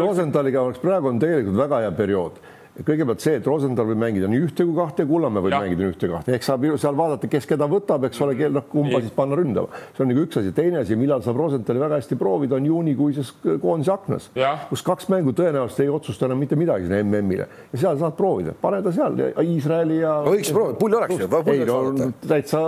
Rosenthaliga 0.00 0.62
oleks 0.64 0.80
praegu 0.80 1.10
on 1.10 1.20
tegelikult 1.20 1.60
väga 1.60 1.82
hea 1.84 1.92
periood 1.98 2.38
kõigepealt 2.86 3.22
see, 3.22 3.38
et 3.40 3.46
Rosenthal 3.48 3.88
võib 3.88 4.00
mängida 4.00 4.28
nii 4.30 4.42
ühte 4.46 4.66
kui 4.66 4.76
kahte, 4.76 5.06
Kullamäe 5.08 5.42
võib 5.44 5.54
ja. 5.54 5.60
mängida 5.64 5.82
nii 5.82 5.92
ühte 5.92 6.10
kahte, 6.10 6.34
ehk 6.36 6.46
saab 6.46 6.66
ju 6.68 6.78
seal 6.80 6.96
vaadata, 6.98 7.30
kes 7.30 7.48
keda 7.50 7.68
võtab, 7.70 8.06
eks 8.08 8.20
ole, 8.24 8.36
noh, 8.54 8.66
kumba 8.70 9.00
siis 9.02 9.14
panna 9.16 9.38
ründama. 9.38 9.82
see 9.96 10.04
on 10.04 10.12
nagu 10.12 10.24
üks 10.26 10.40
asi, 10.40 10.52
teine 10.56 10.82
asi, 10.82 10.98
millal 10.98 11.24
saab 11.24 11.40
Rosenthali 11.40 11.82
väga 11.82 11.98
hästi 11.98 12.18
proovida, 12.20 12.58
on 12.58 12.68
juunikuises 12.68 13.34
koondise 13.62 13.94
aknas, 13.94 14.30
kus 14.70 14.84
kaks 14.86 15.10
mängu 15.12 15.34
tõenäoliselt 15.36 15.84
ei 15.86 15.92
otsusta 15.92 16.28
enam 16.28 16.42
mitte 16.42 16.58
midagi 16.58 16.86
sinna 16.86 17.02
MM-ile 17.02 17.48
ja 17.72 17.82
seal 17.82 17.98
saad 18.00 18.16
proovida, 18.18 18.54
pane 18.60 18.82
ta 18.84 18.94
seal 18.94 19.18
Iisraeli 19.42 20.00
ja. 20.02 20.18
võiks 20.28 20.54
proovida, 20.54 20.78
pull 20.78 20.98
oleks 21.00 21.18
ju. 21.18 21.30
ei 21.54 21.66
no 21.68 22.10
täitsa 22.28 22.62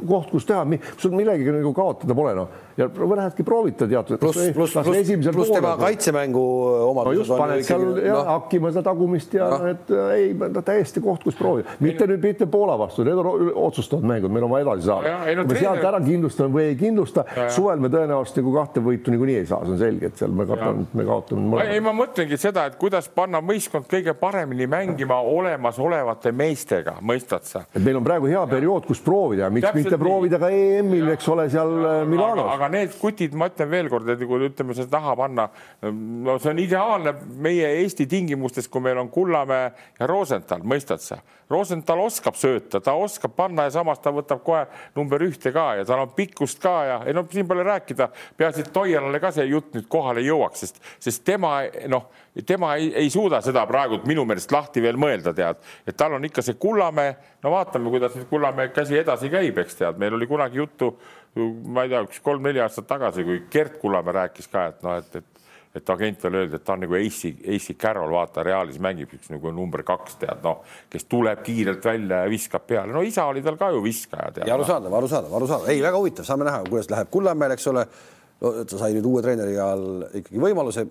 koht, 0.00 0.32
kus 0.32 0.48
teha, 0.48 0.64
sul 0.96 1.16
millegagi 1.16 1.58
nagu 1.60 1.74
kaotada 1.76 2.16
pole 2.16 2.36
noh 2.38 2.60
ja 2.76 2.88
lähedki 3.16 3.42
proovita 3.42 3.88
teatud. 3.88 4.18
pluss, 4.18 4.38
pluss, 4.54 4.72
pluss, 4.72 5.28
pluss 5.32 5.50
tema 5.50 5.76
kaitsemängu 5.76 6.44
omadused 6.88 7.18
no. 7.18 7.20
just 7.20 7.36
paned 7.36 7.64
seal 7.66 7.84
ja 8.00 8.14
no. 8.14 8.22
hakkima 8.30 8.72
seda 8.72 8.84
tagumist 8.88 9.34
ja 9.36 9.41
no. 9.50 9.58
et 9.72 9.92
ei, 10.14 10.28
täiesti 10.64 11.02
koht, 11.04 11.24
kus 11.26 11.36
proovida, 11.38 11.76
mitte 11.82 12.06
nüüd 12.10 12.22
mitte 12.22 12.46
Poola 12.52 12.76
vastu, 12.78 13.04
need 13.06 13.18
on 13.18 13.50
otsustavad 13.66 14.06
mängud, 14.08 14.32
meil 14.32 14.46
on 14.46 14.52
vaja 14.52 14.66
edasi 14.66 14.88
saada. 14.88 15.16
Kui 15.26 15.48
me 15.52 15.58
sealt 15.58 15.86
ära 15.88 16.00
kindlustame 16.04 16.54
või 16.56 16.66
ei 16.70 16.78
kindlusta, 16.78 17.24
suvel 17.52 17.82
me 17.82 17.90
tõenäoliselt 17.92 18.40
nagu 18.42 18.54
kahte 18.56 18.84
võitu 18.84 19.14
niikuinii 19.14 19.38
ei 19.42 19.48
saa, 19.50 19.62
see 19.66 19.76
on 19.76 19.80
selge, 19.80 20.12
et 20.12 20.22
seal 20.22 20.34
me 20.36 20.46
kaotame, 20.48 20.86
me 20.98 21.06
kaotame. 21.08 21.66
ei, 21.66 21.82
ma 21.84 21.94
mõtlengi 21.96 22.38
seda, 22.40 22.66
et 22.70 22.78
kuidas 22.80 23.08
panna 23.12 23.42
võistkond 23.44 23.88
kõige 23.90 24.14
paremini 24.18 24.68
mängima 24.70 25.18
olemasolevate 25.32 26.34
meestega, 26.36 26.98
mõistad 27.02 27.48
sa? 27.48 27.64
et 27.72 27.82
meil 27.82 27.98
on 28.00 28.06
praegu 28.06 28.30
hea 28.30 28.44
periood, 28.50 28.86
kus 28.88 29.02
proovida, 29.04 29.50
miks 29.50 29.68
Täpselt 29.68 29.84
mitte 29.84 30.00
proovida 30.00 30.40
ka 30.42 30.50
EM-il, 30.52 31.12
eks 31.14 31.28
ole, 31.32 31.48
seal 31.52 31.72
Milanos 32.08 32.52
aga 32.52 32.68
need 32.72 32.96
kutid, 33.00 33.34
ma 33.38 33.48
ütlen 33.50 33.70
veelkord, 33.72 34.08
et 34.12 34.24
kui 34.28 34.46
ütleme 34.48 34.76
seda 34.76 34.98
taha 34.98 35.14
panna, 35.18 35.48
no 35.82 36.36
see 36.42 36.52
on 36.52 36.60
ideaalne 36.62 37.14
meie 37.42 37.70
Eesti 37.82 38.06
tingimustes, 38.10 38.68
kui 38.72 38.84
meil 38.84 39.00
on 39.02 39.10
Kullamäe 39.32 39.72
ja 40.00 40.06
Rosenthal, 40.06 40.60
mõistad 40.68 41.00
sa? 41.00 41.16
Rosenthal 41.50 42.00
oskab 42.04 42.36
sööta, 42.36 42.80
ta 42.84 42.92
oskab 42.96 43.32
panna 43.36 43.64
ja 43.66 43.72
samas 43.72 44.00
ta 44.00 44.12
võtab 44.12 44.42
kohe 44.44 44.66
number 44.96 45.22
ühte 45.24 45.52
ka 45.52 45.64
ja 45.78 45.86
tal 45.88 46.02
on 46.04 46.12
pikkust 46.16 46.60
ka 46.62 46.72
ja 46.88 46.98
ei 47.08 47.16
no 47.16 47.24
siin 47.32 47.48
pole 47.48 47.64
rääkida, 47.64 48.08
peaasi, 48.36 48.66
et 48.66 48.72
Toialale 48.72 49.20
ka 49.20 49.32
see 49.32 49.46
jutt 49.48 49.72
nüüd 49.76 49.88
kohale 49.92 50.24
jõuaks, 50.24 50.64
sest, 50.64 50.82
sest 51.00 51.24
tema 51.24 51.54
noh, 51.92 52.10
tema 52.48 52.74
ei, 52.80 52.90
ei 53.04 53.10
suuda 53.12 53.40
seda 53.44 53.64
praegu 53.68 54.02
minu 54.08 54.24
meelest 54.28 54.52
lahti 54.52 54.84
veel 54.84 55.00
mõelda, 55.00 55.34
tead, 55.36 55.64
et 55.88 55.96
tal 55.96 56.16
on 56.18 56.28
ikka 56.28 56.44
see 56.44 56.60
Kullamäe, 56.60 57.16
no 57.44 57.56
vaatame, 57.56 57.92
kuidas 57.92 58.16
nüüd 58.16 58.28
Kullamäe 58.32 58.72
käsi 58.76 59.00
edasi 59.00 59.32
käib, 59.32 59.60
eks 59.64 59.80
tead, 59.80 60.00
meil 60.00 60.16
oli 60.16 60.28
kunagi 60.28 60.60
juttu 60.60 60.94
ma 61.36 61.86
ei 61.86 61.92
tea, 61.92 62.02
üks 62.04 62.20
kolm-neli 62.24 62.60
aastat 62.60 62.88
tagasi, 62.90 63.24
kui 63.24 63.44
Gert 63.52 63.78
Kullamäe 63.80 64.20
rääkis 64.20 64.52
ka, 64.52 64.66
et 64.72 64.82
noh, 64.84 65.00
et, 65.00 65.20
et 65.20 65.31
et 65.74 65.90
agent 65.94 66.24
veel 66.24 66.38
öeldi, 66.42 66.58
et 66.58 66.64
ta 66.66 66.74
on 66.74 66.82
nagu 66.84 66.96
AC, 66.98 67.32
AC 67.54 67.76
Carroll, 67.80 68.12
vaata 68.12 68.44
Realis 68.44 68.78
mängib 68.82 69.12
üks 69.16 69.30
nagu 69.32 69.52
number 69.56 69.84
kaks, 69.88 70.18
tead 70.20 70.42
noh, 70.44 70.62
kes 70.92 71.06
tuleb 71.10 71.44
kiirelt 71.46 71.84
välja 71.84 72.22
ja 72.24 72.32
viskab 72.32 72.66
peale, 72.68 72.92
no 72.92 73.04
isa 73.06 73.24
oli 73.30 73.44
tal 73.44 73.56
ka 73.60 73.72
ju 73.72 73.82
viskaja. 73.84 74.32
ja 74.46 74.56
arusaadav, 74.56 74.94
arusaadav, 75.00 75.36
arusaadav, 75.40 75.70
ei, 75.72 75.82
väga 75.84 76.00
huvitav, 76.00 76.28
saame 76.28 76.48
näha, 76.48 76.64
kuidas 76.68 76.90
läheb 76.92 77.12
Kullamäel, 77.12 77.56
eks 77.56 77.68
ole 77.72 77.86
no,. 77.86 78.54
ta 78.64 78.78
sai 78.78 78.92
nüüd 78.96 79.06
uue 79.08 79.22
treeneri 79.24 79.56
all 79.62 80.08
ikkagi 80.22 80.42
võimaluse, 80.42 80.88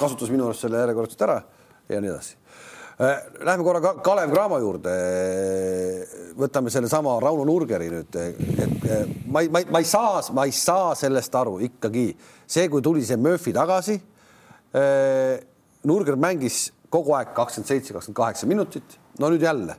kasutas 0.00 0.32
minu 0.32 0.48
arust 0.48 0.64
selle 0.64 0.80
järjekordselt 0.80 1.26
ära 1.28 1.42
ja 1.92 2.00
nii 2.00 2.14
edasi 2.14 2.38
Äh, 3.02 3.22
lähme 3.40 3.64
korra 3.64 3.94
Kalev 4.04 4.30
Cramo 4.30 4.58
juurde. 4.60 4.90
võtame 6.36 6.70
sellesama 6.70 7.16
Rauno 7.20 7.44
Nurgeri 7.44 7.88
nüüd, 7.90 8.16
et 8.16 8.84
ma 9.26 9.40
ei, 9.42 9.48
ma 9.48 9.60
ei, 9.60 9.66
ma 9.68 9.80
ei 9.80 9.88
saa, 9.88 10.20
ma 10.32 10.44
ei 10.48 10.52
saa 10.52 10.94
sellest 10.96 11.34
aru 11.34 11.58
ikkagi 11.66 12.04
see, 12.46 12.68
kui 12.68 12.82
tuli 12.84 13.04
see 13.04 13.16
Murphy 13.16 13.52
tagasi. 13.52 13.96
Äh, 14.72 15.40
Nurger 15.84 16.16
mängis 16.16 16.70
kogu 16.92 17.16
aeg 17.16 17.32
kakskümmend 17.36 17.68
seitse, 17.68 17.92
kakskümmend 17.92 18.16
kaheksa 18.16 18.46
minutit. 18.46 18.98
no 19.18 19.28
nüüd 19.28 19.42
jälle 19.42 19.76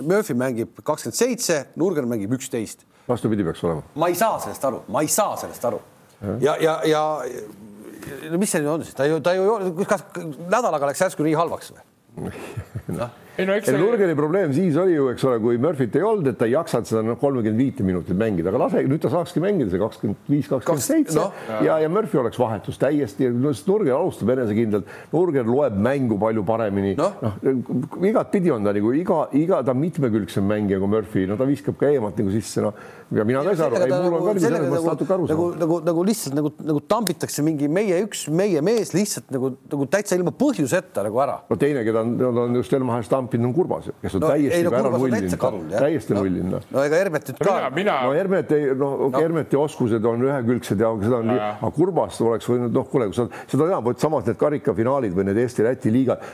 Murphy 0.00 0.34
mängib 0.34 0.82
kakskümmend 0.84 1.16
seitse, 1.16 1.64
Nurger 1.76 2.04
mängib 2.06 2.32
üksteist. 2.32 2.84
vastupidi 3.08 3.44
peaks 3.44 3.64
olema. 3.64 3.82
ma 3.94 4.08
ei 4.08 4.14
saa 4.14 4.38
sellest 4.40 4.64
aru, 4.64 4.82
ma 4.88 5.02
ei 5.02 5.08
saa 5.08 5.36
sellest 5.36 5.64
aru 5.64 5.80
ja, 6.40 6.56
ja, 6.60 6.80
ja 6.84 7.02
no 8.30 8.38
mis 8.38 8.52
see 8.52 8.60
nüüd 8.62 8.72
on 8.74 8.84
siis, 8.84 8.94
ta 8.94 9.06
ju, 9.08 9.20
ta 9.24 9.34
ju, 9.34 9.46
kas 9.88 10.04
nädalaga 10.50 10.90
läks 10.90 11.02
järsku 11.04 11.26
nii 11.26 11.34
halvaks 11.38 11.72
või? 11.74 11.82
noh, 13.00 13.08
ei 13.08 13.29
no 13.48 13.56
see 13.64 13.80
Nurgeni 13.80 14.16
probleem 14.18 14.54
siis 14.56 14.76
oli 14.80 14.96
ju, 14.96 15.08
eks 15.12 15.24
ole, 15.28 15.40
kui 15.42 15.60
Murphy't 15.62 15.98
ei 15.98 16.06
olnud, 16.06 16.30
et 16.32 16.38
ta 16.40 16.48
ei 16.48 16.54
jaksanud 16.54 16.90
seda 16.90 17.02
noh, 17.06 17.18
kolmekümmend 17.20 17.60
viite 17.60 17.86
minutit 17.86 18.18
mängida, 18.18 18.52
aga 18.52 18.62
lase, 18.64 18.84
nüüd 18.90 19.02
ta 19.02 19.12
saakski 19.12 19.42
mängida 19.44 19.72
see 19.72 19.82
kakskümmend 19.82 20.30
viis, 20.30 20.50
kakskümmend 20.50 20.86
seitse 20.86 21.26
ja, 21.66 21.78
ja 21.82 21.90
Murphy 21.92 22.20
oleks 22.22 22.40
vahetus 22.40 22.80
täiesti, 22.80 23.30
no 23.32 23.54
sest 23.54 23.68
Nurger 23.70 23.96
alustab 23.96 24.34
enesekindlalt, 24.36 24.88
Nurger 25.14 25.48
loeb 25.48 25.78
mängu 25.80 26.18
palju 26.20 26.46
paremini 26.48 26.94
Noh. 26.98 27.18
noh 27.22 27.36
no, 27.44 27.82
igatpidi 28.08 28.52
on 28.54 28.66
ta 28.66 28.74
nagu 28.76 28.94
iga, 28.96 29.22
iga 29.38 29.60
ta 29.66 29.76
mitmekülgsem 29.76 30.46
mängija 30.46 30.80
kui 30.82 30.94
Murphy, 30.96 31.26
no 31.30 31.38
ta 31.40 31.48
viskab 31.48 31.78
ka 31.80 31.90
eemalt 31.90 32.18
nagu 32.20 32.34
sisse, 32.34 32.64
noh 32.64 32.74
ja 33.10 33.24
mina 33.26 33.42
ka 33.42 33.50
ei 33.50 33.58
saa 33.58 33.66
aru, 33.66 33.78
ei 33.82 33.90
mul 33.90 34.16
on 34.16 34.22
ka 34.22 34.32
nagu 34.34 34.42
selles 34.44 34.66
mõttes 34.70 34.86
natuke 34.86 35.14
aru 35.14 35.26
nagu, 35.26 35.46
saanud. 35.46 35.62
nagu, 35.64 35.78
nagu 35.88 36.04
lihtsalt 36.06 36.36
nagu, 36.38 36.52
nagu 36.68 36.82
tambitakse 36.92 37.44
mingi 37.46 37.68
meie 37.70 37.98
üks 38.04 38.26
meie 38.30 38.62
mees 38.62 38.92
lihtsalt 38.94 39.32
nagu, 39.34 39.50
nagu 39.72 39.86
täitsa 39.90 40.18
ilma 40.18 40.32
põhjuseta 40.42 41.02
nagu 41.06 41.22
ära. 41.24 41.40
no 41.50 41.58
teine, 41.58 41.82
keda 41.86 42.04
on, 42.04 42.38
on 42.44 42.60
just 42.60 42.74
Elmar 42.76 43.00
Stampinud, 43.30 43.50
on 43.50 43.54
Kurbas, 43.54 43.90
kes 44.02 44.14
on 44.14 44.20
No 44.20 44.28
no, 44.28 44.34
ei, 44.34 44.48
täiesti 44.48 44.64
no 44.64 44.70
no, 44.70 44.78
ära 44.78 44.90
nullinud 44.98 45.78
täiesti 45.78 46.14
No. 46.14 46.20
nullinud 46.20 46.54
noh. 46.56 46.64
no 46.74 46.84
ega 46.84 47.00
Hermet 47.00 47.28
nüüd 47.30 47.42
ka 47.46 47.54
mina, 47.74 47.96
no 48.04 48.14
Hermet 48.16 48.54
ei 48.56 48.66
noh 48.74 49.04
okay, 49.06 49.10
no., 49.10 49.22
Hermeti 49.24 49.60
oskused 49.60 50.08
on 50.10 50.24
ühekülgsed 50.26 50.82
ja 50.82 50.90
seda 51.02 51.20
on 51.20 51.30
nii, 51.30 51.38
aga 51.52 51.70
Kurbast 51.76 52.24
oleks 52.26 52.50
võinud 52.50 52.74
noh, 52.74 52.88
kuule, 52.90 53.10
kui 53.10 53.18
sa 53.18 53.28
seda 53.46 53.68
tead, 53.68 53.78
vot 53.86 54.02
samas 54.02 54.26
need 54.28 54.40
karikafinaalid 54.40 55.14
või 55.16 55.28
need 55.30 55.40
Eesti-Läti 55.44 55.94
liigad, 55.94 56.26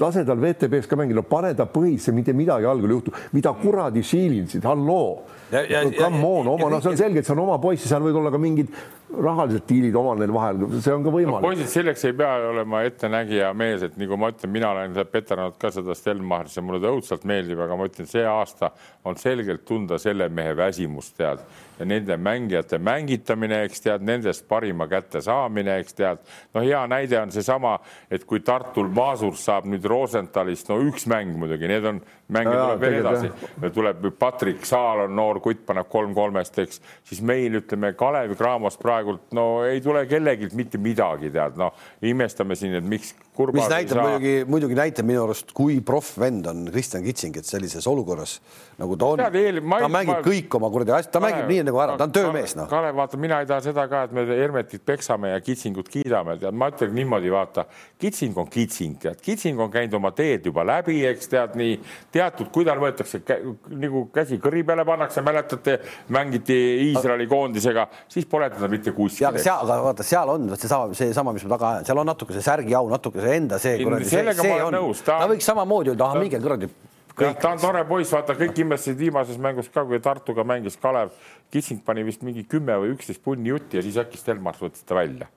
lase 0.00 0.24
tal 0.28 0.40
WTB-s 0.40 0.90
ka 0.90 0.98
mängida, 1.00 1.20
no 1.20 1.26
pane 1.28 1.52
ta 1.58 1.68
põhisse, 1.70 2.14
mitte 2.16 2.34
midagi 2.36 2.68
algul 2.68 2.90
ei 2.90 2.98
juhtu, 2.98 3.14
mida 3.36 3.54
kuradi 3.60 4.04
siilinsid, 4.06 4.64
halloo. 4.68 5.22
Come 5.52 6.24
on, 6.24 6.48
oma, 6.48 6.64
ja 6.64 6.68
no 6.72 6.80
see 6.80 6.94
on 6.94 6.96
selge, 6.96 7.20
et 7.20 7.28
see 7.28 7.34
on 7.34 7.42
oma 7.42 7.58
poiss 7.60 7.84
ja 7.84 7.92
seal 7.92 8.04
võivad 8.06 8.22
olla 8.22 8.30
ka 8.32 8.40
mingid 8.40 8.70
rahalised 9.12 9.66
diilid 9.68 9.96
omal 9.98 10.20
neil 10.20 10.32
vahel, 10.32 10.62
see 10.80 10.94
on 10.94 11.04
ka 11.04 11.12
võimalik. 11.12 11.44
poisid, 11.44 11.68
selleks 11.68 12.06
ei 12.08 12.14
pea 12.16 12.30
olema 12.48 12.82
ettenägija 12.88 13.50
mees, 13.56 13.84
et 13.84 13.98
nagu 14.00 14.16
ma 14.20 14.30
ütlen, 14.32 14.52
mina 14.54 14.70
olen 14.72 14.96
peternanud 15.12 15.58
ka 15.60 15.71
seda 15.74 15.96
Stelmachersi 15.96 16.60
ja 16.60 16.64
mulle 16.66 16.80
ta 16.82 16.92
õudselt 16.92 17.26
meeldib, 17.28 17.60
aga 17.64 17.76
ma 17.78 17.88
ütlen, 17.88 18.08
see 18.10 18.24
aasta 18.28 18.72
on 19.08 19.18
selgelt 19.20 19.64
tunda 19.68 19.98
selle 20.02 20.28
mehe 20.32 20.54
väsimust, 20.58 21.16
tead, 21.18 21.42
ja 21.78 21.86
nende 21.88 22.16
mängijate 22.16 22.78
mängitamine, 22.78 23.62
eks 23.66 23.84
tead, 23.84 24.04
nendest 24.06 24.46
parima 24.48 24.86
kätte 24.90 25.22
saamine, 25.24 25.78
eks 25.82 25.96
tead. 25.98 26.22
no 26.54 26.62
hea 26.64 26.82
näide 26.90 27.20
on 27.20 27.32
seesama, 27.32 27.78
et 28.10 28.24
kui 28.28 28.42
Tartul 28.44 28.90
Maasur 28.92 29.36
saab 29.38 29.66
nüüd 29.70 29.86
Rosenthalist, 29.88 30.68
no 30.70 30.78
üks 30.84 31.06
mäng 31.10 31.36
muidugi, 31.38 31.68
need 31.70 31.88
on 31.88 32.02
mänge 32.32 32.52
Jaa, 32.54 32.66
tuleb 32.66 32.82
veel 32.82 32.98
edasi, 33.00 33.30
tuleb 33.74 34.06
Patrik 34.18 34.66
Saal 34.68 35.06
on 35.06 35.16
noor 35.16 35.40
kutt, 35.44 35.64
paneb 35.68 35.88
kolm 35.92 36.14
kolmest, 36.16 36.58
eks, 36.62 36.80
siis 37.08 37.22
meil 37.24 37.60
ütleme 37.62 37.92
Kalevi 37.98 38.36
Cramos 38.38 38.78
praegult 38.80 39.32
no 39.36 39.64
ei 39.68 39.82
tule 39.84 40.04
kellelgi 40.10 40.52
mitte 40.56 40.80
midagi, 40.82 41.32
tead, 41.32 41.58
noh, 41.60 41.74
imestame 42.08 42.56
siin, 42.58 42.76
et 42.78 42.88
miks. 42.88 43.14
mis 43.56 43.68
näitab 43.72 44.02
muidugi, 44.02 44.34
muidugi 44.48 44.78
näitab 44.78 45.08
minu 45.08 45.24
arust, 45.26 45.52
kui 45.56 45.80
proff 45.84 46.18
vend 46.20 46.46
on 46.50 46.66
Kristjan 46.72 47.04
Kitsing, 47.04 47.36
et 47.40 47.48
sellises 47.48 47.86
olukorras 47.88 48.38
nagu 48.80 48.96
ta 48.98 49.10
on, 49.14 49.22
ta 49.22 49.30
mängib 49.32 50.14
ma- 50.16 50.22
kõik 50.24 50.58
oma 50.58 50.70
kuradi 50.72 50.94
asjad, 50.96 51.12
ta 51.14 51.22
mängib 51.22 51.50
nii 51.50 51.61
nagu 51.66 51.80
ära, 51.82 51.96
ta 52.00 52.08
on 52.08 52.14
töömees, 52.14 52.54
noh. 52.58 52.68
Kalev, 52.70 52.96
vaata, 52.98 53.20
mina 53.20 53.40
ei 53.42 53.48
taha 53.48 53.64
seda 53.64 53.86
ka, 53.90 54.04
et 54.08 54.14
me 54.16 54.24
Hermetit 54.28 54.84
peksame 54.86 55.32
ja 55.32 55.40
Kitsingut 55.44 55.88
kiidame, 55.92 56.36
tead, 56.40 56.56
ma 56.56 56.70
ütlen 56.72 56.94
niimoodi, 56.96 57.32
vaata, 57.32 57.66
Kitsing 58.02 58.38
on 58.38 58.50
Kitsing, 58.52 58.98
tead, 59.02 59.20
Kitsing 59.22 59.60
on 59.60 59.70
käinud 59.72 59.96
oma 59.98 60.12
teed 60.16 60.46
juba 60.48 60.64
läbi, 60.66 61.00
eks 61.08 61.30
tead 61.32 61.56
nii. 61.58 61.78
Teatud, 62.12 62.50
kui 62.54 62.66
tal 62.68 62.80
võetakse 62.82 63.22
kä 63.26 63.38
nagu 63.82 64.06
käsi 64.14 64.38
kõri 64.42 64.64
peale 64.66 64.84
pannakse, 64.88 65.22
mäletate, 65.24 65.78
mängiti 66.12 66.58
Iisraeli 66.88 67.26
koondisega, 67.30 67.86
siis 68.12 68.26
pole 68.30 68.50
teda 68.52 68.68
mitte 68.72 68.94
kuskil 68.96 69.28
aga. 69.30 69.42
seal, 69.42 69.66
aga 69.66 69.82
vaata, 69.88 70.06
seal 70.06 70.34
on 70.34 70.48
vot 70.52 70.60
seesama, 70.60 70.96
seesama, 70.98 71.34
mis 71.36 71.46
ma 71.46 71.54
taga 71.56 71.70
ajan, 71.72 71.90
seal 71.90 72.02
on 72.02 72.10
natuke 72.12 72.36
see 72.36 72.46
särgiau, 72.46 72.88
natuke 72.92 73.22
see 73.22 73.36
enda 73.40 73.60
see 73.62 73.78
kuradi, 73.82 74.08
see, 74.08 74.18
sellega 74.20 74.48
ma 74.48 74.56
olen 74.56 74.66
on, 74.68 74.78
nõus, 74.80 75.04
ta 75.06 75.20
ta 75.22 75.30
võiks 75.30 75.46
samamoodi 75.52 75.94
öelda, 75.94 76.10
ah 76.10 76.18
minge 76.20 76.40
kuradi 76.42 76.70
kõik 77.18 77.38
ta 77.42 77.52
on 77.52 77.62
tore 77.62 77.84
poiss, 77.88 78.14
vaata 78.14 78.36
kõik 78.38 78.62
imestasid 78.64 78.98
viimases 78.98 79.38
mängus 79.42 79.70
ka, 79.72 79.84
kui 79.88 80.00
Tartuga 80.02 80.44
mängis 80.48 80.78
Kalev, 80.80 81.12
Kitsing 81.52 81.84
pani 81.84 82.06
vist 82.06 82.24
mingi 82.26 82.44
kümme 82.48 82.78
või 82.82 82.96
üksteist 82.96 83.22
punni 83.24 83.52
jutti 83.52 83.80
ja 83.80 83.84
siis 83.84 84.00
äkki 84.00 84.20
Stelmars 84.20 84.62
võttis 84.62 84.84
ta 84.86 84.98
välja 84.98 85.28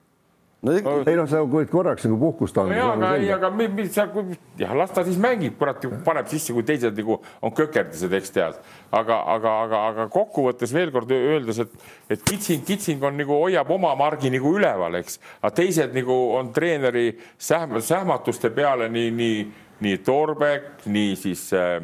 no,. 0.66 0.72
ei 1.06 1.16
noh, 1.16 1.26
sa 1.28 1.42
võid 1.46 1.68
korraks 1.70 2.06
nagu 2.06 2.18
puhkust 2.20 2.56
no 2.56 2.64
anda. 2.64 2.76
jaa, 2.78 2.92
aga 2.94 3.10
ei, 3.20 3.28
aga 3.34 3.50
mi- 3.54 3.68
mi- 3.72 3.86
seal, 3.92 4.10
jah, 4.58 4.72
las 4.78 4.92
ta 4.94 5.04
siis 5.06 5.18
mängib, 5.20 5.56
kurat 5.60 5.84
ju 5.84 5.92
paneb 6.06 6.28
sisse, 6.30 6.54
kui 6.56 6.64
teised 6.66 6.96
nagu 6.96 7.18
on 7.44 7.54
kökerdised, 7.56 8.12
eks 8.18 8.34
tead. 8.34 8.58
aga, 8.90 9.18
aga, 9.34 9.52
aga, 9.66 9.82
aga 9.90 10.08
kokkuvõttes 10.12 10.72
veel 10.74 10.92
kord 10.94 11.12
öeldes, 11.12 11.60
et, 11.66 11.76
et 12.10 12.22
Kitsing, 12.22 12.64
Kitsing 12.66 13.04
on 13.04 13.16
nagu 13.18 13.36
hoiab 13.42 13.70
oma 13.70 13.94
margi 13.98 14.32
nagu 14.32 14.56
üleval, 14.58 14.98
eks, 15.02 15.20
aga 15.42 15.52
teised 15.60 15.94
nagu 15.96 16.16
on 16.38 16.52
treeneri 16.56 17.08
sähm, 17.38 17.78
sähmatuste 17.80 18.50
peale 18.54 18.88
nii, 18.92 19.12
nii, 19.20 19.46
nii 19.84 19.98
Torbek, 20.04 20.86
nii 20.88 21.16
siis 21.20 21.48
äh, 21.56 21.76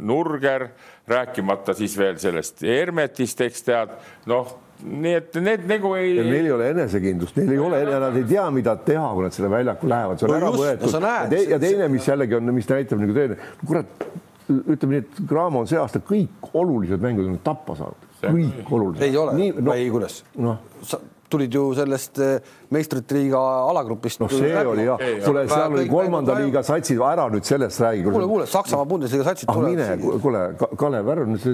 Nurger, 0.00 0.68
rääkimata 1.08 1.74
siis 1.74 1.94
veel 1.98 2.18
sellest 2.22 2.62
Hermetist, 2.66 3.40
eks 3.46 3.64
tead, 3.66 3.94
noh, 4.30 4.56
nii 4.82 5.14
et 5.18 5.38
need 5.42 5.68
nagu 5.70 5.92
ei. 5.98 6.16
neil 6.18 6.48
ei 6.48 6.54
ole 6.56 6.72
enesekindlust, 6.74 7.38
neil 7.38 7.54
ei 7.54 7.62
ole, 7.62 7.82
nad 7.86 8.18
ei 8.18 8.26
tea, 8.28 8.48
mida 8.54 8.74
teha, 8.86 9.06
kui 9.14 9.26
nad 9.26 9.36
selle 9.36 9.52
väljaku 9.52 9.90
lähevad, 9.92 10.18
see 10.18 10.28
on 10.28 10.34
No 10.34 10.40
ära 10.40 10.50
just, 10.50 10.58
no 10.58 10.66
võetud 10.66 11.06
näed, 11.06 11.22
ja, 11.22 11.30
te, 11.30 11.42
ja 11.54 11.60
teine, 11.62 11.88
mis 11.92 12.10
jällegi 12.10 12.38
on, 12.38 12.54
mis 12.58 12.70
näitab 12.72 13.02
nagu 13.02 13.16
treener, 13.16 13.48
kurat, 13.62 14.06
ütleme 14.50 14.96
nii, 14.96 15.06
et 15.06 15.24
Graamo 15.30 15.62
on 15.62 15.70
see 15.70 15.80
aasta 15.80 16.02
kõik 16.04 16.52
olulised 16.58 17.02
mängud 17.02 17.30
on 17.30 17.38
tappa 17.46 17.78
saanud, 17.78 18.12
kõik 18.24 18.74
olulised. 18.74 19.06
ei 19.06 19.16
ole. 19.16 19.38
No,, 19.38 19.66
no, 19.70 19.78
ei 19.78 19.90
kuidas? 19.94 20.22
noh, 20.42 20.58
sa 20.86 20.98
tulid 21.32 21.54
ju 21.54 21.68
sellest 21.76 22.20
eh, 22.20 22.52
meistrite 22.72 23.16
liiga 23.16 23.40
alagrupist. 23.70 24.20
noh, 24.22 24.30
see 24.32 24.64
oli 24.66 24.86
jah, 24.86 25.00
kuule, 25.24 25.44
seal 25.50 25.76
oli 25.76 25.86
kolmanda 25.90 26.36
liiga 26.40 26.62
satsid, 26.66 27.00
ära 27.06 27.28
nüüd 27.32 27.46
sellest 27.46 27.80
räägi. 27.82 28.04
kuule, 28.08 28.28
kuule, 28.30 28.46
Saksamaa 28.50 28.88
Bundesliga 28.88 29.26
satsid 29.28 29.50
ah 29.52 29.60
mine, 29.62 29.88
kuule, 30.22 30.42
Kalev, 30.80 31.10
ära 31.14 31.26
nüüd, 31.28 31.46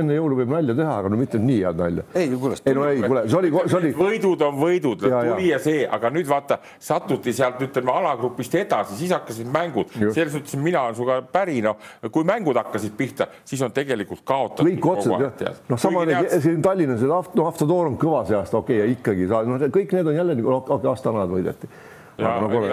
enne 0.00 0.16
jõulu 0.16 0.40
võib 0.42 0.54
nalja 0.54 0.76
teha, 0.78 0.96
aga 1.02 1.12
no 1.12 1.20
mitte 1.20 1.40
nii 1.42 1.60
head 1.64 1.80
nalja. 1.80 2.06
ei, 2.14 2.30
kuule, 2.34 2.58
ei 2.64 2.76
no 2.76 2.86
ei, 2.88 3.02
kuule, 3.04 3.24
see 3.28 3.40
oli, 3.40 3.52
see 3.66 3.78
oli 3.80 3.92
võidud 3.98 4.46
on 4.46 4.58
võidud, 4.60 5.06
tuli 5.06 5.50
ja 5.50 5.60
see, 5.62 5.84
aga 5.98 6.12
nüüd 6.14 6.28
vaata, 6.30 6.60
satuti 6.82 7.34
sealt 7.36 7.60
ütleme 7.66 7.94
alagrupist 7.94 8.54
edasi, 8.60 8.98
siis 9.00 9.14
hakkasid 9.14 9.50
mängud, 9.52 9.92
selles 9.96 10.32
suhtes 10.36 10.56
mina 10.60 10.84
olen 10.86 10.98
sinuga 10.98 11.20
päri, 11.32 11.60
noh, 11.64 11.78
kui 12.12 12.26
mängud 12.28 12.58
hakkasid 12.60 12.96
pihta, 12.98 13.28
siis 13.44 13.62
on 13.66 13.74
tegelikult 13.76 14.24
kaotatud. 14.26 14.68
kõik 14.70 14.90
otsad 14.94 15.44
jah, 15.44 15.60
noh, 15.70 15.80
sama 15.80 16.04
siin 16.40 16.62
Tallinnas, 16.64 17.04
noh, 17.06 17.48
Avtodoor 17.50 17.90
on 17.90 17.98
kõva 18.00 18.22
see 18.28 18.38
aasta, 18.38 18.60
okei 18.60 18.80
okay,, 18.80 18.86
ja 18.86 18.98
ikkagi 18.98 19.28
sa, 19.30 19.42
noh, 19.48 19.66
kõik 19.72 19.94
need 19.96 20.10
on 20.10 20.18
jälle 20.20 20.36
nagu, 20.38 20.59
okei, 20.68 20.90
Astanad 20.90 21.28
võideti. 21.30 21.66
Jaa, 21.66 21.68
No, 21.68 21.68
kuule, 21.68 21.68
ja- 21.68 21.89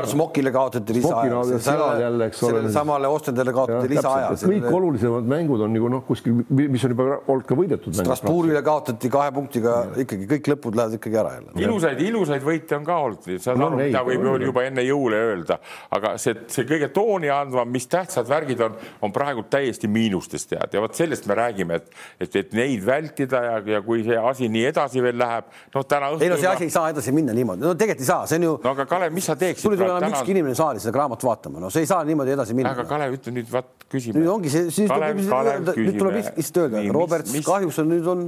Smokile 0.08 0.52
kaotati 0.56 0.98
lisaaja 0.98 1.44
sellele 1.60 2.72
samale 2.74 3.08
Ostendele 3.12 3.54
kaotati 3.56 3.90
lisaaja. 3.92 4.32
kõik 4.42 4.68
olulisemad 4.72 5.28
mängud 5.30 5.64
on 5.66 5.74
nagu 5.74 5.92
noh, 5.92 6.04
kuskil, 6.08 6.44
mis 6.50 6.84
on 6.88 6.96
juba 6.96 7.08
olnud 7.20 7.48
ka 7.48 7.58
võidetud. 7.58 7.96
Strasbourgile 7.98 8.62
kaotati 8.66 9.12
kahe 9.12 9.32
punktiga 9.36 9.76
ikkagi 10.04 10.28
kõik 10.30 10.52
lõpud 10.54 10.78
lähevad 10.78 10.98
ikkagi 11.00 11.20
ära 11.22 11.34
jälle. 11.38 11.56
ilusaid, 11.64 12.02
ilusaid 12.02 12.46
võite 12.46 12.78
on 12.78 12.88
ka 12.88 12.98
olnud, 13.06 13.30
saad 13.44 13.62
aru, 13.68 13.80
mida 13.82 14.04
võib 14.08 14.28
juba 14.48 14.66
enne 14.68 14.84
jõule 14.86 15.20
öelda, 15.32 15.60
aga 15.94 16.14
see, 16.22 16.36
see 16.52 16.68
kõige 16.68 16.90
tooni 16.94 17.32
andvam, 17.34 17.70
mis 17.72 17.88
tähtsad 17.92 18.28
värgid 18.30 18.62
on, 18.66 18.78
on 19.04 19.14
praegu 19.16 19.46
täiesti 19.50 19.90
miinustes 19.92 20.48
tead 20.50 20.76
ja 20.76 20.84
vot 20.84 20.96
sellest 20.98 21.28
me 21.30 21.38
räägime, 21.38 21.82
et, 21.82 21.92
et, 22.20 22.40
et 22.42 22.56
neid 22.58 22.86
vältida 22.86 23.44
ja, 23.44 23.58
ja 23.78 23.82
kui 23.86 24.04
see 24.08 24.18
asi 24.18 24.50
nii 24.52 24.66
edasi 24.72 25.04
veel 25.04 25.18
läheb, 25.20 25.50
noh, 25.76 25.88
täna 25.88 26.12
õhtul. 26.14 26.26
ei 26.28 26.34
no 26.34 26.40
see 26.42 26.52
asi 26.52 26.68
ei 26.68 26.74
saa 26.74 26.92
edasi 26.94 27.14
minna 27.16 27.36
niimoodi, 27.38 27.66
no 27.66 27.74
tegelikult 27.78 28.06
ei 28.06 28.12
saa, 28.12 28.28
see 28.30 28.42
on 28.42 28.48
ju, 28.48 28.56
no 28.64 28.76
aga 28.76 28.88
Kalev, 28.90 29.16
mis 29.16 29.28
sa 29.30 29.37
teeksid 29.40 29.66
sul 29.66 29.76
ei 29.76 29.82
tule 29.82 29.96
enam 29.96 30.14
ükski 30.14 30.34
inimene 30.36 30.58
saali 30.58 30.82
seda 30.84 31.02
raamatut 31.02 31.28
vaatama, 31.30 31.62
no 31.64 31.72
see 31.74 31.86
ei 31.86 31.90
saa 31.90 32.04
niimoodi 32.08 32.34
edasi 32.36 32.56
minna. 32.58 32.74
aga 32.76 32.86
Kalev, 32.90 33.18
ütle 33.18 33.34
nüüd, 33.36 33.50
vaat 33.52 33.88
küsime. 33.92 34.20
nüüd 34.20 34.32
ongi 34.32 34.54
see, 34.54 34.70
siis 34.74 34.92
tuleb 34.92 35.20
lihtsalt 35.22 35.52
öelda, 35.54 35.76
nüüd 35.80 36.00
tuleb 36.02 36.18
lihtsalt 36.20 36.62
öelda, 36.64 36.84
Robert, 36.98 37.34
kahjuks 37.48 37.82
on 37.84 37.92
nüüd 37.94 38.10
on, 38.14 38.24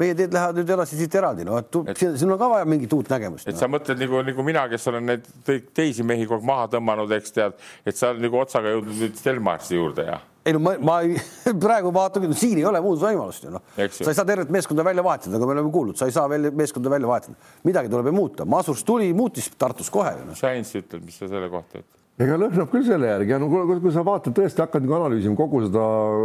meie 0.00 0.16
teed 0.18 0.34
lähevad 0.36 0.60
nüüd 0.60 0.74
edasi 0.76 1.00
siit 1.00 1.18
eraldi, 1.20 1.46
no 1.48 1.60
et 1.60 1.80
siin 2.00 2.34
on 2.34 2.40
ka 2.40 2.50
vaja 2.54 2.68
mingit 2.68 2.96
uut 2.96 3.12
nägemust 3.12 3.48
et 3.48 3.56
no.. 3.56 3.62
sa 3.62 3.70
mõtled 3.70 4.00
nagu, 4.04 4.24
nagu 4.30 4.46
mina, 4.46 4.66
kes 4.72 4.90
olen 4.92 5.08
neid 5.12 5.30
te- 5.46 5.62
teisi 5.74 6.06
mehi 6.06 6.26
kogu 6.26 6.40
aeg 6.40 6.50
maha 6.52 6.66
tõmmanud, 6.76 7.16
eks 7.20 7.36
tead, 7.36 7.56
et 7.86 7.98
sa 7.98 8.12
oled 8.12 8.26
nagu 8.26 8.42
otsaga 8.42 8.74
jõudnud 8.76 9.04
nüüd 9.04 9.20
Stelmarsi 9.20 9.78
juurde 9.78 10.08
ja 10.08 10.20
ei 10.50 10.56
no 10.56 10.62
ma, 10.64 10.74
ma 10.84 10.98
ei, 11.06 11.14
praegu 11.66 11.92
vaatan, 11.94 12.26
siin 12.36 12.60
ei 12.60 12.66
ole 12.68 12.82
muud 12.84 13.00
võimalust 13.02 13.46
ju 13.46 13.54
noh, 13.54 13.64
sa 13.76 14.10
ei 14.10 14.18
saa 14.18 14.26
tervet 14.28 14.50
meeskonda 14.52 14.84
välja 14.86 15.04
vahetada, 15.06 15.36
nagu 15.36 15.48
me 15.48 15.56
oleme 15.56 15.72
kuulnud, 15.74 15.98
sa 15.98 16.10
ei 16.10 16.16
saa 16.16 16.26
välja 16.30 16.52
meeskonda 16.54 16.92
välja 16.92 17.10
vahetada, 17.10 17.54
midagi 17.68 17.92
tuleb 17.92 18.10
ju 18.10 18.16
muuta, 18.18 18.48
Masurs 18.48 18.84
tuli, 18.86 19.12
muutis 19.16 19.50
Tartus 19.60 19.90
kohe 19.92 20.12
ju 20.18 20.28
noh. 20.28 20.38
Sainz 20.38 20.74
ütleb, 20.78 21.06
mis 21.06 21.18
sa 21.20 21.30
selle 21.30 21.50
kohta 21.52 21.80
ütled? 21.80 21.99
Ega 22.20 22.36
lõhnab 22.36 22.68
küll 22.68 22.84
selle 22.84 23.08
järgi 23.08 23.32
ja 23.32 23.38
no 23.40 23.48
kui, 23.48 23.78
kui 23.80 23.92
sa 23.94 24.02
vaatad 24.04 24.34
tõesti 24.36 24.60
hakkad 24.60 24.84
nagu 24.84 24.96
analüüsima 24.98 25.36
kogu 25.38 25.62
seda, 25.64 25.84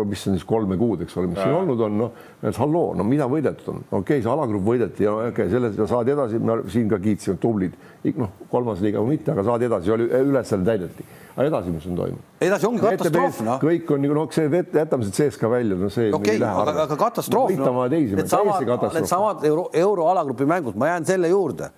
mis 0.10 0.24
on 0.28 0.36
siis 0.36 0.48
kolme 0.48 0.78
kuud, 0.80 1.06
eks 1.06 1.16
ole, 1.22 1.30
mis 1.32 1.40
siin 1.40 1.56
olnud 1.56 1.84
on, 1.88 2.00
noh, 2.02 2.24
et 2.44 2.60
halloo, 2.60 2.90
no 3.00 3.06
mida 3.08 3.28
võidetud 3.32 3.70
on, 3.72 3.84
okei 3.86 4.00
okay,, 4.02 4.24
see 4.26 4.34
alagrupp 4.34 4.68
võideti 4.68 5.08
ja 5.08 5.14
okei 5.16 5.32
okay,, 5.32 5.52
selles 5.54 5.78
saadi 5.92 6.16
edasi, 6.16 6.42
me 6.44 6.58
siin 6.74 6.90
ka 6.92 7.00
kiitsime, 7.04 7.38
tublid, 7.42 7.78
noh, 8.20 8.34
kolmas 8.52 8.84
liiga 8.84 9.04
või 9.04 9.16
mitte, 9.16 9.32
aga 9.36 9.46
saadi 9.48 9.70
edasi, 9.70 9.94
oli 9.96 10.10
ülesanne 10.20 10.68
täideti. 10.68 11.08
aga 11.36 11.48
edasi, 11.52 11.72
mis 11.78 11.88
on 11.88 12.02
toimunud? 12.02 12.28
edasi 12.50 12.70
ongi 12.70 12.84
katastroof 12.84 13.42
noh. 13.48 13.64
kõik 13.64 13.96
on 13.96 14.06
nagu 14.06 14.20
noh, 14.20 14.30
see 14.36 14.52
jätame 14.52 15.08
see 15.08 15.18
CSKA 15.22 15.54
välja, 15.56 15.80
no 15.80 15.94
see 15.94 16.12
okei 16.16 16.38
aga, 16.44 16.76
aga 16.86 17.00
katastroof 17.00 17.56
võitama 17.56 17.88
teisi, 17.94 18.20
needsamad 18.20 18.52
täiesti, 18.52 18.70
katastroof. 18.74 19.00
needsamad 19.00 19.50
euro, 19.52 19.68
euroalagrupi 19.86 20.48
mängud, 20.50 20.80
ma 20.80 20.92
jään 20.92 21.08
selle 21.08 21.32
juurde, 21.32 21.72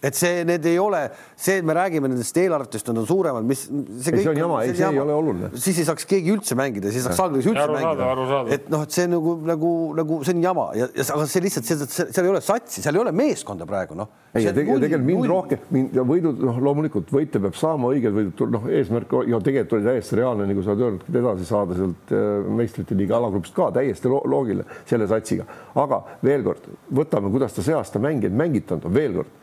et 0.00 0.16
see, 0.16 0.44
need 0.48 0.64
ei 0.64 0.78
ole 0.80 1.02
see, 1.36 1.58
et 1.60 1.66
me 1.66 1.74
räägime 1.76 2.08
nendest 2.08 2.36
eelarvetest, 2.40 2.88
nad 2.88 3.02
on 3.02 3.06
suuremad, 3.08 3.44
mis 3.44 3.66
see, 3.66 4.14
kõik, 4.14 4.22
see 4.22 4.30
on 4.32 4.38
jama, 4.40 4.60
ei, 4.64 4.72
see 4.76 4.86
ei 4.88 5.00
ole 5.02 5.16
oluline. 5.16 5.50
siis 5.60 5.80
ei 5.82 5.88
saaks 5.88 6.08
keegi 6.08 6.32
üldse 6.32 6.56
mängida, 6.56 6.88
siis 6.88 7.02
ei 7.02 7.08
saaks 7.10 7.20
Žalgiris 7.20 7.48
üldse 7.50 7.66
mängida. 7.74 8.38
et 8.56 8.70
noh, 8.72 8.84
et 8.86 8.96
see 8.96 9.04
nagu, 9.10 9.34
nagu, 9.44 9.72
nagu 9.98 10.20
see 10.24 10.36
on 10.38 10.44
jama. 10.44 10.66
Ja, 10.78 10.88
ja 10.96 11.06
aga 11.16 11.26
see 11.28 11.44
lihtsalt, 11.44 11.68
seal 11.68 12.24
ei 12.24 12.32
ole 12.32 12.40
satsi, 12.44 12.80
seal 12.80 12.96
ei 12.96 13.02
ole 13.02 13.12
meeskonda 13.16 13.68
praegu 13.68 13.98
noh. 13.98 14.08
ei, 14.32 14.46
ja 14.46 14.54
tegelikult, 14.56 15.04
mind 15.04 15.28
rohkem, 15.28 15.66
mind 15.76 15.98
ja 15.98 16.04
võidud, 16.08 16.40
noh, 16.48 16.62
loomulikult 16.64 17.12
võitja 17.12 17.42
peab 17.44 17.58
saama 17.60 17.92
õiged 17.92 18.16
võidud, 18.16 18.44
noh, 18.56 18.70
eesmärk 18.72 19.12
ja 19.28 19.42
tegelikult 19.44 19.76
oli 19.80 19.88
täiesti 19.90 20.20
reaalne, 20.20 20.48
nagu 20.48 20.64
sa 20.64 20.72
oled 20.72 20.86
öelnud, 20.86 21.04
edasi 21.20 21.48
saada 21.48 21.76
sealt 21.76 22.14
äh, 22.16 22.30
meistrite 22.60 22.96
liiga 22.96 23.18
alagrupist 23.20 23.56
ka 23.56 23.68
täiesti 23.76 24.08
loogiline 24.08 24.64
selle 24.88 25.10
satsiga, 25.10 25.44
aga 25.82 26.00
veel 26.24 26.46
kord 26.46 26.72
võtame, 27.02 27.32
kuidas 27.34 27.58
ta 27.58 27.66
see 27.66 27.76
aasta 27.76 28.00
mängijaid 28.00 28.38
mängitanud 28.38 28.88
on, 28.88 28.96
veel 28.96 29.20
kord 29.20 29.39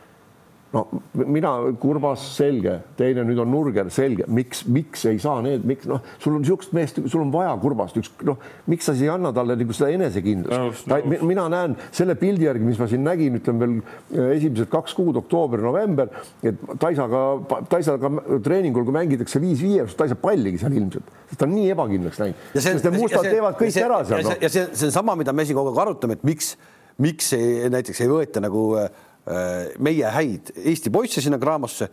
no 0.72 0.82
mina, 1.16 1.50
Kurbas, 1.80 2.22
selge, 2.36 2.74
teine 2.98 3.24
nüüd 3.26 3.38
on 3.40 3.48
Nurger, 3.52 3.88
selge, 3.92 4.26
miks, 4.32 4.64
miks 4.68 5.06
ei 5.08 5.20
saa 5.22 5.40
need, 5.44 5.64
miks 5.68 5.88
noh, 5.88 6.02
sul 6.20 6.36
on 6.36 6.44
niisugust 6.44 6.74
meest, 6.76 7.00
sul 7.08 7.22
on 7.24 7.32
vaja 7.32 7.54
Kurbast, 7.62 7.96
üks 8.00 8.10
noh, 8.28 8.36
miks 8.68 8.88
sa 8.88 8.94
siis 8.94 9.06
ei 9.06 9.12
anna 9.12 9.32
talle 9.36 9.56
nagu 9.58 9.76
seda 9.76 9.90
enesekindlust 9.96 10.90
no,? 10.90 10.98
No. 10.98 11.20
mina 11.28 11.46
näen 11.52 11.76
selle 11.94 12.18
pildi 12.20 12.48
järgi, 12.48 12.68
mis 12.68 12.80
ma 12.80 12.88
siin 12.90 13.04
nägin, 13.06 13.40
ütleme 13.40 13.64
veel 13.64 13.74
äh, 13.80 14.34
esimesed 14.36 14.70
kaks 14.72 14.96
kuud, 14.98 15.16
oktoober, 15.22 15.64
november, 15.64 16.12
et 16.44 16.60
Taisaga, 16.80 17.24
Taisaga 17.72 18.12
treeningul, 18.44 18.84
kui 18.88 18.96
mängitakse 18.96 19.40
viis-viie, 19.42 19.88
ta 19.96 20.04
ei 20.04 20.12
saa 20.12 20.20
palligi 20.20 20.60
seal 20.60 20.76
ilmselt, 20.76 21.12
sest 21.30 21.40
ta 21.40 21.48
on 21.48 21.54
nii 21.56 21.72
ebakindlaks 21.72 22.20
läinud. 22.24 22.48
sest 22.58 22.84
need 22.84 23.00
mustad 23.00 23.24
see, 23.24 23.36
teevad 23.38 23.56
kõik 23.60 23.72
see, 23.72 23.88
ära 23.88 24.02
seal. 24.08 24.26
No. 24.26 24.36
ja 24.44 24.52
see, 24.52 24.68
see 24.74 24.90
on 24.90 24.98
sama, 25.00 25.16
mida 25.18 25.32
me 25.32 25.48
siin 25.48 25.56
kogu 25.56 25.72
aeg 25.72 25.86
arutame, 25.86 26.18
et 26.20 26.28
miks, 26.28 26.54
miks 27.00 27.32
ei, 27.36 27.70
näiteks 27.72 28.04
ei 28.04 28.12
võeta 28.12 28.44
nagu 28.44 28.68
Äh, 28.84 28.90
meie 29.78 30.12
häid 30.14 30.54
Eesti 30.64 30.92
poisse 30.94 31.20
sinna 31.24 31.38
Gramosse 31.38 31.90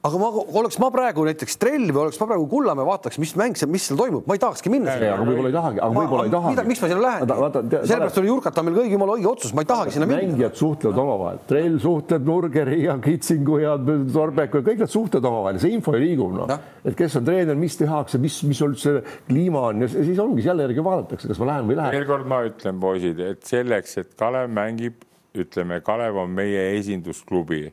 aga 0.00 0.16
ma 0.16 0.28
oleks 0.56 0.78
ma 0.80 0.88
praegu 0.92 1.26
näiteks 1.28 1.58
Trell 1.60 1.90
või 1.92 2.06
oleks 2.06 2.18
ma 2.22 2.26
praegu 2.30 2.46
Kullamäe, 2.48 2.86
vaataks, 2.88 3.18
mis 3.20 3.34
mäng 3.36 3.58
seal, 3.58 3.68
mis 3.72 3.84
seal 3.84 3.98
toimub, 4.00 4.24
ma 4.28 4.36
ei 4.36 4.40
tahakski 4.40 4.72
minna. 4.72 4.94
aga 4.96 5.26
võib-olla 5.28 5.50
ei 5.50 5.56
tahagi, 5.56 5.82
aga 5.84 5.96
võib-olla 5.98 6.24
ei 6.24 6.32
tahagi. 6.32 6.64
miks 6.70 6.80
ma 6.80 6.88
sinna 6.88 7.02
lähen? 7.04 7.34
sellepärast 7.74 8.20
oli 8.22 8.30
Jurkat 8.30 8.60
on 8.62 8.68
meil 8.68 8.78
kõigi 8.78 8.96
jumala 8.96 9.16
õige 9.18 9.28
otsus, 9.28 9.52
ma 9.56 9.64
ei 9.64 9.68
tahagi 9.68 9.96
sinna 9.96 10.08
minna. 10.08 10.30
mängijad 10.30 10.56
suhtlevad 10.56 11.02
omavahel, 11.04 11.42
Trell 11.50 11.76
suhtleb 11.84 12.30
Nurgeri 12.30 12.80
ja 12.86 12.96
Kitsingu 13.04 13.60
ja 13.60 13.76
Torbeku 14.14 14.62
ja 14.62 14.68
kõik 14.70 14.80
nad 14.86 14.94
suhtlevad 14.94 15.30
omavahel, 15.34 15.60
see 15.60 15.74
info 15.76 15.94
liigub 15.96 16.32
noh 16.38 16.48
no., 16.48 16.58
et 16.80 16.96
kes 16.96 17.20
on 17.20 17.28
treener, 17.28 17.60
mis 17.60 17.76
tehakse, 17.76 18.22
mis, 18.22 18.40
mis 18.48 18.64
üldse 18.64 18.96
kliima 19.28 19.66
on 19.68 19.84
ja 19.84 19.92
siis 19.92 20.16
ongi 20.22 20.48
selle 20.48 20.64
järgi 20.64 20.86
vaadatakse, 20.86 21.28
kas 21.28 21.44
ma 21.44 21.52
lähen 21.52 21.68
või 21.68 21.76
ei 21.76 21.82
lähe. 21.82 21.94
veel 21.98 22.08
kord 22.08 22.32
ma 22.32 22.40
ütlen, 22.48 22.80
poisid, 22.80 23.20
et 23.20 23.44
selleks, 23.44 23.98
et 24.00 24.16
Kalev 24.16 24.48
mängib 24.56 25.04
ütleme, 25.34 25.80
Kalev 25.84 26.16
on 26.16 26.30
meie 26.34 26.62
esindusklubi, 26.78 27.68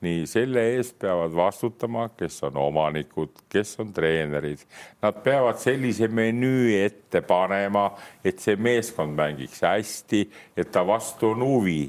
nii 0.00 0.26
selle 0.28 0.62
eest 0.76 0.96
peavad 1.02 1.34
vastutama, 1.36 2.06
kes 2.16 2.38
on 2.48 2.56
omanikud, 2.56 3.42
kes 3.52 3.74
on 3.82 3.92
treenerid. 3.92 4.62
Nad 5.02 5.20
peavad 5.24 5.60
sellise 5.60 6.08
menüü 6.08 6.78
ette 6.80 7.20
panema, 7.26 7.90
et 8.24 8.40
see 8.40 8.56
meeskond 8.56 9.16
mängiks 9.18 9.60
hästi, 9.66 10.22
et 10.56 10.72
ta 10.72 10.86
vastu 10.86 11.34
on 11.34 11.44
huvi 11.44 11.82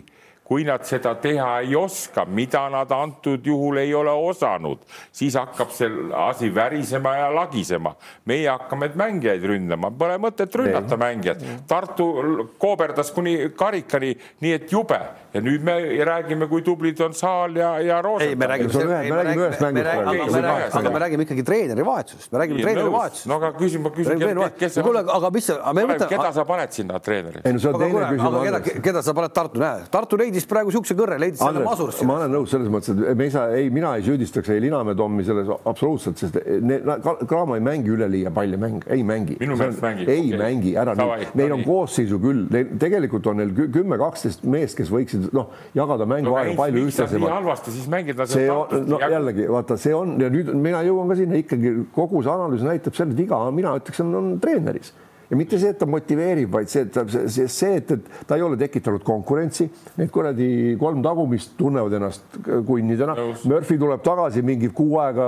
kui 0.52 0.66
nad 0.68 0.84
seda 0.84 1.14
teha 1.16 1.62
ei 1.64 1.76
oska, 1.80 2.26
mida 2.28 2.66
nad 2.74 2.90
antud 2.92 3.46
juhul 3.48 3.78
ei 3.80 3.94
ole 3.96 4.12
osanud, 4.12 4.82
siis 5.16 5.38
hakkab 5.40 5.72
see 5.72 5.88
asi 6.26 6.50
värisema 6.52 7.14
ja 7.16 7.30
lagisema. 7.32 7.96
meie 8.26 8.50
hakkame 8.50 8.90
mängijaid 8.96 9.46
ründama, 9.48 9.94
pole 9.96 10.18
mõtet 10.20 10.56
rünnata 10.60 10.98
mängijat. 11.00 11.46
Tartu 11.68 12.10
kooberdas 12.60 13.14
kuni 13.16 13.54
karikani, 13.56 14.12
nii 14.44 14.54
et 14.58 14.72
jube 14.72 15.00
ja 15.34 15.42
nüüd 15.44 15.64
me 15.64 15.76
räägime, 16.06 16.48
kui 16.52 16.64
tublid 16.66 17.00
on 17.06 17.14
Saal 17.16 17.56
ja, 17.56 17.72
ja 17.80 18.02
Roosep. 18.04 18.28
ei, 18.28 18.36
me 18.36 18.48
räägime, 18.52 18.86
me 18.86 19.16
räägime 19.16 19.46
ühest 19.46 19.62
mängust. 19.64 20.76
aga 20.76 20.90
me 20.92 21.00
räägime 21.00 21.24
ikkagi 21.24 21.44
treeneri 21.48 21.86
vahetusest, 21.86 22.32
me 22.32 22.42
räägime 22.42 22.66
treeneri 22.66 22.92
vahetusest. 22.92 23.28
no 23.32 23.38
aga 23.40 23.52
küsin, 23.56 23.82
ma 23.86 23.92
küsin, 23.96 24.20
kes 24.60 24.76
see 24.76 24.84
on? 24.84 25.00
aga 25.16 25.32
mis 25.32 25.48
keda 26.12 26.32
sa 26.36 26.46
paned 26.48 26.76
sinna 26.76 27.00
treeneri? 27.00 27.44
ei 27.46 27.56
no 27.56 27.64
see 27.64 27.72
on 27.72 27.80
teine 27.80 28.10
küsimus. 28.10 28.82
keda 28.84 29.04
sa 29.08 29.16
paned 29.16 29.36
Tartu, 29.36 29.62
näe, 29.64 29.86
Tartu 29.92 30.20
leidis 30.20 30.48
praegu 30.50 30.74
siukse 30.76 30.98
kõrre, 31.00 31.20
leidis 31.22 31.40
selle 31.40 31.64
masurisse. 31.64 32.08
ma 32.10 32.20
olen 32.20 32.36
nõus 32.36 32.52
selles 32.52 32.68
mõttes, 32.74 32.92
et 32.92 33.18
me 33.18 33.30
ei 33.30 33.32
saa, 33.32 33.56
ei, 33.56 33.72
mina 33.72 33.94
ei 33.96 34.04
süüdistaks 34.08 34.52
ei 34.52 34.66
Linamäe 34.66 35.00
Tommi 35.00 35.24
selles 35.28 35.48
absoluutselt, 35.64 36.20
sest 36.20 36.42
Cramo 37.32 37.56
ei 37.56 37.64
mängi 37.64 37.96
üleliia 37.96 38.36
palju 38.36 38.60
mänge, 38.60 38.84
ei 38.92 39.08
mängi. 39.08 39.40
minu 39.40 39.56
meelest 39.56 39.82
mängib. 39.84 40.12
ei 40.12 40.36
mängi, 40.36 40.76
ära 40.76 40.98
nüüd, 41.00 41.32
neil 41.40 41.56
on 41.56 41.64
koosseisu 41.64 42.20
küll, 42.20 42.46
tegelikult 42.82 43.32
on 43.32 43.40
neil 43.40 43.56
kümme-kaksteist 43.56 44.44
meest, 44.44 44.76
kes 44.76 44.92
võiksid 44.92 45.21
võiksid 45.22 45.36
noh, 45.36 45.52
jagada 45.78 46.08
mänguaega 46.10 46.52
no, 46.54 46.58
palju 46.58 46.86
ühtlasemalt. 46.88 47.34
halvasti, 47.36 47.74
siis 47.76 47.88
mängida. 47.92 48.28
see 48.30 48.50
on, 48.52 48.88
no 48.90 49.00
jällegi 49.00 49.48
vaata, 49.52 49.78
see 49.78 49.94
on 49.96 50.18
ja 50.22 50.30
nüüd 50.34 50.52
mina 50.56 50.82
jõuan 50.88 51.12
ka 51.12 51.18
sinna 51.20 51.40
ikkagi 51.40 51.74
kogu 51.96 52.24
see 52.24 52.34
analüüs 52.34 52.66
näitab 52.66 52.98
selle, 52.98 53.16
viga, 53.18 53.40
mina 53.56 53.76
ütleks, 53.80 54.02
on, 54.04 54.14
on 54.18 54.34
treeneris 54.42 54.94
ja 55.32 55.38
mitte 55.40 55.58
see, 55.60 55.72
et 55.72 55.80
ta 55.80 55.88
motiveerib, 55.88 56.50
vaid 56.52 56.68
see, 56.72 56.84
et 56.84 56.92
ta, 56.92 57.06
see, 57.08 57.48
see, 57.48 57.78
et, 57.80 57.92
et 57.96 58.28
ta 58.28 58.36
ei 58.36 58.44
ole 58.44 58.58
tekitanud 58.60 59.04
konkurentsi, 59.08 59.70
need 59.96 60.12
kuradi 60.12 60.48
kolm 60.80 61.00
tagumist 61.06 61.54
tunnevad 61.60 61.96
ennast 61.96 62.40
kunnidena. 62.68 63.16
Murphy 63.48 63.78
tuleb 63.80 64.04
tagasi 64.04 64.44
mingi 64.44 64.68
kuu 64.76 64.98
aega 65.00 65.28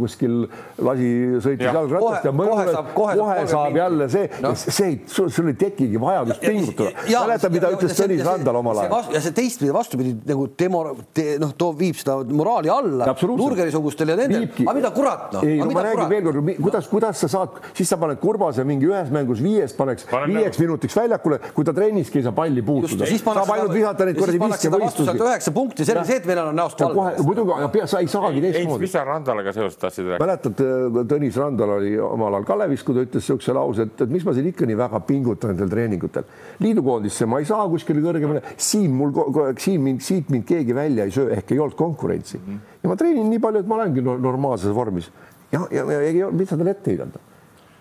kuskil 0.00 0.42
lasi, 0.84 1.08
sõitis 1.40 1.70
jalgratast 1.70 2.28
ja 2.28 2.34
mõne, 2.36 2.52
kohe, 2.52 2.66
saab, 2.74 2.90
kohe, 2.98 3.14
kohe 3.22 3.46
saab 3.48 3.70
mingi. 3.70 3.80
jälle 3.80 4.08
see 4.12 4.28
no., 4.44 4.52
see, 4.60 4.90
sul, 5.08 5.30
sul 5.32 5.48
ei 5.54 5.56
tekigi 5.62 6.00
vajadust 6.02 6.44
pingutada. 6.44 7.06
mäletad, 7.08 7.56
mida 7.56 7.72
ütles 7.78 7.96
Tõnis 7.96 8.22
Randal 8.26 8.60
omal 8.60 8.82
ajal? 8.84 9.10
ja 9.16 9.24
see 9.24 9.36
teistpidi 9.40 9.72
vastupidi 9.72 10.14
nagu 10.28 10.46
demo, 10.60 10.84
te, 11.16 11.26
noh, 11.40 11.56
too 11.56 11.72
viib 11.80 11.96
seda 12.00 12.18
moraali 12.28 12.72
alla 12.72 13.08
Nurgeri-sugustel 13.16 14.12
ja 14.12 14.20
nendel, 14.20 14.50
aga 14.66 14.76
mida 14.76 14.92
kurat 14.92 15.36
noh. 15.38 15.48
ei, 15.48 15.56
no 15.64 15.72
ma 15.72 15.86
räägin 15.88 16.12
veel 16.12 16.28
kord, 16.28 16.52
kuidas, 16.60 16.92
kuidas 16.92 17.24
sa 17.24 17.32
saad, 17.38 17.60
siis 17.72 17.88
sa 17.88 17.96
paned 18.00 18.20
Kurbase 18.20 18.68
mingi 18.68 18.88
ühes 18.90 19.08
mängus 19.14 19.29
mängus 19.30 19.42
viiest 19.42 19.76
paneks 19.78 20.06
Panen 20.10 20.32
viieks 20.34 20.58
nagu... 20.58 20.66
minutiks 20.66 20.96
väljakule, 20.96 21.38
kui 21.54 21.64
ta 21.64 21.74
trenniski 21.74 22.18
ei 22.20 22.24
saa 22.24 22.34
palli 22.34 22.62
puutuda. 22.62 23.06
saab 23.06 23.52
ainult 23.54 23.74
visata 23.74 24.06
neid 24.08 24.18
kuradi 24.18 24.40
viskevõistlusi. 24.42 25.14
üheksa 25.16 25.52
punkti, 25.54 25.86
selge 25.86 26.04
see, 26.08 26.18
et 26.20 26.28
meil 26.28 26.42
on 26.42 26.56
näost 26.56 26.80
valge. 26.82 27.24
muidugi, 27.26 27.84
sa 27.90 28.02
ei 28.02 28.10
saagi 28.10 28.42
teistmoodi. 28.44 28.84
mis 28.84 28.94
sa 28.94 29.04
Randalaga 29.06 29.54
seoses 29.56 29.78
tahtsid 29.80 30.10
rääkida? 30.10 30.24
mäletad, 30.24 30.64
äh, 30.64 31.00
Tõnis 31.10 31.38
Randal 31.40 31.76
oli 31.78 31.94
omal 31.98 32.38
ajal 32.38 32.48
Kalevis, 32.50 32.84
kui 32.86 32.96
ta 32.96 33.06
ütles 33.06 33.22
niisuguse 33.22 33.56
lause, 33.56 33.86
et, 33.86 34.04
et 34.06 34.12
mis 34.12 34.26
ma 34.26 34.34
siin 34.36 34.50
ikka 34.50 34.68
nii 34.68 34.78
väga 34.80 35.02
pingutan 35.06 35.54
nendel 35.54 35.72
treeningutel. 35.72 36.28
liidukoondisse 36.60 37.28
ma 37.30 37.40
ei 37.42 37.48
saa 37.48 37.66
kuskile 37.70 38.02
kõrgemale, 38.04 38.44
siin 38.56 38.94
mul 38.96 39.14
siin 39.58 39.82
mind, 39.84 40.04
siit 40.04 40.30
mind 40.32 40.46
keegi 40.48 40.76
välja 40.76 41.06
ei 41.06 41.14
söö, 41.14 41.30
ehk 41.36 41.54
ei 41.54 41.58
olnud 41.58 41.78
konkurentsi. 41.78 42.38
-hmm. 42.38 42.62
ja 42.82 42.92
ma 42.92 42.96
treenin 42.96 43.30
nii 43.30 43.42
palju, 43.42 43.64
et 43.64 43.70
ma 43.70 43.80
olengi 43.80 44.02
normaalses 44.02 44.74
vormis 44.74 45.10
ja, 45.52 45.66
ja, 45.70 45.84
ja, 45.84 46.00
ja 46.10 46.30
mis 46.30 46.48
sa 46.48 46.56
talle 46.56 46.74
ette 46.74 46.92
heidad? 46.92 47.18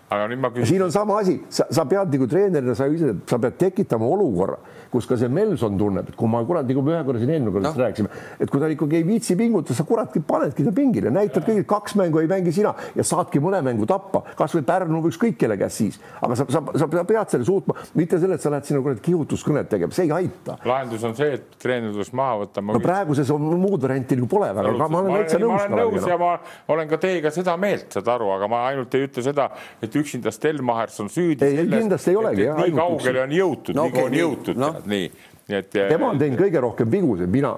Aga 0.10 0.28
nüüd 0.32 0.42
ma 0.42 0.50
küsin. 0.50 0.66
siin 0.66 0.84
on 0.84 0.92
sama 0.92 1.20
asi, 1.22 1.38
sa, 1.54 1.68
sa 1.70 1.86
pead 1.90 2.14
nagu 2.14 2.28
treenerina, 2.30 2.74
sa 2.76 2.88
ise, 2.90 3.14
sa 3.30 3.38
pead 3.42 3.58
tekitama 3.62 4.08
olukorra, 4.10 4.58
kus 4.90 5.06
ka 5.06 5.18
see 5.22 5.30
Melson 5.30 5.78
tunneb, 5.78 6.10
et 6.10 6.18
kui 6.18 6.30
ma 6.32 6.42
kurat, 6.48 6.66
nagu 6.66 6.82
me 6.86 6.96
ühe 6.96 7.02
korra 7.06 7.22
siin 7.22 7.34
eelmine 7.36 7.54
kord 7.54 7.68
no. 7.68 7.74
rääkisime, 7.78 8.10
et 8.42 8.50
kui 8.50 8.62
ta 8.62 8.70
ikkagi 8.74 8.98
ei 9.00 9.06
viitsi 9.06 9.38
pingutada, 9.38 9.78
sa 9.78 9.86
kuratki 9.86 10.24
panedki 10.26 10.66
ta 10.66 10.74
pingile, 10.76 11.14
näitad 11.14 11.46
kõigil 11.46 11.68
kaks 11.70 11.94
mängu 12.00 12.24
ei 12.24 12.30
mängi 12.32 12.54
sina 12.56 12.74
ja 12.98 13.06
saadki 13.06 13.42
mõne 13.44 13.62
mängu 13.66 13.86
tappa, 13.90 14.24
kasvõi 14.40 14.66
Pärnu 14.70 15.04
või 15.04 15.14
ükskõik 15.14 15.38
kelle 15.42 15.60
käest 15.62 15.84
siis, 15.84 16.00
aga 16.26 16.40
sa, 16.40 16.48
sa, 16.50 16.64
sa, 16.82 16.90
pead 16.90 17.36
selle 17.36 17.46
suutma, 17.46 17.78
mitte 17.98 18.18
selle, 18.22 18.40
et 18.40 18.46
sa 18.46 18.54
lähed 18.54 18.66
sinna 18.66 18.82
kurat 18.86 19.04
kihutuskõnet 19.06 19.70
tegema, 19.70 19.94
see 19.94 20.08
ei 20.10 20.16
aita. 20.18 20.58
lahendus 20.66 21.06
on 21.06 21.16
see, 21.18 21.38
et 21.38 21.58
treener 21.62 21.94
tuleks 21.94 22.12
maha 22.18 22.42
võtta. 22.44 22.66
no 22.66 22.82
praeguses 22.82 23.30
on 23.34 23.46
muud 23.62 23.86
varianti 23.86 24.18
nagu 24.18 24.30
pole 24.32 24.50
väga, 24.58 24.74
aga 24.74 24.90
ma 24.90 25.04
olen 25.04 25.18
täitsa 25.20 25.42
nõus. 25.42 25.54
ma 25.54 25.78
olen 25.78 25.86
nõus 25.86 26.10
ja 26.10 26.18
ma 26.22 26.34
olen 26.74 26.90
ka 26.90 27.02
teiega 27.02 27.34
seda 27.34 27.56
meelt, 27.62 27.90
saad 27.94 28.10
aru, 28.16 28.30
aga 28.36 28.50
ma 28.52 28.66
ainult 28.72 28.98
ei 28.98 29.06
ütle 29.08 29.26
seda, 29.26 29.50
et 29.82 29.99
üksinda 30.02 30.32
Stelmach 30.32 30.70
Mahers 30.70 31.00
on 31.00 31.10
süüdi. 31.12 31.46
ei, 31.46 31.66
kindlasti 31.70 32.14
ei 32.14 32.18
olegi. 32.20 32.48
nii 32.62 32.76
kaugele 32.78 33.26
on 33.26 33.36
jõutud 33.36 33.78
no,, 33.78 33.90
okay, 33.90 34.06
nii 34.06 34.10
on 34.10 34.18
jõutud 34.20 34.62
no., 34.62 34.72
nii 34.86 35.12
nii 35.50 35.58
et. 35.58 35.70
tema 35.74 36.12
on 36.14 36.20
teinud 36.22 36.40
kõige 36.40 36.62
rohkem 36.62 36.90
vigu, 36.92 37.16
see 37.18 37.30
mina. 37.32 37.56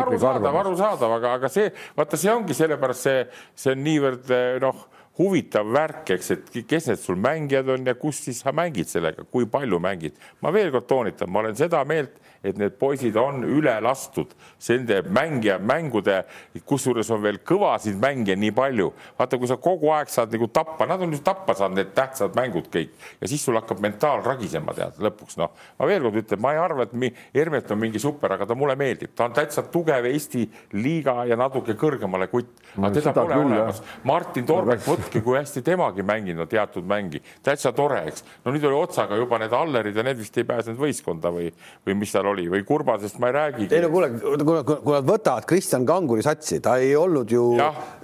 arusaadav, 0.00 0.58
arusaadav, 0.62 1.14
aga, 1.16 1.34
aga 1.40 1.50
see, 1.52 1.70
vaata, 1.96 2.20
see 2.20 2.32
ongi 2.32 2.56
sellepärast 2.56 3.06
see, 3.08 3.22
see 3.56 3.74
on 3.74 3.84
niivõrd 3.86 4.34
noh, 4.64 4.82
huvitav 5.18 5.68
värk, 5.74 6.14
eks, 6.16 6.30
et 6.30 6.58
kes 6.68 6.90
need 6.90 7.02
sul 7.02 7.18
mängijad 7.20 7.68
on 7.74 7.86
ja 7.86 7.94
kus 7.98 8.22
siis 8.24 8.40
sa 8.44 8.54
mängid 8.56 8.88
sellega, 8.88 9.26
kui 9.30 9.46
palju 9.46 9.80
mängid. 9.82 10.16
ma 10.40 10.52
veel 10.52 10.70
kord 10.70 10.86
toonitan, 10.86 11.30
ma 11.30 11.42
olen 11.42 11.56
seda 11.56 11.84
meelt 11.84 12.20
et 12.44 12.56
need 12.56 12.76
poisid 12.80 13.16
on 13.20 13.42
üle 13.44 13.72
lastud 13.84 14.32
nende 14.70 15.00
mängija 15.12 15.58
mängude, 15.58 16.20
kusjuures 16.68 17.08
on 17.12 17.22
veel 17.24 17.40
kõvasid 17.44 17.98
mänge 18.00 18.36
nii 18.38 18.52
palju. 18.56 18.92
vaata, 19.18 19.38
kui 19.38 19.48
sa 19.50 19.56
kogu 19.60 19.90
aeg 19.92 20.08
saad 20.12 20.32
nagu 20.32 20.48
tappa, 20.48 20.86
nad 20.88 21.02
on 21.02 21.12
just 21.12 21.24
tappa 21.26 21.54
saanud 21.58 21.80
need 21.80 21.90
tähtsad 21.96 22.36
mängud 22.38 22.70
kõik 22.72 22.94
ja 23.20 23.28
siis 23.28 23.44
sul 23.44 23.58
hakkab 23.58 23.82
mentaal 23.82 24.22
ragisema 24.24 24.74
tead 24.76 25.00
lõpuks 25.04 25.36
noh. 25.40 25.52
ma 25.78 25.88
veel 25.90 26.06
kord 26.06 26.20
ütlen, 26.22 26.40
ma 26.40 26.54
ei 26.54 26.62
arva, 26.62 26.86
et 26.86 26.96
Hermet 27.34 27.70
on 27.70 27.80
mingi 27.80 28.00
super, 28.00 28.32
aga 28.32 28.46
ta 28.46 28.56
mulle 28.56 28.76
meeldib, 28.78 29.12
ta 29.16 29.26
on 29.28 29.34
täitsa 29.36 29.66
tugev 29.72 30.06
Eesti 30.08 30.46
liiga 30.78 31.24
ja 31.28 31.36
natuke 31.36 31.76
kõrgemale 31.78 32.30
kutt, 32.30 32.62
aga 32.78 32.92
teda 32.94 33.12
pole 33.16 33.36
küll, 33.36 33.52
olemas. 33.52 33.82
Martin 34.08 34.46
Torbek, 34.48 34.84
vaadake, 35.00 35.22
kui 35.24 35.36
hästi 35.38 35.62
temagi 35.64 36.04
mänginud 36.06 36.44
on 36.44 36.48
teatud 36.48 36.86
mängi, 36.88 37.20
täitsa 37.44 37.72
tore, 37.76 38.02
eks. 38.10 38.24
no 38.44 38.52
nüüd 38.54 38.64
oli 38.68 38.78
otsaga 38.78 39.16
juba 39.18 39.38
need 39.40 39.52
Allerid 39.56 39.96
ja 39.96 40.04
need 40.06 40.18
vist 40.20 40.36
ei 40.38 40.46
pääsenud 40.48 40.80
võistkonda 40.80 41.32
või, 41.34 41.50
või 41.86 41.96
mis 42.00 42.12
seal 42.12 42.26
oli 42.30 42.48
või 42.50 42.64
Kurbasest 42.66 43.18
ma 43.20 43.30
ei 43.30 43.36
räägigi. 43.36 43.74
ei 43.74 43.84
no 43.84 43.90
kuule, 43.92 44.10
kui 44.20 44.94
nad 44.94 45.08
võtavad 45.08 45.48
Kristjan 45.48 45.86
Kanguri 45.88 46.24
satsi, 46.26 46.60
ta 46.60 46.76
ei 46.78 46.94
olnud 46.96 47.30
ju, 47.30 47.46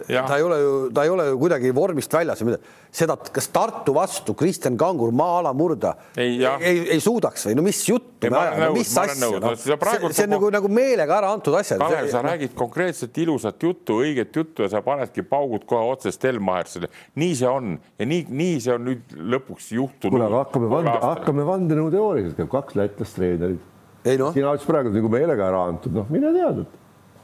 ta 0.07 0.37
ei 0.37 0.47
ole 0.47 0.61
ju, 0.63 0.75
ta 0.95 1.07
ei 1.07 1.15
ole 1.15 1.31
ju 1.31 1.41
kuidagi 1.43 1.75
vormist 1.77 2.13
väljas 2.13 2.43
või 2.43 2.53
midagi 2.53 2.75
seda, 2.97 3.17
kas 3.17 3.49
Tartu 3.53 3.95
vastu 3.97 4.35
Kristjan 4.39 4.77
Kangur 4.81 5.13
maa-ala 5.17 5.53
murda 5.57 5.93
ei, 6.17 6.39
ei, 6.45 6.81
ei 6.97 7.03
suudaks 7.03 7.47
või 7.49 7.57
no 7.59 7.65
mis 7.67 7.81
juttu 7.89 8.31
me 8.33 8.41
ajame, 8.41 8.71
mis 8.77 8.93
asja, 9.03 9.29
no, 9.43 9.53
see, 9.61 9.77
see 10.17 10.25
on 10.27 10.33
nagu, 10.37 10.51
nagu 10.55 10.71
meelega 10.73 11.19
ära 11.19 11.33
antud 11.37 11.57
asjad. 11.59 11.83
Kalev, 11.83 12.09
sa 12.13 12.23
räägid 12.25 12.57
konkreetselt 12.57 13.19
ilusat 13.21 13.63
juttu, 13.63 14.01
õiget 14.05 14.41
juttu 14.41 14.65
ja 14.65 14.71
sa 14.73 14.83
panedki 14.87 15.25
paugud 15.27 15.67
kohe 15.69 15.93
otse 15.93 16.13
Stelmachersile. 16.15 16.91
nii 17.21 17.37
see 17.37 17.51
on 17.51 17.77
ja 17.99 18.09
nii, 18.09 18.25
nii 18.43 18.57
see 18.65 18.75
on 18.75 18.89
nüüd 18.91 19.15
lõpuks 19.37 19.71
juhtunud. 19.77 20.17
kuule, 20.17 20.29
aga 20.31 20.43
hakkame 20.45 20.73
vande, 20.73 20.97
hakkame 21.05 21.47
vandenõuteooriaga, 21.51 22.49
kaks 22.57 22.79
lätlast 22.81 23.21
treenerit. 23.21 23.73
No. 24.07 24.31
sina 24.31 24.53
ütlesid 24.55 24.71
praegu 24.71 24.93
nagu 24.95 25.09
meelega 25.11 25.49
ära 25.51 25.65
antud, 25.67 25.95
noh, 25.97 26.07
mine 26.13 26.31
teada 26.35 26.67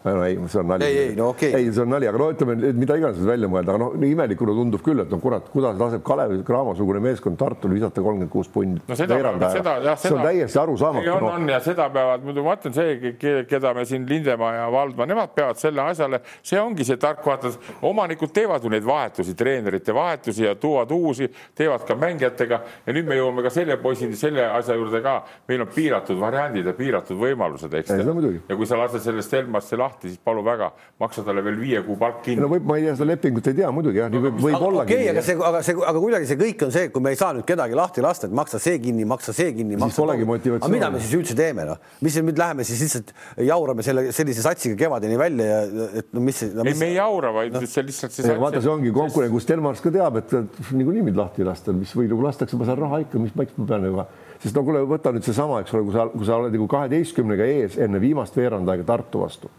no 0.05 0.25
ei, 0.25 0.39
see 0.49 0.61
on 0.61 0.67
nali. 0.67 0.85
ei, 0.85 0.99
ei, 0.99 1.15
no 1.17 1.29
okei 1.29 1.51
okay.. 1.51 1.63
ei, 1.63 1.73
see 1.73 1.83
on 1.83 1.93
nali, 1.95 2.09
aga 2.11 2.19
no 2.19 2.29
ütleme, 2.35 2.57
mida 2.75 2.97
iganes 2.99 3.21
välja 3.27 3.51
mõelda, 3.51 3.75
aga 3.75 3.83
noh, 3.85 3.95
nii 4.03 4.15
imelikuna 4.17 4.55
tundub 4.57 4.83
küll, 4.85 5.03
et 5.05 5.13
no 5.13 5.19
kurat, 5.23 5.47
kuidas 5.53 5.79
laseb 5.79 6.03
Kalev 6.07 6.35
Cramo-sugune 6.47 7.03
meeskond 7.05 7.39
Tartul 7.41 7.77
visata 7.77 8.03
kolmkümmend 8.03 8.33
kuus 8.33 8.51
punni 8.53 8.81
no,. 8.81 8.97
see 8.97 10.15
on 10.15 10.23
täiesti 10.25 10.61
arusaamatu. 10.63 11.13
on 11.15 11.27
no., 11.27 11.33
on 11.37 11.49
ja 11.53 11.61
seda 11.63 11.89
peavad, 11.95 12.25
muidu 12.27 12.45
ma 12.47 12.57
ütlen, 12.59 12.75
see, 12.77 13.15
keda 13.49 13.75
me 13.77 13.87
siin 13.89 14.07
Lindemaa 14.09 14.53
ja 14.57 14.67
Valdma, 14.73 15.07
nemad 15.09 15.35
peavad 15.37 15.61
selle 15.61 15.85
asjale, 15.85 16.23
see 16.43 16.61
ongi 16.61 16.87
see 16.89 16.99
tark, 17.03 17.23
vaata, 17.27 17.53
omanikud 17.87 18.35
teevad 18.35 18.65
ju 18.65 18.73
neid 18.73 18.87
vahetusi, 18.87 19.37
treenerite 19.39 19.95
vahetusi 19.95 20.47
ja 20.49 20.57
tuuvad 20.59 20.91
uusi, 20.95 21.31
teevad 21.59 21.87
ka 21.89 21.97
mängijatega 21.99 22.61
ja 22.87 22.97
nüüd 22.97 23.09
me 23.09 23.19
jõuame 23.19 23.47
ka 23.47 23.55
selle 23.55 23.79
poisini, 23.83 24.19
selle 24.19 24.47
asja 24.51 24.77
juurde 24.79 25.03
ka, 25.05 25.19
meil 25.49 25.65
on 25.65 25.71
piiratud 25.73 26.19
variandid 26.21 26.67
ja 26.67 26.77
piiratud 26.77 27.19
võimalused, 27.23 27.79
eks. 27.81 27.95
ja 27.95 28.59
kui 28.59 28.69
sa 28.69 28.81
lased 28.81 29.05
sellest 29.05 29.33
Helmasse 29.37 29.79
lahti, 29.79 29.92
lahti, 29.93 30.13
siis 30.13 30.21
palun 30.25 30.45
väga, 30.47 30.71
maksa 31.01 31.25
talle 31.27 31.45
veel 31.45 31.59
viie 31.61 31.83
kuu 31.85 31.97
palk 32.01 32.23
kinni. 32.25 32.43
no 32.43 32.49
võib, 32.51 32.65
ma 32.69 32.79
ei 32.79 32.87
tea, 32.87 32.95
seda 32.97 33.09
lepingut 33.11 33.49
ei 33.51 33.57
tea 33.59 33.71
muidugi 33.75 34.01
jah, 34.01 34.11
nii 34.13 34.23
võib, 34.25 34.39
võib 34.43 34.57
ollagi. 34.69 34.89
okei 34.89 35.05
okay,, 35.05 35.13
aga 35.13 35.25
see, 35.27 35.37
aga 35.49 35.63
see, 35.67 35.77
aga 35.91 36.03
kuidagi 36.05 36.31
see 36.31 36.39
kõik 36.41 36.65
on 36.67 36.75
see, 36.75 36.89
kui 36.95 37.05
me 37.05 37.13
ei 37.13 37.21
saa 37.21 37.33
nüüd 37.37 37.47
kedagi 37.49 37.79
lahti 37.79 38.05
lasta, 38.05 38.31
et 38.31 38.37
maksa 38.37 38.61
see 38.63 38.81
kinni, 38.83 39.07
maksa 39.09 39.35
see 39.37 39.53
kinni. 39.57 39.79
siis 39.83 40.01
polegi 40.01 40.29
motivatsiooni. 40.29 40.65
aga 40.65 40.73
mida 40.75 40.91
me 40.95 41.03
siis 41.03 41.15
üldse 41.21 41.37
teeme, 41.39 41.67
noh, 41.69 41.93
mis 42.05 42.19
nüüd 42.23 42.43
läheme 42.43 42.67
siis 42.69 42.83
lihtsalt 42.87 43.15
jaurame 43.51 43.87
selle 43.87 44.09
sellise 44.17 44.45
satsiga 44.47 44.79
kevadeni 44.85 45.21
välja 45.21 45.49
ja 45.49 45.89
et 46.03 46.11
no 46.15 46.25
mis 46.25 46.43
no,. 46.49 46.67
ei, 46.67 46.77
me 46.79 46.91
ei 46.93 46.99
jaura, 46.99 47.35
vaid 47.37 47.57
no. 47.57 47.65
see 47.67 47.87
lihtsalt 47.87 48.17
see. 48.17 48.37
vaata, 48.41 48.63
see 48.65 48.73
ongi 48.73 48.95
konkurent, 48.95 49.35
kus 49.35 49.49
Delmars 49.49 49.85
ka 49.85 49.93
teab, 49.95 50.21
et 50.23 50.37
niikuinii 50.73 51.07
mind 51.11 51.21
lahti 51.21 51.45
ei 51.45 51.51
lasta, 51.51 51.75
mis 51.77 51.95
või 51.97 52.11
nagu 52.11 52.25
lastakse, 52.25 52.59
ma 52.59 52.69
saan 52.69 52.81
raha 52.83 53.03
ikka, 53.07 53.23
mis, 53.23 53.35
miks 53.39 53.59
ma 53.59 53.69
pean 53.75 53.91
juba 53.91 54.09
sest 54.43 54.57
no 54.59 54.65
kuule, 54.67 54.83
võta 54.91 55.13
nüüd 55.15 55.27
seesama, 55.27 55.61
eks 55.63 55.75
ole, 55.77 55.87
kui 55.87 55.95
sa, 55.95 56.07
kui 56.11 56.27
sa 56.27 56.39
oled 56.41 56.55
nagu 56.57 56.67
kaheteistkümnega 56.71 57.47
ees 57.47 57.77
enne 57.83 58.01
viimast 58.03 58.37
veerand 58.39 58.71
aega 58.73 58.87
Tartu 58.89 59.23
vastu 59.23 59.51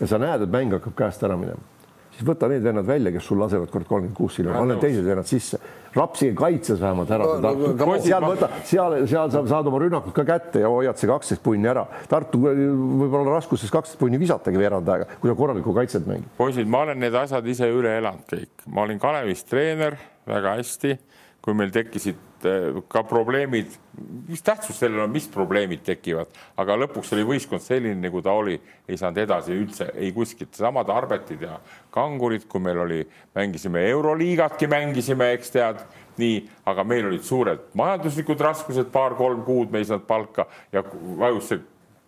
ja 0.00 0.10
sa 0.10 0.20
näed, 0.20 0.44
et 0.44 0.52
mäng 0.52 0.76
hakkab 0.76 0.94
käest 0.98 1.24
ära 1.26 1.36
minema, 1.40 1.62
siis 2.16 2.26
võta 2.26 2.48
need 2.50 2.64
vennad 2.64 2.86
välja, 2.88 3.12
kes 3.14 3.26
sul 3.28 3.40
lasevad 3.40 3.70
kord 3.72 3.88
kolmkümmend 3.88 4.16
kuus 4.16 4.36
silma, 4.38 4.56
anna 4.60 4.76
teised 4.80 5.04
vennad 5.06 5.28
sisse. 5.28 5.60
Rapsi 5.96 6.28
kaitses 6.36 6.80
vähemalt 6.80 7.10
ära 7.16 7.24
no,. 7.40 7.52
No, 7.72 7.94
seal 8.04 8.24
võta, 8.26 8.50
seal, 8.68 8.98
seal 9.08 9.30
sa 9.32 9.40
saad 9.48 9.70
oma 9.70 9.80
rünnakud 9.80 10.12
ka 10.16 10.26
kätte 10.28 10.60
ja 10.60 10.68
hoiad 10.68 11.00
see 11.00 11.08
kaksteist 11.08 11.40
punni 11.44 11.70
ära. 11.70 11.86
Tartu 12.10 12.42
võib-olla 12.42 13.38
raskuses 13.38 13.72
kaksteist 13.72 14.00
punni 14.00 14.20
visatagi 14.20 14.60
veerand 14.60 14.92
aega, 14.92 15.08
kui 15.22 15.32
ta 15.32 15.38
korralikku 15.38 15.72
kaitset 15.76 16.04
mängib. 16.08 16.28
poisid, 16.36 16.68
ma 16.68 16.84
olen 16.84 17.00
need 17.00 17.16
asjad 17.16 17.48
ise 17.48 17.70
üle 17.72 17.96
elanud 18.02 18.28
kõik, 18.28 18.68
ma 18.68 18.84
olin 18.84 19.00
Kalevis 19.00 19.44
treener 19.48 19.96
väga 20.28 20.58
hästi, 20.60 20.98
kui 21.40 21.56
meil 21.56 21.72
tekkisid 21.72 22.25
ka 22.88 23.02
probleemid, 23.08 23.72
mis 24.28 24.42
tähtsus 24.44 24.78
sellel 24.80 25.04
on, 25.04 25.12
mis 25.12 25.28
probleemid 25.32 25.82
tekivad, 25.86 26.32
aga 26.60 26.76
lõpuks 26.82 27.12
oli 27.16 27.24
võistkond 27.26 27.64
selline, 27.64 27.96
nagu 28.02 28.20
ta 28.24 28.34
oli, 28.36 28.58
ei 28.88 28.98
saanud 29.00 29.22
edasi 29.22 29.54
üldse 29.56 29.88
ei 29.94 30.12
kuskilt, 30.16 30.52
samad 30.56 30.90
Arbetid 30.92 31.46
ja 31.46 31.60
Kangurid, 31.94 32.44
kui 32.50 32.60
meil 32.62 32.82
oli, 32.84 33.00
mängisime 33.36 33.86
Euroliigatki 33.90 34.68
mängisime, 34.70 35.32
eks 35.38 35.54
tead, 35.54 35.80
nii, 36.20 36.42
aga 36.68 36.84
meil 36.84 37.08
olid 37.08 37.24
suured 37.24 37.70
majanduslikud 37.76 38.44
raskused, 38.44 38.92
paar-kolm 38.92 39.42
kuud 39.46 39.72
me 39.72 39.80
ei 39.82 39.88
saanud 39.88 40.06
palka 40.08 40.48
ja 40.72 40.84
vajus 40.90 41.52
see 41.52 41.64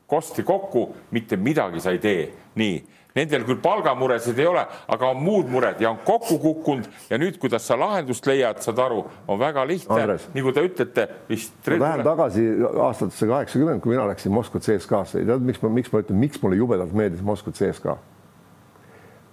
kosti 0.08 0.44
kokku, 0.44 0.86
mitte 1.12 1.36
midagi 1.36 1.82
sa 1.84 1.92
ei 1.92 2.00
tee, 2.00 2.30
nii 2.56 2.78
Nendel 3.16 3.44
küll 3.48 3.58
palgamuresid 3.62 4.38
ei 4.38 4.46
ole, 4.46 4.62
aga 4.94 5.08
on 5.10 5.22
muud 5.22 5.48
mured 5.50 5.80
ja 5.82 5.90
on 5.90 6.00
kokku 6.04 6.36
kukkunud. 6.42 6.88
Ja 7.10 7.18
nüüd, 7.20 7.38
kuidas 7.40 7.64
sa 7.66 7.78
lahendust 7.80 8.26
leiad, 8.28 8.60
saad 8.62 8.78
aru, 8.84 9.00
on 9.26 9.40
väga 9.40 9.64
lihtne, 9.66 10.18
nagu 10.34 10.52
te 10.54 10.64
ütlete 10.68 11.06
vist. 11.30 11.56
ma 11.72 11.80
lähen 11.86 12.04
tagasi 12.06 12.44
aastatesse 12.84 13.30
kaheksakümmend, 13.30 13.82
kui 13.84 13.94
mina 13.94 14.04
läksin 14.10 14.34
Moskva 14.34 14.60
CSKA-sse, 14.62 15.24
tead, 15.24 15.48
miks 15.48 15.64
ma, 15.64 15.72
miks 15.72 15.92
ma 15.94 16.04
ütlen, 16.04 16.20
miks 16.20 16.42
mulle 16.44 16.60
jubedalt 16.60 16.94
meeldis 16.96 17.24
Moskva 17.24 17.54
CSKA? 17.56 17.96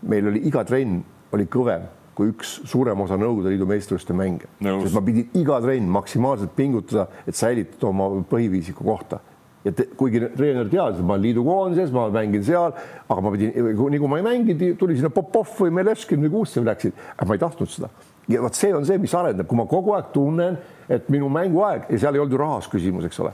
meil 0.05 0.27
oli 0.29 0.41
iga 0.45 0.61
trenn 0.67 0.99
oli 1.33 1.47
kõvem 1.49 1.85
kui 2.15 2.29
üks 2.31 2.51
suurem 2.69 2.99
osa 3.03 3.17
Nõukogude 3.19 3.51
Liidu 3.51 3.67
meistrivõistluste 3.67 4.15
mänge, 4.15 4.47
sest 4.61 4.95
ma 4.95 5.01
pidin 5.03 5.33
iga 5.35 5.57
trenn 5.63 5.89
maksimaalselt 5.91 6.53
pingutada, 6.55 7.09
et 7.27 7.35
säilitada 7.35 7.89
oma 7.89 8.07
põhiviisiku 8.29 8.85
kohta 8.87 9.19
ja 9.65 9.73
te, 9.73 9.87
kuigi 9.97 10.21
treener 10.35 10.69
teadis, 10.69 11.01
et 11.01 11.05
ma 11.05 11.15
olen 11.15 11.25
liidu 11.25 11.45
koondises, 11.45 11.93
ma 11.95 12.07
mängin 12.13 12.43
seal, 12.45 12.75
aga 13.07 13.23
ma 13.25 13.33
pidin, 13.33 13.55
nii 13.75 14.01
kui 14.01 14.11
ma 14.11 14.19
ei 14.21 14.27
mänginud, 14.27 14.77
tuli 14.81 14.99
sinna 14.99 15.11
Popov 15.13 15.55
või 15.59 15.73
Melevski 15.79 16.19
või 16.21 16.33
Kuusev 16.37 16.67
läksid, 16.67 16.93
aga 17.15 17.29
ma 17.29 17.37
ei 17.37 17.41
tahtnud 17.41 17.73
seda. 17.73 17.89
ja 18.29 18.41
vot 18.41 18.57
see 18.57 18.73
on 18.73 18.85
see, 18.85 18.97
mis 19.01 19.13
arendab, 19.13 19.47
kui 19.49 19.57
ma 19.57 19.67
kogu 19.69 19.93
aeg 19.97 20.13
tunnen, 20.13 20.57
et 20.89 21.09
minu 21.13 21.29
mänguaeg 21.33 21.89
ja 21.89 21.99
seal 22.05 22.15
ei 22.15 22.23
olnud 22.23 22.37
ju 22.37 22.41
rahas 22.41 22.69
küsimus, 22.69 23.09
eks 23.09 23.21
ole 23.25 23.33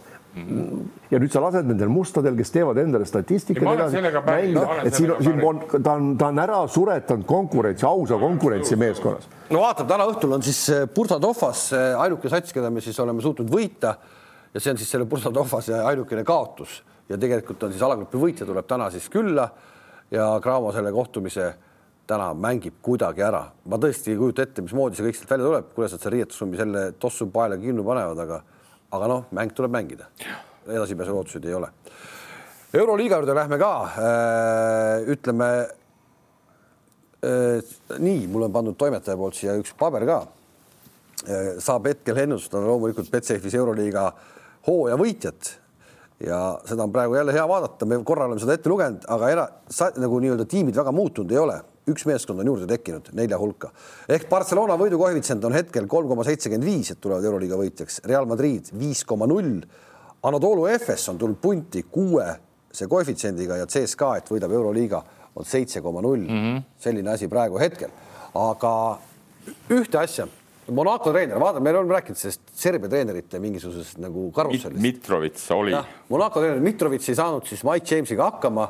ja 1.12 1.20
nüüd 1.20 1.32
sa 1.34 1.42
lased 1.44 1.68
nendel 1.68 1.90
mustadel, 1.92 2.38
kes 2.40 2.54
teevad 2.54 2.78
endale 2.80 3.04
statistikat 3.08 3.66
et 4.88 4.96
siin, 4.96 5.12
siin 5.20 5.42
on, 5.44 5.60
ta 5.74 5.98
on, 5.98 6.14
ta 6.20 6.30
on 6.32 6.40
ära 6.40 6.62
suretanud 6.72 7.26
konkurentsi, 7.28 7.84
ausa 7.90 8.16
konkurentsi 8.22 8.78
meeskonnas. 8.80 9.28
no 9.52 9.66
vaatab, 9.66 9.90
täna 9.92 10.08
õhtul 10.08 10.38
on 10.38 10.46
siis 10.48 10.62
Bursa 10.96 11.20
Tohvas 11.20 11.66
ainuke 11.76 12.32
sats, 12.32 12.56
keda 12.56 12.72
me 12.72 12.84
siis 12.84 13.00
oleme 13.04 13.24
suutnud 13.24 13.52
võita 13.52 13.98
ja 14.54 14.60
see 14.60 14.72
on 14.72 14.78
siis 14.78 14.90
selle 14.92 15.06
Bursa-Tohvase 15.06 15.80
ainukene 15.88 16.24
kaotus 16.28 16.82
ja 17.10 17.18
tegelikult 17.20 17.64
on 17.64 17.74
siis 17.74 17.84
alagrupi 17.84 18.20
võitja 18.20 18.48
tuleb 18.48 18.68
täna 18.68 18.90
siis 18.92 19.08
külla 19.12 19.48
ja 20.12 20.28
Cramo 20.44 20.72
selle 20.76 20.92
kohtumise 20.92 21.52
täna 22.08 22.32
mängib 22.36 22.82
kuidagi 22.84 23.24
ära. 23.24 23.46
ma 23.66 23.78
tõesti 23.80 24.12
ei 24.12 24.18
kujuta 24.20 24.44
ette, 24.44 24.64
mismoodi 24.66 24.98
see 24.98 25.06
kõik 25.08 25.20
sealt 25.20 25.32
välja 25.32 25.48
tuleb, 25.48 25.70
kuidas 25.76 25.96
nad 25.96 26.04
seal 26.04 26.16
riietusruumi 26.16 26.60
selle 26.60 26.82
tossu 27.00 27.28
paela 27.32 27.58
kinni 27.60 27.86
panevad, 27.86 28.20
aga, 28.26 28.42
aga 28.98 29.12
noh, 29.12 29.30
mäng 29.32 29.54
tuleb 29.56 29.72
mängida. 29.72 30.10
edasipääsu 30.68 31.16
lootuseid 31.16 31.46
ei 31.46 31.54
ole. 31.54 31.72
euroliiga 32.74 33.22
juurde 33.22 33.36
lähme 33.36 33.58
ka 33.60 33.72
äh,. 33.86 35.08
ütleme 35.16 35.50
äh, 37.24 37.64
nii, 38.00 38.28
mul 38.28 38.50
on 38.50 38.54
pandud 38.54 38.76
toimetaja 38.78 39.18
poolt 39.18 39.36
siia 39.36 39.56
üks 39.60 39.74
paber 39.80 40.06
ka. 40.06 40.20
Äh, 41.22 41.56
saab 41.60 41.88
hetkel 41.88 42.18
ennustada 42.18 42.66
loomulikult 42.68 43.12
Betsafe'is 43.12 43.56
euroliiga 43.56 44.08
äh, 44.08 44.41
hooaja 44.68 44.98
võitjat 45.00 45.56
ja 46.28 46.40
seda 46.66 46.86
on 46.86 46.94
praegu 46.94 47.16
jälle 47.16 47.34
hea 47.34 47.48
vaadata, 47.48 47.86
me 47.86 48.02
korra 48.06 48.26
oleme 48.26 48.42
seda 48.42 48.56
ette 48.58 48.70
lugenud, 48.70 49.06
aga 49.10 49.30
era, 49.34 49.46
nagu 49.98 50.20
nii-öelda 50.22 50.46
tiimid 50.50 50.78
väga 50.78 50.94
muutunud 50.94 51.32
ei 51.34 51.40
ole, 51.42 51.56
üks 51.90 52.06
meeskond 52.06 52.44
on 52.44 52.52
juurde 52.52 52.68
tekkinud 52.70 53.10
nelja 53.18 53.40
hulka. 53.42 53.72
Ehk 54.10 54.28
Barcelona 54.30 54.78
võidukoefitsient 54.80 55.46
on 55.50 55.56
hetkel 55.58 55.88
kolm 55.90 56.12
koma 56.12 56.26
seitsekümmend 56.28 56.68
viis, 56.68 56.92
et 56.94 57.02
tulevad 57.02 57.26
euroliiga 57.26 57.58
võitjaks, 57.58 58.04
Real 58.06 58.30
Madrid 58.30 58.70
viis 58.78 59.04
koma 59.08 59.28
null. 59.30 59.64
Anadolu 60.30 60.68
Efes 60.70 61.08
on 61.10 61.18
tulnud 61.18 61.42
punti 61.42 61.82
kuue 61.90 62.28
see 62.72 62.88
koefitsiendiga 62.88 63.58
ja 63.58 63.66
CSKA, 63.68 64.14
et 64.22 64.30
võidab 64.32 64.54
euroliiga, 64.54 65.02
on 65.36 65.48
seitse 65.48 65.82
koma 65.82 66.04
null. 66.06 66.28
Mhm. 66.28 66.62
selline 66.80 67.10
asi 67.10 67.28
praegu 67.28 67.58
hetkel, 67.60 67.90
aga 68.36 69.00
ühte 69.70 69.98
asja 69.98 70.28
Monaco 70.72 71.12
treener, 71.12 71.40
vaata, 71.42 71.60
me 71.60 71.74
oleme 71.74 71.98
rääkinud 71.98 72.20
sellest 72.20 72.54
Serbia 72.56 72.90
treenerite 72.92 73.40
mingisugusest 73.44 74.00
nagu 74.00 74.30
karussellist 74.36 74.80
Mit,. 74.80 75.02
Mitrovits 75.02 75.50
oli. 75.52 75.76
Monaco 76.10 76.40
treener 76.40 76.64
Mitrovits 76.64 77.12
ei 77.12 77.18
saanud 77.20 77.48
siis 77.50 77.64
Mike 77.68 77.96
Jamesiga 77.96 78.30
hakkama 78.30 78.70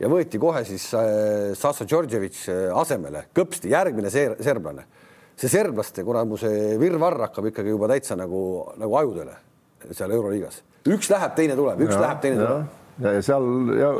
ja 0.00 0.10
võeti 0.10 0.40
kohe 0.42 0.64
siis 0.68 0.88
äh, 0.96 1.52
Sasa 1.58 1.86
Djordjevic 1.88 2.42
äh, 2.48 2.66
asemele, 2.78 3.26
kõpsti 3.36 3.72
järgmine 3.72 4.10
ser 4.12 4.36
serblane. 4.42 4.86
see 5.36 5.48
serblaste 5.48 6.04
kuramuse 6.04 6.48
virvarr 6.78 7.26
hakkab 7.26 7.48
ikkagi 7.50 7.72
juba 7.72 7.88
täitsa 7.90 8.16
nagu, 8.16 8.42
nagu 8.78 8.96
ajudele 9.00 9.34
seal 9.90 10.12
Euroliigas. 10.12 10.62
üks 10.88 11.10
läheb, 11.10 11.34
teine 11.36 11.56
tuleb, 11.58 11.80
üks 11.80 11.94
ja, 11.94 12.00
läheb, 12.06 12.20
teine 12.22 12.36
ja. 12.36 12.46
tuleb 12.46 12.80
ja, 13.02 13.12
ja 13.16 13.22
seal 13.22 13.46
ja, 13.78 13.92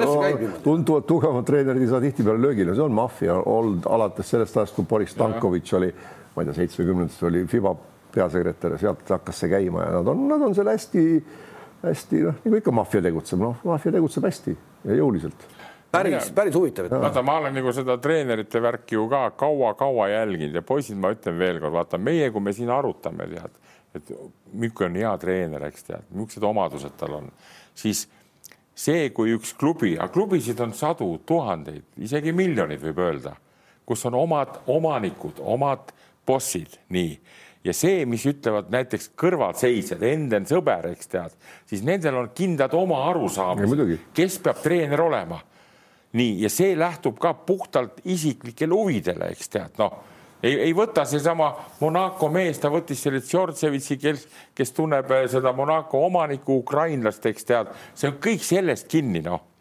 tunduvalt 0.64 1.06
tugevamad 1.08 1.46
treenerid 1.48 1.84
ei 1.84 1.90
saa 1.90 2.00
tihtipeale 2.00 2.42
löögile, 2.42 2.74
see 2.76 2.84
on 2.84 2.96
maffia 2.96 3.36
olnud 3.36 3.86
alates 3.90 4.32
sellest 4.34 4.56
ajast, 4.56 4.76
kui 4.76 4.88
Boris 4.88 5.14
Stankovic 5.16 5.72
oli 5.78 5.92
ma 6.34 6.42
ei 6.42 6.48
tea, 6.48 6.58
seitsmekümnendates 6.60 7.22
oli 7.28 7.44
FIBA 7.50 7.74
peasekretär 8.12 8.76
ja 8.76 8.82
sealt 8.86 9.10
hakkas 9.16 9.42
see 9.42 9.50
käima 9.52 9.86
ja 9.86 9.96
nad 9.98 10.12
on, 10.12 10.22
nad 10.28 10.46
on 10.48 10.54
seal 10.56 10.68
hästi-hästi 10.72 12.22
noh, 12.26 12.40
nagu 12.44 12.60
ikka 12.60 12.74
maffia 12.76 13.04
tegutseb, 13.04 13.42
noh, 13.42 13.60
maffia 13.68 13.92
tegutseb 13.94 14.28
hästi 14.28 14.56
ja 14.88 14.98
jõuliselt 15.00 15.46
päris, 15.92 16.30
päris 16.30 16.54
huvitav. 16.54 16.90
vaata, 16.90 17.22
ma 17.22 17.36
olen 17.40 17.54
nagu 17.56 17.72
seda 17.72 17.96
treenerite 18.02 18.62
värki 18.62 18.96
ju 18.96 19.06
ka 19.10 19.30
kaua-kaua 19.36 20.08
jälginud 20.08 20.56
ja 20.56 20.62
poisid, 20.62 20.96
ma 21.00 21.12
ütlen 21.14 21.38
veelkord, 21.38 21.72
vaata 21.74 21.98
meie, 21.98 22.30
kui 22.30 22.44
me 22.44 22.52
siin 22.56 22.72
arutame, 22.72 23.28
tead, 23.32 23.60
et 23.96 24.12
milline 24.52 24.88
on 24.88 24.98
hea 25.02 25.12
treener, 25.20 25.68
eks 25.68 25.88
tead, 25.88 26.10
millised 26.10 26.48
omadused 26.48 26.96
tal 27.00 27.18
on, 27.20 27.30
siis 27.74 28.06
see, 28.74 29.10
kui 29.14 29.34
üks 29.36 29.54
klubi, 29.58 29.94
aga 29.98 30.08
klubisid 30.12 30.60
on 30.64 30.72
sadu, 30.76 31.10
tuhandeid, 31.28 31.84
isegi 32.00 32.32
miljoneid 32.36 32.80
võib 32.82 33.02
öelda, 33.04 33.36
kus 33.86 34.06
on 34.08 34.16
omad 34.16 34.62
omanikud, 34.72 35.42
omad 35.44 35.92
bossid, 36.26 36.78
nii. 36.92 37.16
Ja 37.62 37.70
see, 37.76 38.02
mis 38.10 38.24
ütlevad 38.26 38.72
näiteks 38.74 39.12
kõrvalseisjad, 39.18 40.02
Enden 40.02 40.48
sõber, 40.50 40.88
eks 40.90 41.10
tead, 41.12 41.34
siis 41.70 41.84
nendel 41.86 42.16
on 42.18 42.32
kindlad 42.34 42.74
oma 42.74 43.04
arusaamised, 43.12 43.92
kes 44.16 44.40
peab 44.42 44.62
treener 44.64 45.04
olema. 45.04 45.38
nii, 46.12 46.42
ja 46.42 46.48
see 46.52 46.74
lähtub 46.76 47.16
ka 47.18 47.30
puhtalt 47.32 48.02
isiklikele 48.04 48.74
huvidele, 48.74 49.30
eks 49.32 49.48
tead, 49.48 49.78
noh 49.78 49.94
ei, 50.42 50.58
ei 50.66 50.74
võta 50.74 51.04
seesama 51.08 51.52
Monaco 51.80 52.28
mees, 52.28 52.58
ta 52.58 52.68
võttis 52.72 53.00
selle 53.00 53.22
Djordjevitši, 53.22 53.96
kes, 54.02 54.26
kes 54.58 54.74
tunneb 54.76 55.10
eh, 55.14 55.28
seda 55.30 55.54
Monaco 55.56 56.02
omanikku, 56.08 56.58
ukrainlast, 56.64 57.26
eks 57.30 57.48
tead, 57.48 57.72
see 57.94 58.10
on 58.10 58.18
kõik 58.22 58.44
sellest 58.44 58.90
kinni, 58.90 59.22
noh 59.24 59.51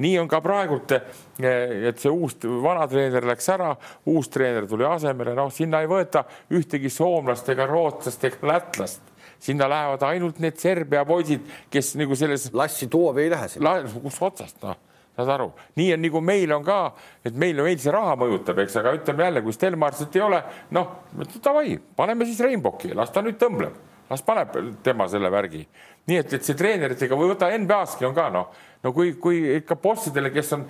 nii 0.00 0.16
on 0.22 0.28
ka 0.30 0.40
praegult, 0.44 0.92
eh, 0.96 1.88
et 1.90 2.00
see 2.00 2.10
uus, 2.12 2.36
vana 2.64 2.86
treener 2.90 3.26
läks 3.28 3.48
ära, 3.52 3.74
uus 4.10 4.30
treener 4.32 4.66
tuli 4.70 4.86
asemele, 4.88 5.34
noh, 5.38 5.52
sinna 5.54 5.82
ei 5.84 5.90
võeta 5.90 6.24
ühtegi 6.56 6.90
soomlast 6.92 7.48
ega 7.52 7.68
rootslast 7.70 8.28
ega 8.30 8.52
lätlast 8.54 9.16
sinna 9.40 9.68
lähevad 9.68 10.02
ainult 10.04 10.38
need 10.38 10.58
Serbia 10.60 11.04
poisid, 11.08 11.46
kes 11.72 11.94
nagu 11.96 12.16
selles. 12.16 12.50
lassi 12.52 12.90
Toovi 12.92 13.22
ei 13.22 13.30
lähe 13.32 13.48
sinna. 13.48 13.78
kus 14.02 14.18
otsast, 14.22 14.58
noh, 14.62 14.76
saad 15.16 15.32
aru, 15.36 15.50
nii 15.76 15.94
on 15.94 16.02
nagu 16.04 16.20
meil 16.24 16.52
on 16.52 16.64
ka, 16.64 16.80
et 17.24 17.36
meil, 17.36 17.62
meil 17.64 17.78
see 17.80 17.92
raha 17.94 18.16
mõjutab, 18.20 18.60
eks, 18.64 18.76
aga 18.80 18.94
ütleme 18.98 19.26
jälle, 19.26 19.42
kui 19.44 19.56
Stelmarsit 19.56 20.16
ei 20.16 20.24
ole, 20.24 20.42
noh, 20.76 20.92
davai, 21.40 21.78
paneme 21.96 22.28
siis 22.28 22.40
Rainbocki, 22.44 22.92
las 22.96 23.12
ta 23.14 23.24
nüüd 23.24 23.40
tõmbleb, 23.40 23.76
las 24.10 24.22
paneb 24.26 24.58
tema 24.84 25.06
selle 25.08 25.30
värgi. 25.30 25.62
nii 26.10 26.18
et, 26.18 26.32
et 26.34 26.44
see 26.44 26.58
treeneritega 26.58 27.16
või 27.16 27.30
võta 27.32 27.50
NBA-ski 27.54 28.08
on 28.08 28.14
ka 28.16 28.28
noh. 28.34 28.50
No 28.82 28.92
kui, 28.96 29.12
kui 29.20 29.42
ikka 29.58 29.76
bossidele, 29.76 30.32
kes 30.34 30.54
on 30.56 30.64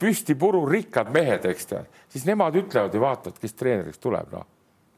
püstipuru 0.00 0.62
rikkad 0.68 1.10
mehed, 1.12 1.44
eks 1.50 1.70
tead, 1.70 1.88
siis 2.12 2.26
nemad 2.28 2.56
ütlevad 2.56 2.94
ju 2.94 3.02
vaata, 3.02 3.32
et 3.32 3.40
kes 3.42 3.56
treeneriks 3.58 4.00
tuleb, 4.02 4.30
noh. 4.32 4.46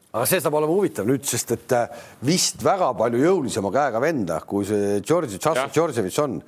Aga 0.09 0.25
see 0.25 0.41
saab 0.41 0.57
olema 0.57 0.73
huvitav 0.73 1.05
nüüd, 1.09 1.25
sest 1.29 1.53
et 1.53 1.75
äh, 1.77 1.99
vist 2.25 2.63
väga 2.65 2.95
palju 2.97 3.21
jõulisema 3.21 3.73
käega 3.75 4.01
venda, 4.01 4.39
kui 4.49 4.65
see 4.69 5.03
Georgi 5.05 5.37
Džordževitš 5.37 6.23
on, 6.25 6.39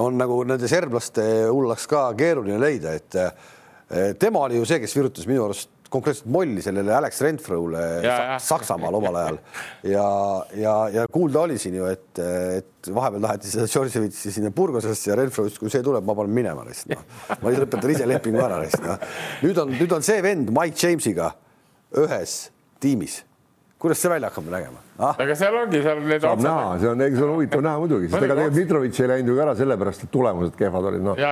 on 0.00 0.16
nagu 0.16 0.38
nende 0.48 0.70
serblaste 0.70 1.26
hullaks 1.50 1.84
ka 1.90 2.06
keeruline 2.18 2.56
leida, 2.62 2.94
et 2.96 3.18
äh, 3.20 4.14
tema 4.18 4.46
oli 4.46 4.56
ju 4.56 4.68
see, 4.68 4.80
kes 4.80 4.96
virutas 4.96 5.28
minu 5.28 5.44
arust 5.44 5.81
konkreetselt 5.92 6.28
molli 6.32 6.62
sellele 6.64 6.94
Alex 6.96 7.20
Renfrew'le 7.24 7.84
Saksamaal 8.42 8.98
omal 8.98 9.18
ajal 9.22 9.38
ja, 9.88 10.06
ja, 10.58 10.76
ja 10.96 11.06
kuulda 11.12 11.44
oli 11.46 11.58
siin 11.62 11.76
ju, 11.78 11.88
et, 11.90 12.22
et 12.58 12.92
vahepeal 12.94 13.26
taheti 13.26 13.52
seda 13.52 13.66
Džordževitši 13.70 14.34
sinna 14.38 14.52
Burgosesse 14.54 15.12
ja 15.12 15.18
Renfrew 15.18 15.50
ütles, 15.50 15.60
kui 15.60 15.72
see 15.72 15.84
tuleb, 15.84 16.06
ma 16.06 16.16
panen 16.18 16.34
minema 16.36 16.64
lihtsalt 16.68 16.96
noh. 16.96 17.04
ma 17.42 17.54
lõpetan 17.56 17.94
ise 17.96 18.08
lepingu 18.08 18.42
ära 18.44 18.62
lihtsalt 18.64 18.88
noh. 18.88 19.10
nüüd 19.44 19.62
on, 19.64 19.76
nüüd 19.76 19.98
on 19.98 20.06
see 20.06 20.22
vend 20.24 20.52
Mike 20.54 20.78
Jamesiga 20.80 21.32
ühes 22.02 22.38
tiimis 22.82 23.20
kuidas 23.82 23.98
see 23.98 24.10
välja 24.10 24.28
hakkab 24.30 24.46
nägema 24.52 24.78
ah?? 24.98 25.16
aga 25.18 25.34
seal 25.38 25.56
ongi 25.58 25.80
seal 25.82 26.00
need. 26.06 26.22
saab 26.22 26.42
näha, 26.44 26.74
see 26.78 26.90
on, 26.92 27.02
see 27.02 27.24
on 27.26 27.32
huvitav 27.34 27.64
näha 27.66 27.80
muidugi, 27.82 28.10
sest 28.10 28.26
ega 28.26 28.36
tegelikult 28.36 28.58
Mitrovic 28.60 29.00
ei 29.02 29.10
läinud 29.10 29.32
ju 29.32 29.40
ära 29.42 29.54
sellepärast, 29.58 30.04
et 30.06 30.12
tulemused 30.14 30.54
kehvad 30.58 30.88
olid, 30.92 31.04
noh. 31.08 31.22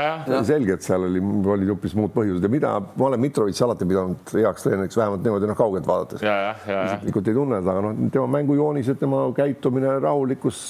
selge, 0.49 0.77
et 0.79 0.87
seal 0.87 1.07
oli, 1.07 1.23
olid 1.55 1.71
hoopis 1.75 1.95
muud 1.99 2.15
põhjused 2.17 2.47
ja 2.47 2.53
mida 2.53 2.73
ma 2.83 3.09
olen 3.11 3.23
Mitrovic 3.23 3.63
alati 3.67 3.89
pidanud 3.93 4.35
heaks 4.35 4.67
treeneriks, 4.67 4.99
vähemalt 4.99 5.25
niimoodi 5.27 5.51
noh, 5.53 5.59
kaugelt 5.61 5.89
vaadates. 5.91 6.27
isiklikult 6.27 7.31
ei 7.31 7.39
tunne 7.39 7.63
ta, 7.63 7.77
aga 7.77 7.87
noh, 7.87 8.05
tema 8.19 8.27
mängujoonised, 8.39 8.99
tema 9.01 9.23
käitumine, 9.37 9.97
rahulikkus. 10.03 10.67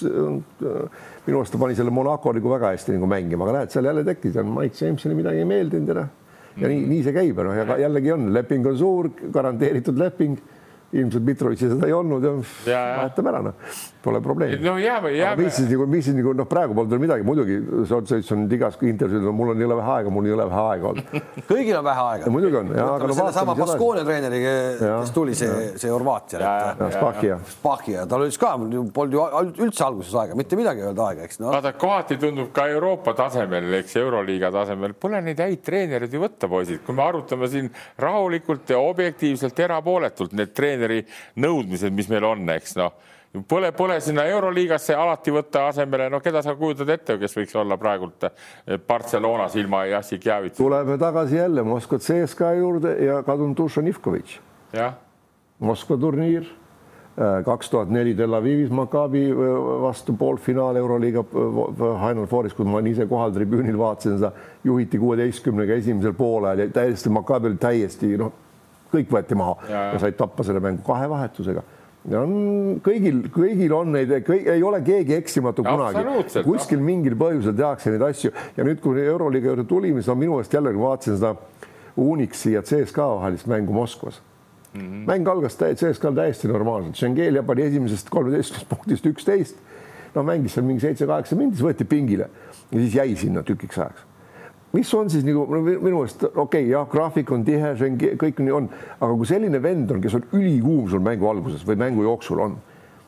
minu 1.26 1.40
arust 1.40 1.56
ta 1.56 1.60
pani 1.60 1.76
selle 1.78 1.92
Monaco 1.94 2.32
nagu 2.36 2.56
väga 2.56 2.74
hästi 2.74 2.98
nagu 2.98 3.08
mängima, 3.08 3.48
aga 3.48 3.58
näed, 3.60 3.74
seal 3.74 3.88
jälle 3.88 4.04
tekkis, 4.04 4.40
Mike 4.44 4.76
Jamesile 4.84 5.16
midagi 5.16 5.40
ei 5.40 5.48
meeldinud 5.48 5.92
ja 5.92 6.00
noh, 6.02 6.14
ja 6.60 6.70
nii, 6.70 6.86
nii 6.90 7.02
see 7.06 7.16
käib 7.16 7.38
ja 7.40 7.46
noh, 7.46 7.58
ja 7.60 7.82
jällegi 7.86 8.12
on, 8.12 8.32
leping 8.34 8.66
on 8.68 8.80
suur, 8.80 9.10
garanteeritud 9.32 10.00
leping 10.00 10.40
ilmselt 10.92 11.24
Mitrovitši 11.24 11.70
seda 11.70 11.86
ei 11.86 11.94
olnud 11.94 12.24
ja, 12.24 12.32
ja 12.66 12.80
vahetame 12.98 13.30
ära, 13.30 13.40
noh, 13.46 13.74
pole 14.02 14.20
probleemi. 14.24 14.58
no 14.64 14.76
jääme, 14.78 15.12
jääme. 15.14 15.44
mis 15.44 15.56
siis 15.56 15.68
nagu, 15.70 15.86
mis 15.90 16.04
siis 16.08 16.16
nagu 16.16 16.32
noh, 16.34 16.48
praegu 16.50 16.74
polnud 16.74 16.90
veel 16.90 17.02
midagi, 17.04 17.26
muidugi 17.26 17.58
Šotsevitš 17.86 18.32
on 18.34 18.46
igas 18.56 18.78
intervjuus, 18.90 19.28
mul 19.36 19.52
on 19.54 19.62
jõle 19.62 19.76
vähe 19.78 19.92
aega, 19.96 20.12
mul 20.14 20.26
ei 20.26 20.34
ole 20.34 20.46
vähe 20.50 20.64
aega 20.72 20.90
olnud. 20.90 21.12
kõigil 21.52 21.78
on 21.78 21.86
vähe 21.86 22.06
aega. 22.06 22.32
muidugi 22.34 22.58
on. 22.60 22.72
No, 22.74 22.88
sellesama 23.12 23.54
Baskonia 23.60 24.04
treeneri, 24.08 24.40
kes 24.42 25.14
tuli, 25.14 25.36
see, 25.38 25.68
see 25.80 25.92
Horvaatia. 25.92 26.50
Spahhia. 26.96 27.38
Spahhia, 27.54 28.06
tal 28.10 28.26
oli 28.26 28.40
ka, 28.40 28.52
polnud 28.94 29.14
ju 29.14 29.66
üldse 29.66 29.86
alguses 29.86 30.16
aega, 30.24 30.38
mitte 30.38 30.58
midagi 30.58 30.82
ei 30.82 30.88
olnud 30.90 31.04
aega, 31.06 31.28
eks 31.28 31.42
no.. 31.42 31.52
vaata, 31.54 31.74
kohati 31.78 32.18
tundub 32.20 32.50
ka 32.56 32.66
Euroopa 32.72 33.14
tasemel, 33.18 33.70
eks 33.78 33.94
Euroliiga 34.02 34.50
tasemel, 34.54 34.96
pole 34.98 35.22
neid 35.22 35.38
häid 35.44 35.62
treenereid 35.66 36.18
ju 36.18 36.24
võtta, 36.24 36.50
poisid, 36.50 36.82
kui 36.86 36.98
me 36.98 37.06
arutame 37.06 37.46
siin 37.52 37.70
rahulikult 38.00 38.74
ja 38.74 38.80
objektiivselt, 38.82 39.58
erapooletult 39.68 40.34
need 40.38 40.54
treenerid 40.56 40.79
treeneri 40.80 41.04
nõudmised, 41.40 41.94
mis 41.94 42.10
meil 42.10 42.26
on, 42.28 42.48
eks 42.56 42.76
noh 42.80 42.96
Pole, 43.46 43.68
pole 43.70 43.94
sinna 44.02 44.24
Euroliigasse 44.26 44.94
alati 44.98 45.30
võtta 45.30 45.68
asemele, 45.68 46.08
no 46.10 46.18
keda 46.18 46.40
sa 46.42 46.56
kujutad 46.58 46.88
ette, 46.90 47.14
kes 47.20 47.36
võiks 47.36 47.54
olla 47.60 47.76
praegult 47.78 48.26
eh, 48.26 48.80
Barcelonas 48.88 49.54
ilma 49.54 49.84
Jassik 49.86 50.26
Javitsist? 50.26 50.58
tuleme 50.58 50.96
tagasi 50.98 51.38
jälle 51.38 51.62
Moskva 51.62 52.00
CSKA 52.02 52.50
juurde 52.58 52.96
ja 52.98 53.20
kadunud 53.22 53.54
Dušan 53.54 53.86
Ivkovitš. 53.86 54.40
Moskva 55.62 56.00
turniir, 56.02 56.42
eh, 56.42 57.38
kaks 57.46 57.70
tuhat 57.70 57.94
neli 57.94 58.16
Tel 58.18 58.34
Avivis 58.34 58.74
Maccabi 58.74 59.22
eh, 59.30 59.54
vastu 59.86 60.18
poolfinaal 60.18 60.82
Euroliiga 60.82 61.22
Final 61.30 62.26
Fouris, 62.26 62.58
kus 62.58 62.66
ma 62.66 62.82
ise 62.82 63.06
kohal 63.06 63.30
tribüünil, 63.38 63.78
vaatasin 63.78 64.18
seda, 64.18 64.34
juhiti 64.66 64.98
kuueteistkümnega 64.98 65.78
esimesel 65.78 66.18
poolel 66.18 66.66
ja 66.66 66.72
täiesti 66.82 67.14
Maccabi 67.14 67.54
oli 67.54 67.62
täiesti 67.62 68.16
noh 68.18 68.49
kõik 68.92 69.12
võeti 69.12 69.38
maha 69.38 69.56
ja, 69.68 69.84
ja 69.94 70.00
said 70.02 70.16
tappa 70.18 70.46
selle 70.46 70.62
mängu 70.64 70.82
kahe 70.86 71.08
vahetusega 71.10 71.62
ja 72.08 72.22
on 72.24 72.80
kõigil, 72.84 73.20
kõigil 73.34 73.74
on 73.76 73.92
neid, 73.92 74.12
ei 74.38 74.62
ole 74.64 74.80
keegi 74.84 75.16
eksimatu 75.18 75.64
kunagi. 75.66 76.04
kuskil 76.46 76.80
mingil 76.84 77.16
põhjusel 77.20 77.56
tehakse 77.56 77.92
neid 77.92 78.04
asju 78.08 78.32
ja 78.56 78.66
nüüd, 78.66 78.80
kui 78.80 79.02
Euroliiga 79.04 79.52
juurde 79.52 79.66
tulime, 79.68 80.00
siis 80.00 80.12
on 80.12 80.20
minu 80.20 80.38
meelest 80.38 80.56
jälle, 80.56 80.72
kui 80.72 80.82
ma 80.82 80.94
vaatasin 80.94 81.18
seda 81.20 81.34
Unixi 82.00 82.54
ja 82.54 82.62
CSKA 82.64 83.08
vahelist 83.18 83.48
mängu 83.50 83.74
Moskvas 83.76 84.20
mm. 84.72 84.80
-hmm. 84.80 85.06
mäng 85.10 85.28
algas 85.28 85.58
CSKA 85.58 86.12
täiesti 86.12 86.48
normaalselt, 86.48 86.96
Schengelia 86.96 87.42
pani 87.42 87.62
esimesest 87.62 88.10
kolmeteistkümnest 88.10 88.68
punktist 88.68 89.06
üksteist. 89.06 89.56
no 90.14 90.22
mängis 90.22 90.54
seal 90.54 90.66
mingi 90.66 90.80
seitse-kaheksa 90.80 91.36
siis 91.36 91.62
võeti 91.62 91.84
pingile 91.84 92.30
ja 92.72 92.78
siis 92.78 92.94
jäi 92.94 93.16
sinna 93.16 93.42
tükiks 93.42 93.78
ajaks 93.78 94.09
mis 94.72 94.94
on 94.94 95.10
siis 95.10 95.24
nagu 95.26 95.46
minu 95.50 95.80
meelest 95.82 96.24
okei 96.28 96.40
okay,, 96.44 96.66
jah, 96.70 96.86
graafik 96.90 97.30
on 97.34 97.44
tihe, 97.46 97.74
see 97.78 97.90
on 97.90 98.00
kõik 98.20 98.42
nii 98.42 98.54
on, 98.54 98.68
aga 98.98 99.12
kui 99.18 99.30
selline 99.30 99.62
vend 99.62 99.94
on, 99.94 100.02
kes 100.02 100.18
on 100.20 100.26
ülikuum 100.38 100.88
sul 100.90 101.02
mängu 101.04 101.30
alguses 101.30 101.64
või 101.66 101.80
mängu 101.80 102.06
jooksul 102.06 102.44
on, 102.46 102.56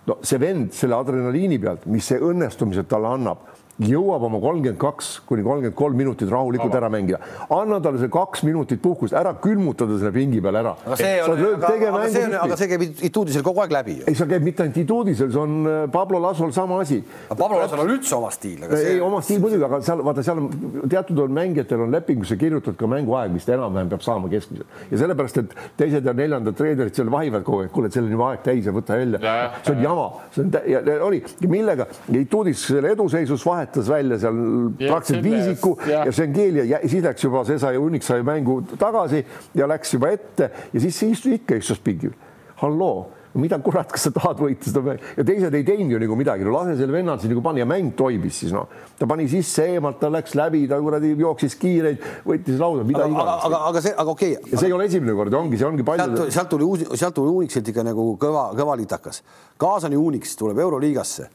no 0.09 0.19
see 0.27 0.41
vend 0.43 0.75
selle 0.77 0.99
adrenaliini 0.99 1.61
pealt, 1.63 1.87
mis 1.87 2.11
see 2.11 2.19
õnnestumised 2.23 2.91
talle 2.91 3.15
annab 3.15 3.47
jõuab 3.81 4.27
oma 4.29 4.39
kolmkümmend 4.43 4.79
kaks 4.81 5.09
kuni 5.27 5.43
kolmkümmend 5.47 5.77
kolm 5.77 5.97
minutit 5.97 6.31
rahulikult 6.31 6.75
ära 6.77 6.91
mängida. 6.93 7.19
anna 7.49 7.81
talle 7.81 7.99
see 8.03 8.11
kaks 8.13 8.43
minutit 8.45 8.83
puhkust, 8.83 9.15
ära 9.17 9.33
külmutada 9.41 9.97
selle 9.99 10.13
pingi 10.13 10.43
peal 10.45 10.59
ära. 10.61 10.75
aga 10.87 10.97
see 11.01 11.23
on, 11.25 11.41
aga, 11.41 11.89
aga 11.89 12.03
see 12.13 12.25
on, 12.27 12.37
aga 12.43 12.59
see 12.61 12.69
käib 12.69 12.85
Ituudisel 13.09 13.45
kogu 13.47 13.63
aeg 13.65 13.73
läbi 13.73 13.97
ju. 14.01 14.05
ei, 14.07 14.17
see 14.19 14.29
käib 14.29 14.45
mitte 14.45 14.67
ainult 14.67 14.77
Ituudisel, 14.83 15.31
see 15.33 15.41
on 15.41 15.57
äh, 15.65 15.79
Pablo 15.93 16.21
Lasol 16.23 16.53
sama 16.53 16.81
asi. 16.85 17.01
Pablo 17.31 17.63
Lasol 17.63 17.85
on 17.87 17.95
üldse 17.97 18.17
oma 18.19 18.31
stiil. 18.35 18.67
ei, 18.77 19.01
oma 19.01 19.23
stiil 19.25 19.41
muidugi, 19.43 19.65
aga 19.65 19.81
seal 19.87 20.05
vaata, 20.05 20.27
seal 20.27 20.45
teatud 20.93 21.25
on 21.25 21.35
mängijatel 21.41 21.87
on 21.87 21.97
lepingusse 21.97 22.37
kirjutatud 22.41 22.77
ka 22.79 22.91
mänguaeg, 22.93 23.33
mis 23.33 23.49
ta 23.49 23.57
enam-vähem 23.57 23.91
peab 23.95 24.05
saama 24.05 24.31
keskmiselt 24.33 24.93
ja 24.93 25.01
sellepärast, 25.01 25.41
et 25.43 25.57
teised 25.81 26.07
ja 26.07 26.17
neljandad 26.17 26.59
treenerid 26.61 26.97
seal 26.97 27.11
vahivad 27.13 27.47
kogu 27.47 27.65
aeg, 27.65 27.73
kuule, 27.73 27.89
et 27.89 27.97
seal 27.97 28.05
on 28.05 28.17
juba 28.19 28.31
aeg 28.35 28.45
täis 28.45 28.69
ja 28.69 28.77
võta 28.77 29.01
välja. 29.01 29.41
see 29.65 29.75
on 29.75 29.83
jama, 29.89 30.07
see 30.37 30.45
on 30.45 30.55
ja, 30.69 30.85
ja 30.93 30.99
oli, 31.09 31.23
millega 31.49 31.89
Ituudis 32.13 32.67
selle 32.69 32.93
eduseisus 32.93 33.45
vahet 33.47 33.62
vahetas 33.63 33.89
välja 33.89 34.19
seal 34.19 34.43
praktiliselt 34.79 35.25
viisiku 35.25 35.77
ja, 35.87 36.05
ja 36.07 36.13
Schengelia 36.13 36.65
ja 36.65 36.83
siis 36.85 37.05
läks 37.05 37.25
juba, 37.25 37.45
see 37.49 37.59
sai, 37.63 37.79
Unix 37.79 38.07
sai 38.11 38.23
mängu 38.27 38.61
tagasi 38.79 39.25
ja 39.55 39.71
läks 39.71 39.97
juba 39.97 40.13
ette 40.13 40.51
ja 40.73 40.81
siis 40.81 40.99
see 40.99 41.13
istus 41.15 41.41
ikka 41.41 41.59
istus 41.61 41.83
pingil. 41.83 42.15
halloo 42.63 43.11
mida 43.35 43.57
kurat, 43.65 43.89
kas 43.89 44.03
sa 44.05 44.11
tahad 44.13 44.41
võita 44.43 44.69
seda 44.69 44.83
mängu 44.85 45.13
ja 45.17 45.25
teised 45.25 45.55
ei 45.57 45.65
teinud 45.65 45.95
ju 45.95 46.01
nagu 46.03 46.17
midagi, 46.21 46.45
no 46.45 46.53
lase 46.53 46.75
selle 46.77 46.93
vennal 46.93 47.21
siis 47.21 47.33
nagu 47.33 47.43
panna 47.45 47.63
ja 47.63 47.69
mäng 47.69 47.95
toimis 47.97 48.43
siis 48.43 48.53
noh, 48.53 48.69
ta 48.99 49.09
pani 49.09 49.25
sisse 49.31 49.65
eemalt, 49.73 49.97
ta 50.03 50.11
läks 50.13 50.37
läbi, 50.37 50.67
ta 50.69 50.77
kuradi 50.83 51.15
jooksis 51.17 51.57
kiireid, 51.61 52.03
võttis 52.29 52.61
lauda, 52.61 52.85
mida 52.85 53.07
iganes. 53.09 53.47
aga, 53.49 53.63
aga 53.71 53.85
see, 53.87 53.95
aga 54.05 54.13
okei 54.13 54.35
okay.. 54.37 54.53
ja 54.53 54.61
see 54.61 54.69
ei 54.69 54.77
ole 54.77 54.89
esimene 54.91 55.17
kord, 55.17 55.39
ongi, 55.39 55.61
see 55.61 55.69
ongi 55.69 55.87
palju. 55.87 56.29
sealt 56.35 56.53
tuli, 56.53 56.91
sealt 56.93 57.17
tuli 57.17 57.33
Unixilt 57.33 57.73
ikka 57.73 57.87
nagu 57.89 58.11
kõva, 58.21 58.51
kõva 58.59 58.77
litakas. 58.83 59.23
kaasani 59.57 59.97
Unix 59.97 60.37
tuleb 60.37 60.61
Euroliigasse 60.67 61.31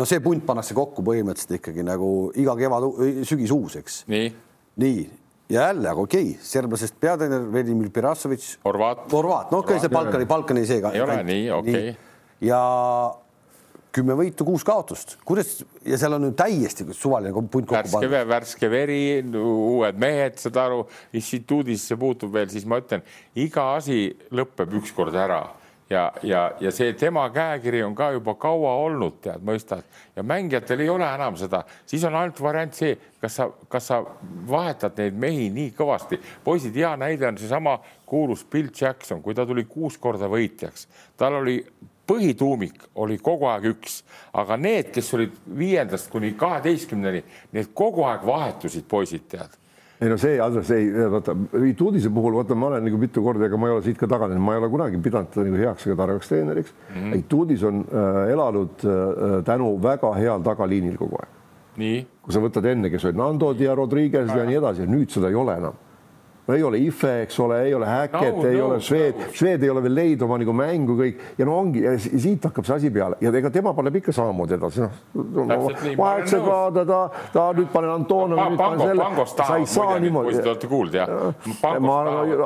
no 0.00 0.08
see 0.08 0.22
punt 0.24 0.44
pannakse 0.48 0.76
kokku 0.76 1.04
põhimõtteliselt 1.04 1.58
ikkagi 1.58 1.84
nagu 1.86 2.10
iga 2.40 2.56
kevad, 2.58 2.86
sügis 3.28 3.52
uus, 3.54 3.76
eks. 3.80 4.02
nii, 4.10 4.28
nii., 4.80 5.08
ja 5.50 5.66
jälle, 5.68 5.90
aga 5.90 6.04
okei 6.06 6.28
okay,, 6.32 6.44
serblasest 6.46 7.00
peatreener 7.02 7.48
Vladimir 7.50 7.90
Pirasovitš. 7.92 8.60
Horvaat. 8.64 9.08
Horvaat, 9.12 9.50
no 9.50 9.64
okei 9.64 9.80
see 9.82 9.92
Balkani, 9.92 10.28
Balkani 10.30 10.62
seega. 10.68 10.94
ei 10.94 11.02
ole 11.04 11.18
nii, 11.26 11.50
okei 11.58 11.74
okay.. 11.80 11.98
ja 12.46 12.60
kümme 13.90 14.14
võitu, 14.14 14.46
kuus 14.46 14.62
kaotust, 14.66 15.16
kuidas 15.26 15.64
ja 15.84 15.98
seal 15.98 16.14
on 16.16 16.28
ju 16.28 16.34
täiesti 16.38 16.86
suvaline 16.94 17.34
punt 17.34 17.66
kokku 17.66 17.74
pandud. 17.74 18.12
värske, 18.14 18.28
värske 18.30 18.70
veri, 18.70 19.00
uued 19.42 19.98
mehed, 20.00 20.38
saad 20.40 20.60
aru, 20.62 20.84
instituudisse 21.18 21.98
puutub 21.98 22.32
veel, 22.38 22.48
siis 22.52 22.68
ma 22.70 22.78
ütlen, 22.80 23.02
iga 23.42 23.72
asi 23.74 24.04
lõpeb 24.30 24.78
ükskord 24.80 25.18
ära 25.18 25.42
ja, 25.90 26.12
ja, 26.22 26.52
ja 26.60 26.72
see 26.72 26.92
tema 26.98 27.26
käekiri 27.34 27.82
on 27.82 27.94
ka 27.94 28.10
juba 28.14 28.34
kaua 28.40 28.74
olnud, 28.84 29.18
tead, 29.24 29.42
mõistad, 29.46 29.84
ja 30.16 30.22
mängijatel 30.22 30.84
ei 30.84 30.90
ole 30.92 31.06
enam 31.06 31.36
seda, 31.38 31.62
siis 31.86 32.04
on 32.06 32.16
ainult 32.16 32.40
variant 32.42 32.74
see, 32.74 32.96
kas 33.20 33.40
sa, 33.40 33.48
kas 33.68 33.90
sa 33.90 34.00
vahetad 34.50 34.98
neid 35.00 35.18
mehi 35.18 35.48
nii 35.54 35.74
kõvasti. 35.76 36.20
poisid, 36.44 36.76
hea 36.76 36.94
näide 37.00 37.28
on 37.28 37.38
seesama 37.38 37.78
kuulus 38.06 38.44
Bill 38.44 38.70
Jackson, 38.80 39.22
kui 39.22 39.34
ta 39.34 39.46
tuli 39.46 39.64
kuus 39.64 39.98
korda 39.98 40.30
võitjaks, 40.30 40.86
tal 41.16 41.40
oli 41.42 41.58
põhituumik 42.10 42.88
oli 42.94 43.18
kogu 43.22 43.46
aeg 43.46 43.70
üks, 43.70 44.02
aga 44.34 44.56
need, 44.56 44.90
kes 44.94 45.14
olid 45.14 45.34
viiendast 45.58 46.10
kuni 46.10 46.32
kaheteistkümneni, 46.38 47.22
need 47.52 47.74
kogu 47.74 48.06
aeg 48.06 48.26
vahetusid 48.26 48.86
poisid, 48.90 49.28
tead 49.30 49.58
ei 50.00 50.08
no 50.08 50.16
see, 50.16 50.38
Andres, 50.40 50.70
ei 50.72 50.86
vaata, 51.12 51.34
Tuudise 51.76 52.10
puhul 52.14 52.38
vaata, 52.38 52.56
ma 52.56 52.70
olen 52.70 52.86
nagu 52.88 53.00
mitu 53.00 53.22
korda, 53.24 53.44
ega 53.46 53.58
ma 53.60 53.68
ei 53.68 53.74
ole 53.74 53.84
siit 53.84 53.98
ka 54.00 54.08
taganenud, 54.08 54.42
ma 54.42 54.54
ei 54.56 54.62
ole 54.62 54.70
kunagi 54.72 55.00
pidanud 55.04 55.28
teda 55.34 55.44
nagu 55.48 55.60
heaks 55.60 55.86
ega 55.86 55.98
targaks 56.00 56.32
treeneriks 56.32 56.72
mm. 56.72 57.02
-hmm. 57.02 57.26
Tuudis 57.28 57.62
on 57.68 57.84
äh, 57.84 58.32
elanud 58.32 58.84
äh, 58.84 59.44
tänu 59.44 59.74
väga 59.82 60.14
heal 60.16 60.40
tagaliinil 60.42 60.96
kogu 60.96 61.20
aeg. 61.20 61.36
kui 62.22 62.32
sa 62.32 62.40
võtad 62.40 62.66
enne, 62.66 62.90
kes 62.90 63.04
olid 63.04 63.16
Nandod 63.16 63.60
ja 63.60 63.74
Rodriguez 63.74 64.28
ja 64.28 64.44
nii 64.44 64.56
edasi, 64.56 64.86
nüüd 64.86 65.12
seda 65.12 65.28
ei 65.28 65.34
ole 65.34 65.56
enam 65.56 65.76
no 66.50 66.58
ei 66.58 66.66
ole 66.66 66.82
Ife, 66.82 67.12
eks 67.24 67.38
ole, 67.44 67.62
ei 67.68 67.74
ole 67.76 67.88
Häkket 67.90 68.36
no,, 68.36 68.46
ei 68.48 68.58
no, 68.58 68.66
ole 68.72 68.80
Šved 68.84 69.22
no., 69.22 69.30
Šved 69.38 69.66
ei 69.66 69.72
ole 69.72 69.84
veel 69.86 69.96
leidnud 70.00 70.26
oma 70.26 70.40
nagu 70.42 70.56
mängu 70.56 70.98
kõik 70.98 71.24
ja 71.38 71.48
no 71.48 71.56
ongi 71.62 71.84
ja 71.86 71.94
siit 72.00 72.50
hakkab 72.50 72.66
see 72.66 72.80
asi 72.80 72.92
peale 72.94 73.20
ja 73.22 73.32
ega 73.40 73.52
tema 73.54 73.74
paneb 73.76 74.00
ikka 74.02 74.14
samamoodi 74.16 74.58
edasi, 74.58 74.84
noh 74.84 75.00
no, 75.14 75.58
vahetuse 75.98 76.40
kaada 76.44 76.84
ta, 76.88 77.00
ta 77.34 77.46
nüüd 77.56 77.70
panen 77.72 77.94
Antonov 77.94 78.56
pa,. 78.58 78.70
Pango, 79.00 79.24
sa 79.26 79.56
ei 79.58 79.66
saa 79.66 79.98
niimoodi. 80.02 80.36
Te 80.40 80.50
olete 80.50 80.68
kuulnud 80.70 80.94
jah? 80.94 81.10
ma 81.82 81.96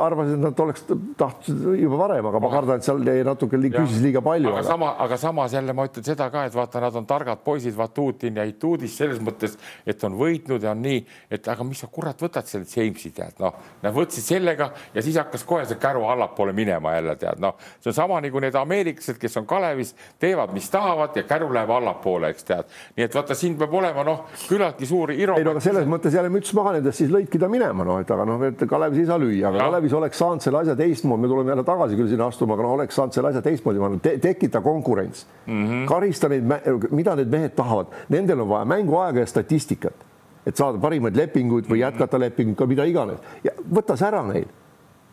arvasin, 0.04 0.36
et 0.36 0.42
nad 0.44 0.60
oleks 0.64 0.84
tahtnud 1.18 1.78
juba 1.80 1.98
varem, 2.04 2.28
aga 2.30 2.42
ma 2.42 2.50
kardan, 2.52 2.80
et 2.80 2.86
seal 2.86 3.02
jäi 3.06 3.24
natuke 3.26 3.60
küsis 3.62 4.02
liiga 4.04 4.22
palju. 4.24 4.52
aga 4.52 4.64
sama, 4.66 4.94
aga 5.04 5.18
samas 5.20 5.56
jälle 5.56 5.76
ma 5.76 5.86
ütlen 5.88 6.06
seda 6.06 6.28
ka, 6.32 6.46
et 6.48 6.56
vaata, 6.56 6.82
nad 6.84 6.96
on 7.00 7.08
targad 7.08 7.42
poisid, 7.44 7.76
Vatutin 7.76 8.40
ja 8.40 8.46
Ituudis 8.48 8.96
selles 8.98 9.20
mõttes, 9.24 9.56
et 9.86 10.04
on 10.06 10.16
võitnud 10.18 10.62
ja 10.62 10.74
on 10.74 10.82
nii, 10.84 11.02
et 11.34 11.48
aga 11.50 11.66
mis 11.66 11.82
sa 11.84 11.90
kurat 11.92 12.20
võtad 12.26 12.48
selle 12.50 12.68
Jamesi 12.70 13.12
tead, 13.14 13.38
noh 13.42 13.54
võtsid 13.96 14.26
sellega 14.26 14.70
ja 14.94 15.02
siis 15.02 15.16
hakkas 15.20 15.44
kohe 15.48 15.64
see 15.68 15.78
käru 15.80 16.04
allapoole 16.10 16.52
minema 16.56 16.94
jälle 16.96 17.16
tead, 17.20 17.40
noh, 17.42 17.56
see 17.80 17.90
on 17.92 17.96
sama 17.96 18.20
nagu 18.24 18.42
need 18.42 18.56
ameeriklased, 18.58 19.18
kes 19.20 19.40
on 19.40 19.46
Kalevis, 19.46 19.94
teevad, 20.22 20.52
mis 20.56 20.68
tahavad 20.70 21.16
ja 21.16 21.24
käru 21.28 21.50
läheb 21.54 21.70
allapoole, 21.70 22.30
eks 22.34 22.48
tead. 22.48 22.70
nii 22.96 23.06
et 23.06 23.14
vaata, 23.14 23.36
siin 23.38 23.58
peab 23.60 23.74
olema 23.74 24.04
noh, 24.06 24.24
küllaltki 24.48 24.88
suur 24.88 25.14
iro. 25.14 25.38
ei 25.38 25.46
no 25.46 25.54
aga 25.54 25.64
selles 25.64 25.88
mõttes 25.90 26.14
jälle 26.16 26.32
müts 26.32 26.54
maha 26.56 26.76
nendest, 26.78 27.02
siis 27.02 27.12
lõidki 27.12 27.40
ta 27.40 27.50
minema, 27.52 27.86
noh, 27.86 28.00
et 28.02 28.10
aga 28.10 28.26
noh, 28.28 28.42
et 28.48 28.66
Kalevis 28.70 29.04
ei 29.04 29.10
saa 29.10 29.20
lüüa, 29.20 29.48
aga 29.50 29.60
ja. 29.60 29.68
Kalevis 29.68 29.98
oleks 30.00 30.22
saanud 30.22 30.44
selle 30.44 30.62
asja 30.62 30.76
teistmoodi, 30.78 31.24
me 31.24 31.32
tuleme 31.32 31.54
jälle 31.54 31.66
tagasi 31.66 31.98
küll 32.00 32.10
sinna 32.12 32.30
astuma, 32.32 32.58
aga 32.58 32.66
no 32.66 32.72
oleks 32.78 32.98
saanud 33.00 33.16
selle 33.16 33.32
asja 33.32 33.44
teistmoodi 33.44 34.00
te, 34.02 34.16
tekita 34.22 34.60
konkurents 34.64 35.26
mm, 35.46 35.66
-hmm. 35.66 35.86
karista 35.88 36.28
neid, 36.28 36.50
mida 36.90 37.16
need 37.16 37.30
mehed 37.30 37.54
tahavad, 37.56 37.94
nendel 38.08 38.44
on 38.46 38.48
vaja 38.48 38.64
mänguaega 38.64 39.24
ja 39.24 39.26
statistikat 39.26 40.13
et 40.44 40.56
saada 40.56 40.80
parimaid 40.80 41.16
lepinguid 41.16 41.68
või 41.70 41.80
jätkata 41.82 42.20
lepingut 42.20 42.68
mida 42.70 42.86
iganes. 42.88 43.22
Võta 43.64 43.96
see 43.96 44.08
ära 44.08 44.22
neil. 44.28 44.46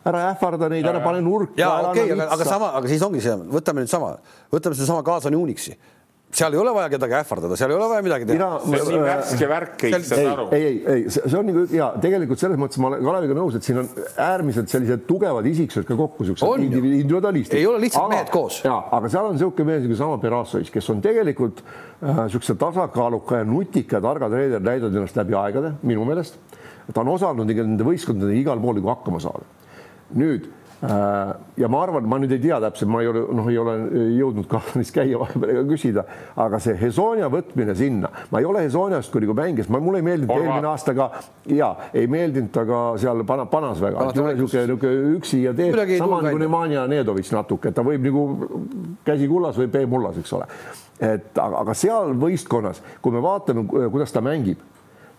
Ära 0.02 0.24
ähvarda 0.32 0.66
neid, 0.72 0.86
ära 0.90 1.00
pane 1.04 1.22
nurka. 1.22 1.54
ja 1.62 1.70
okei 1.92 2.08
okay,, 2.08 2.16
aga, 2.16 2.30
aga 2.34 2.46
sama, 2.48 2.72
aga 2.80 2.90
siis 2.90 3.04
ongi 3.06 3.22
see, 3.22 3.36
võtame 3.54 3.84
nüüd 3.84 3.92
sama, 3.92 4.16
võtame 4.50 4.74
sedasama 4.74 5.04
kaasani 5.06 5.38
Unixi 5.38 5.76
seal 6.36 6.56
ei 6.56 6.60
ole 6.62 6.72
vaja 6.76 6.90
kedagi 6.92 7.16
ähvardada, 7.18 7.58
seal 7.60 7.74
ei 7.74 7.78
ole 7.78 7.88
vaja 7.92 8.04
midagi 8.06 8.28
teha. 8.30 8.50
see 8.64 8.82
on 8.82 8.90
nii 8.92 9.02
värske 9.06 9.50
värk 9.52 9.74
kõik, 9.82 10.06
saad 10.08 10.30
aru. 10.32 10.46
ei, 10.56 10.68
ei, 10.68 10.78
ei, 10.94 11.04
see 11.14 11.38
on 11.40 11.50
nagu 11.50 11.64
ja 11.76 11.90
tegelikult 12.04 12.42
selles 12.42 12.60
mõttes 12.62 12.82
ma 12.82 12.92
olen 12.92 13.04
Kaleviga 13.06 13.38
nõus, 13.38 13.58
et 13.58 13.68
siin 13.68 13.82
on 13.82 13.90
äärmiselt 14.26 14.72
sellised 14.72 15.04
tugevad 15.10 15.50
isiksused 15.52 15.88
ka 15.90 15.98
kokku, 16.00 16.28
siuksed 16.30 16.66
individualistid. 16.68 17.58
ei 17.60 17.68
ole 17.68 17.82
lihtsalt 17.86 18.06
aga, 18.06 18.16
mehed 18.16 18.32
koos. 18.34 18.62
ja, 18.66 18.78
aga 18.98 19.12
seal 19.12 19.28
on 19.28 19.36
niisugune 19.38 19.72
mees 19.72 19.84
nagu 19.88 20.00
sama 20.00 20.22
Berasovitš, 20.24 20.74
kes 20.78 20.90
on 20.94 21.04
tegelikult 21.04 21.64
niisuguse 22.02 22.56
äh, 22.56 22.62
tasakaaluka 22.64 23.42
ja 23.42 23.50
nutika 23.50 24.00
ja 24.00 24.06
targa 24.08 24.32
treener 24.32 24.64
näidanud 24.64 25.02
ennast 25.02 25.20
läbi 25.20 25.38
aegade, 25.42 25.76
minu 25.84 26.08
meelest. 26.08 26.40
ta 26.92 27.04
on 27.04 27.14
osanud 27.18 27.48
nende 27.52 27.88
võistkondadega 27.88 28.40
igal 28.40 28.64
pool 28.64 28.80
nagu 28.80 28.94
hakkama 28.94 29.20
saada. 29.24 29.48
nüüd 30.16 30.48
ja 30.82 31.68
ma 31.70 31.82
arvan, 31.84 32.08
ma 32.10 32.18
nüüd 32.18 32.32
ei 32.34 32.40
tea 32.42 32.58
täpselt, 32.64 32.90
ma 32.90 33.04
ei 33.04 33.10
ole, 33.12 33.22
noh, 33.38 33.50
ei 33.52 33.58
ole 33.62 33.76
jõudnud 34.18 34.48
Kahranis 34.50 34.90
käia 34.96 35.20
vahepeal 35.22 35.54
ega 35.54 35.64
küsida, 35.70 36.04
aga 36.42 36.60
see 36.64 36.74
Hesonia 36.80 37.30
võtmine 37.30 37.76
sinna, 37.78 38.10
ma 38.32 38.42
ei 38.42 38.48
ole 38.50 38.64
Hesoniast 38.66 39.14
kui 39.14 39.22
nagu 39.22 39.36
mängis, 39.38 39.70
mulle 39.70 40.02
ei 40.02 40.08
meeldinud 40.08 40.34
eelmine 40.34 40.72
aasta 40.72 40.96
ka 40.98 41.12
ja 41.54 41.70
ei 41.94 42.10
meeldinud 42.10 42.50
ta 42.56 42.66
ka 42.66 42.82
seal 43.02 43.22
pana, 43.30 43.46
panas 43.52 43.82
väga, 43.84 44.08
niisugune 44.10 44.66
niisugune 44.72 45.14
üksi 45.20 45.44
ja 45.46 45.54
teeb 45.58 45.78
sama 46.02 46.24
nagu 46.26 46.42
Nemanja 46.42 46.88
Nedovitš 46.90 47.36
natuke, 47.38 47.70
et 47.70 47.78
ta 47.78 47.86
võib 47.86 48.10
nagu 48.10 48.26
käsi 49.06 49.30
kullas 49.30 49.62
või 49.62 49.70
pee 49.74 49.86
mullas, 49.86 50.18
eks 50.18 50.34
ole. 50.40 50.50
et 50.98 51.38
aga, 51.38 51.62
aga 51.62 51.78
seal 51.78 52.18
võistkonnas, 52.18 52.82
kui 53.06 53.14
me 53.14 53.22
vaatame, 53.22 53.68
kuidas 53.70 54.18
ta 54.18 54.26
mängib 54.26 54.66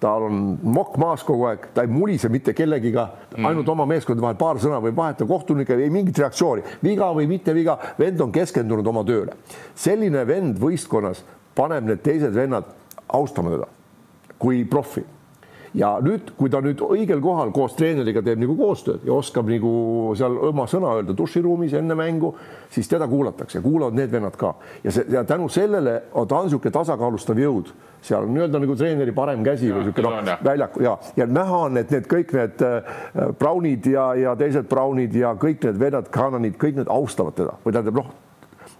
tal 0.02 0.26
on 0.26 0.40
mokk 0.62 0.98
maas 1.00 1.22
kogu 1.26 1.46
aeg, 1.50 1.68
ta 1.74 1.84
ei 1.86 1.90
mulise 1.90 2.30
mitte 2.32 2.54
kellegiga 2.56 3.06
mm., 3.36 3.46
ainult 3.48 3.68
oma 3.72 3.86
meeskondade 3.86 4.24
vahel 4.24 4.40
paar 4.40 4.60
sõna 4.62 4.80
võib 4.82 4.98
vahetada, 4.98 5.28
kohtunik 5.30 5.70
ei 5.76 5.90
mingit 5.94 6.18
reaktsiooni, 6.18 6.64
viga 6.82 7.12
või 7.14 7.28
mitte 7.30 7.54
viga, 7.54 7.78
vend 7.98 8.20
on 8.24 8.34
keskendunud 8.34 8.86
oma 8.86 9.04
tööle. 9.06 9.38
selline 9.74 10.26
vend 10.26 10.58
võistkonnas 10.60 11.22
paneb 11.54 11.86
need 11.86 12.02
teised 12.02 12.34
vennad 12.34 12.68
austama 13.12 13.54
teda 13.54 13.70
kui 14.42 14.64
profi 14.66 15.04
ja 15.74 15.92
nüüd, 16.04 16.32
kui 16.36 16.50
ta 16.52 16.60
nüüd 16.64 16.80
õigel 16.84 17.20
kohal 17.24 17.52
koos 17.54 17.76
treeneriga 17.78 18.22
teeb 18.24 18.40
nagu 18.42 18.56
koostööd 18.58 19.06
ja 19.06 19.14
oskab 19.16 19.48
nagu 19.50 19.72
seal 20.18 20.36
oma 20.50 20.66
sõna 20.70 20.96
öelda 20.98 21.16
duširuumis 21.16 21.76
enne 21.78 21.96
mängu, 21.98 22.34
siis 22.72 22.90
teda 22.90 23.08
kuulatakse, 23.08 23.62
kuulavad 23.64 23.96
need 23.96 24.12
vennad 24.12 24.36
ka. 24.40 24.54
Ja 24.84 24.92
see 24.94 25.06
ja 25.12 25.24
tänu 25.28 25.48
sellele 25.52 25.98
on 26.12 26.28
ta 26.28 26.42
niisugune 26.44 26.74
tasakaalustav 26.74 27.40
jõud, 27.40 27.72
seal 28.04 28.26
on 28.26 28.34
nii-öelda 28.36 28.60
nagu 28.64 28.76
treeneri 28.76 29.14
parem 29.16 29.44
käsi 29.46 29.70
või 29.72 29.86
niisugune 29.86 30.24
noh, 30.26 30.42
väljaku 30.44 30.84
ja, 30.84 30.96
ja 31.16 31.28
näha 31.30 31.62
on, 31.68 31.80
et 31.80 31.94
need 31.94 32.10
kõik 32.10 32.34
need 32.36 32.66
äh, 32.66 32.98
Brownid 33.38 33.88
ja, 33.92 34.10
ja 34.18 34.36
teised 34.38 34.68
Brownid 34.68 35.16
ja 35.16 35.32
kõik 35.40 35.64
need 35.68 35.80
vennad, 35.80 36.12
Kananid, 36.12 36.58
kõik 36.60 36.82
need 36.82 36.92
austavad 36.92 37.38
teda. 37.38 37.56
Või 37.64 37.76
tähendab 37.76 38.02
noh 38.02 38.12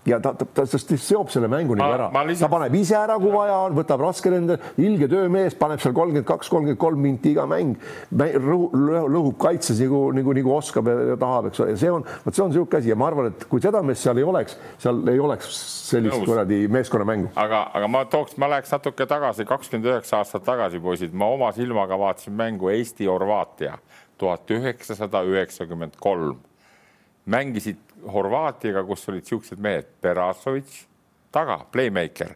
ja 0.09 0.19
ta, 0.23 0.33
ta, 0.39 0.47
ta, 0.47 0.65
ta 0.67 0.99
seob 0.99 1.31
selle 1.33 1.49
mängu 1.53 1.77
nagu 1.79 1.97
ära, 1.97 2.09
lihtsalt... 2.27 2.47
ta 2.47 2.51
paneb 2.53 2.77
ise 2.79 2.97
ära, 2.99 3.17
kui 3.23 3.33
vaja 3.33 3.59
on, 3.67 3.77
võtab 3.77 4.03
raske 4.03 4.33
nende, 4.33 4.59
ilge 4.83 5.09
töömees, 5.13 5.57
paneb 5.59 5.83
seal 5.83 5.95
kolmkümmend 5.97 6.29
kaks, 6.29 6.51
kolmkümmend 6.53 6.81
kolm 6.81 7.03
minti 7.03 7.33
iga 7.35 7.47
mäng, 7.51 7.79
lõhub 8.13 9.37
kaitses 9.43 9.81
nagu, 9.83 10.05
nagu, 10.17 10.37
nagu 10.39 10.55
oskab 10.57 10.91
ja, 10.91 10.97
ja 11.13 11.19
tahab, 11.21 11.51
eks 11.51 11.63
ole, 11.63 11.75
ja 11.75 11.81
see 11.83 11.93
on, 11.93 12.07
vot 12.27 12.37
see 12.37 12.45
on 12.45 12.53
niisugune 12.53 12.83
asi. 12.83 12.93
Ja 12.93 12.99
ma 12.99 13.09
arvan, 13.11 13.31
et 13.33 13.47
kui 13.51 13.63
seda 13.65 13.83
meest 13.87 14.05
seal 14.07 14.21
ei 14.21 14.27
oleks, 14.27 14.59
seal 14.83 15.03
ei 15.13 15.23
oleks 15.23 15.51
sellist 15.93 16.27
kuradi 16.27 16.63
meeskonnamängu. 16.73 17.33
aga, 17.41 17.65
aga 17.79 17.91
ma 17.91 18.05
tooks, 18.11 18.37
ma 18.41 18.51
läheks 18.53 18.73
natuke 18.75 19.07
tagasi, 19.09 19.47
kakskümmend 19.49 19.91
üheksa 19.93 20.23
aastat 20.23 20.47
tagasi, 20.47 20.81
poisid, 20.83 21.15
ma 21.17 21.31
oma 21.33 21.53
silmaga 21.57 21.99
vaatasin 22.01 22.37
mängu 22.39 22.73
Eesti-Horvaatia 22.73 23.79
tuhat 24.23 24.51
üheksasada 24.55 25.25
üheksakümmend 25.27 25.99
kolm 26.01 26.41
mängisid 27.27 27.77
Horvaatiaga, 28.13 28.83
kus 28.85 29.09
olid 29.09 29.29
siuksed 29.29 29.61
mehed, 29.63 29.87
Berasovitš 30.03 30.87
taga, 31.33 31.61
playmaker, 31.73 32.35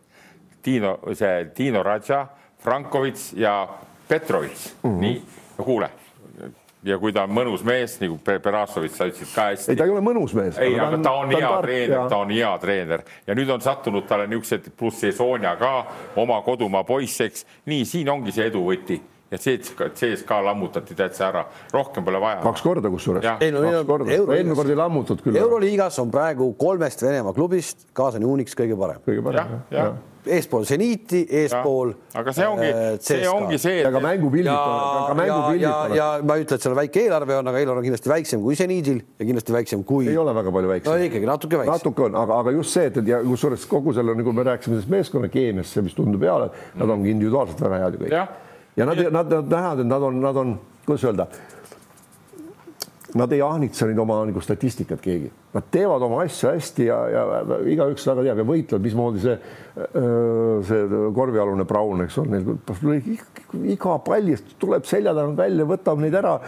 Tiino, 0.63 0.99
see 1.15 1.47
Tiino 1.55 1.83
Radža, 1.83 2.27
Frankovitš 2.63 3.33
ja 3.37 3.69
Petrovitš 4.09 4.75
mm, 4.83 4.91
-hmm. 4.91 5.01
nii, 5.01 5.23
no 5.59 5.65
kuule 5.65 5.91
ja 6.87 6.99
kui 6.99 7.13
ta 7.13 7.25
on 7.27 7.35
mõnus 7.35 7.65
mees 7.65 7.99
nagu 8.01 8.19
Berasovitš, 8.25 8.97
sa 8.97 9.09
ütlesid 9.11 9.35
ka 9.35 9.49
hästi. 9.51 9.73
ei, 9.73 9.77
ta 9.77 9.85
ei 9.85 9.91
ole 9.91 10.01
mõnus 10.01 10.35
mees. 10.35 10.59
ei, 10.59 10.79
aga 10.81 10.91
ta 10.91 10.97
on, 10.97 11.03
ta 11.03 11.13
on 11.13 11.35
hea 11.35 11.61
treener, 11.63 12.09
ta 12.09 12.17
on 12.17 12.31
hea 12.31 12.59
treener 12.59 13.03
ja 13.27 13.35
nüüd 13.35 13.51
on 13.51 13.61
sattunud 13.61 14.07
talle 14.07 14.27
niisugused 14.27 14.71
pluss 14.79 15.01
see 15.01 15.13
Sonja 15.13 15.57
ka 15.57 15.87
oma 16.17 16.41
kodumaa 16.43 16.85
poiss, 16.85 17.21
eks. 17.21 17.47
nii, 17.67 17.85
siin 17.85 18.09
ongi 18.09 18.33
see 18.33 18.47
edu 18.47 18.63
võti 18.71 19.01
ja 19.31 19.39
CSKA, 19.39 19.91
CSKA 19.91 20.41
lammutati 20.45 20.95
täitsa 20.95 21.29
ära, 21.31 21.45
rohkem 21.75 22.05
pole 22.07 22.21
vaja. 22.23 22.41
kaks 22.45 22.63
korda 22.63 22.91
kusjuures. 22.91 23.25
ei 23.43 23.53
no 23.55 23.65
eelmine 23.67 24.55
kord 24.55 24.71
ei 24.71 24.79
lammutatud 24.79 25.25
küll. 25.25 25.39
euroliigas 25.43 25.99
on 25.99 26.13
praegu 26.15 26.53
kolmest 26.59 27.03
Venemaa 27.03 27.35
klubist 27.35 27.89
kaasani 27.97 28.29
Unix 28.29 28.55
kõige 28.59 28.79
parem. 28.79 29.03
kõige 29.07 29.25
parem, 29.27 29.59
jah 29.75 29.83
ja. 29.83 30.37
eespool 30.39 30.69
Zeniiti, 30.71 31.25
eespool. 31.41 31.91
aga 32.15 32.37
see 32.39 32.47
ongi 32.47 32.71
äh,, 32.71 32.87
see 33.03 33.27
ongi 33.33 33.59
see. 33.59 33.81
ja 33.83 33.91
ka 33.91 34.05
mängupildid 34.07 34.53
on, 34.53 35.11
ka 35.11 35.19
mängupildid 35.19 35.69
on. 35.73 35.99
ja 35.99 36.09
ma 36.23 36.39
ei 36.39 36.47
ütle, 36.47 36.61
et 36.61 36.69
seal 36.69 36.79
väike 36.79 37.05
eelarve 37.09 37.41
on, 37.41 37.51
aga 37.51 37.65
eelarve 37.65 37.83
on 37.83 37.91
kindlasti 37.91 38.15
väiksem 38.15 38.47
kui 38.47 38.63
Zeniidil 38.63 39.03
ja 39.03 39.27
kindlasti 39.27 39.59
väiksem 39.59 39.85
kui. 39.91 40.07
ei 40.07 40.23
ole 40.23 40.39
väga 40.39 40.55
palju 40.55 40.75
väiksem. 40.77 40.93
no 40.95 41.11
ikkagi 41.11 41.33
natuke 41.35 41.65
väiksem. 41.65 41.83
natuke 41.83 42.07
on, 42.07 42.23
aga, 42.23 42.41
aga 42.45 42.55
just 42.61 42.79
see, 42.79 42.87
et, 42.93 43.03
et 43.03 43.11
ja 43.11 43.25
kusjuures 43.27 43.67
kogu 43.75 43.99
selle, 43.99 44.15
nagu 44.23 44.39
me 44.39 44.47
rääkisime 44.55 44.79
sellest 44.79 44.99
meeskonna 45.01 45.35
keemiast, 45.35 45.75
see, 45.75 45.87
mis 45.91 45.99
tundub 45.99 46.23
peale, 46.23 46.53
nad 46.79 46.99
ongi 46.99 47.17
individuaalselt 47.17 47.67
väga 47.67 47.87
head 47.87 47.99
ju 47.99 48.07
kõik 48.07 48.45
ja 48.77 48.87
nad, 48.89 49.05
nad, 49.13 49.37
nad 49.39 49.53
näevad, 49.53 49.85
et 49.85 49.91
nad 49.91 50.09
on, 50.11 50.21
nad 50.21 50.43
on 50.43 50.57
kuidas 50.87 51.05
öelda 51.09 51.29
nad 53.17 53.33
ei 53.33 53.41
ahnitse 53.43 53.87
nüüd 53.89 54.01
oma 54.03 54.19
nagu 54.29 54.41
statistikat 54.45 55.01
keegi, 55.05 55.31
nad 55.55 55.67
teevad 55.73 56.05
oma 56.05 56.23
asja 56.25 56.53
hästi 56.57 56.89
ja, 56.89 56.99
ja 57.13 57.25
igaüks 57.73 58.07
väga 58.11 58.27
teab 58.29 58.43
ja 58.43 58.47
võitlevad, 58.49 58.85
mismoodi 58.85 59.23
see, 59.25 59.37
see 60.69 61.03
korvialune 61.17 61.67
Brown, 61.69 62.05
eks 62.07 62.21
ole, 62.23 62.41
neil 62.41 63.73
iga 63.73 63.99
pallist 64.05 64.57
tuleb 64.63 64.89
selja 64.89 65.15
tagant 65.17 65.39
välja, 65.41 65.69
võtab 65.69 66.03
neid 66.03 66.17
ära. 66.19 66.39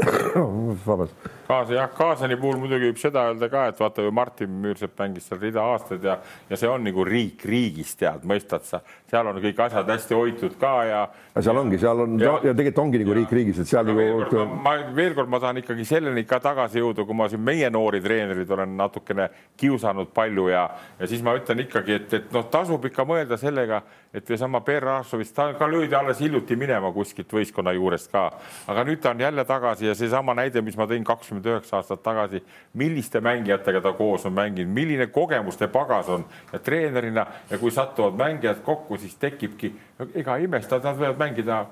vabandust. 0.86 1.16
Kaasa 1.48 1.74
jah, 1.74 1.88
Kaasani 1.92 2.36
puhul 2.40 2.60
muidugi 2.62 2.86
võib 2.88 3.00
seda 3.00 3.24
öelda 3.28 3.48
ka, 3.50 3.64
et 3.72 3.80
vaata 3.80 4.04
ju 4.04 4.12
Martin 4.14 4.52
Müürsepp 4.62 4.94
mängis 5.02 5.26
seal 5.26 5.40
rida 5.42 5.64
aastaid 5.72 6.06
ja, 6.06 6.14
ja 6.48 6.58
see 6.58 6.70
on 6.70 6.84
nagu 6.86 7.04
riik 7.04 7.42
riigis, 7.48 7.96
tead, 7.98 8.22
mõistad 8.28 8.64
sa, 8.68 8.80
seal 9.10 9.26
on 9.26 9.40
kõik 9.42 9.58
asjad 9.64 9.88
hästi 9.90 10.14
hoitud 10.14 10.56
ka 10.60 10.72
ja. 10.86 11.00
ja 11.34 11.42
seal 11.42 11.58
ongi, 11.58 11.78
seal 11.82 12.04
on 12.04 12.16
ja, 12.20 12.36
ja 12.44 12.54
tegelikult 12.54 12.82
ongi 12.84 13.00
nagu 13.02 13.16
riik 13.18 13.32
riigis, 13.34 13.60
et 13.62 13.70
seal 13.70 13.88
nagu. 13.88 14.44
ma 14.62 14.76
veel 14.94 15.16
kord, 15.18 15.30
ma 15.32 15.40
tahan 15.42 15.60
ikkagi 15.62 15.86
selleni 15.88 16.24
ka 16.28 16.38
tagasi 16.42 16.82
jõuda, 16.82 17.06
kui 17.08 17.18
ma 17.18 17.26
siin 17.30 17.42
meie 17.44 17.70
noori 17.72 18.02
treenerid 18.04 18.50
olen 18.54 18.76
natukene 18.78 19.28
kiusanud 19.60 20.12
palju 20.14 20.46
ja, 20.52 20.66
ja 21.00 21.10
siis 21.10 21.24
ma 21.26 21.34
ütlen 21.38 21.64
ikkagi, 21.64 21.98
et, 21.98 22.14
et 22.20 22.30
noh, 22.34 22.46
tasub 22.52 22.86
ikka 22.86 23.06
mõelda 23.08 23.38
sellega, 23.40 23.82
et 24.14 24.26
seesama 24.26 24.62
Per 24.66 24.82
Rašovist, 24.86 25.34
ta 25.34 25.48
ka 25.58 25.68
löödi 25.70 25.94
alles 25.94 26.22
hiljuti 26.22 26.56
minema 26.58 26.92
kuskilt 26.94 27.30
võistkonna 27.34 27.74
juurest 27.74 28.10
ka, 28.12 28.28
aga 28.70 28.86
nüüd 28.86 29.02
ta 29.02 29.14
on 29.14 29.22
jälle 29.22 29.44
tagasi 29.46 29.90
ja 29.90 29.96
seesama 29.98 30.34
näide, 30.38 30.62
mis 30.66 30.78
ma 30.78 30.86
tõin 30.90 31.06
kakskümmend 31.06 31.46
üheksa 31.50 31.80
aastat 31.80 32.02
tagasi, 32.06 32.42
milliste 32.78 33.22
mängijatega 33.22 33.82
ta 33.82 33.94
koos 33.98 34.26
on 34.26 34.34
mänginud, 34.38 34.70
milline 34.74 35.10
kogemuste 35.10 35.70
pagas 35.70 36.10
on 36.10 36.26
ja 36.52 36.62
treenerina 36.62 37.26
ja 37.50 37.58
kui 37.58 37.74
satuvad 37.74 38.18
mängijad 38.18 38.62
kokku, 38.66 38.99
siis 39.00 39.16
tekibki, 39.20 39.72
ega 40.14 40.38
imestada, 40.42 40.90
nad 40.90 41.00
võivad 41.00 41.20
mängida 41.20 41.62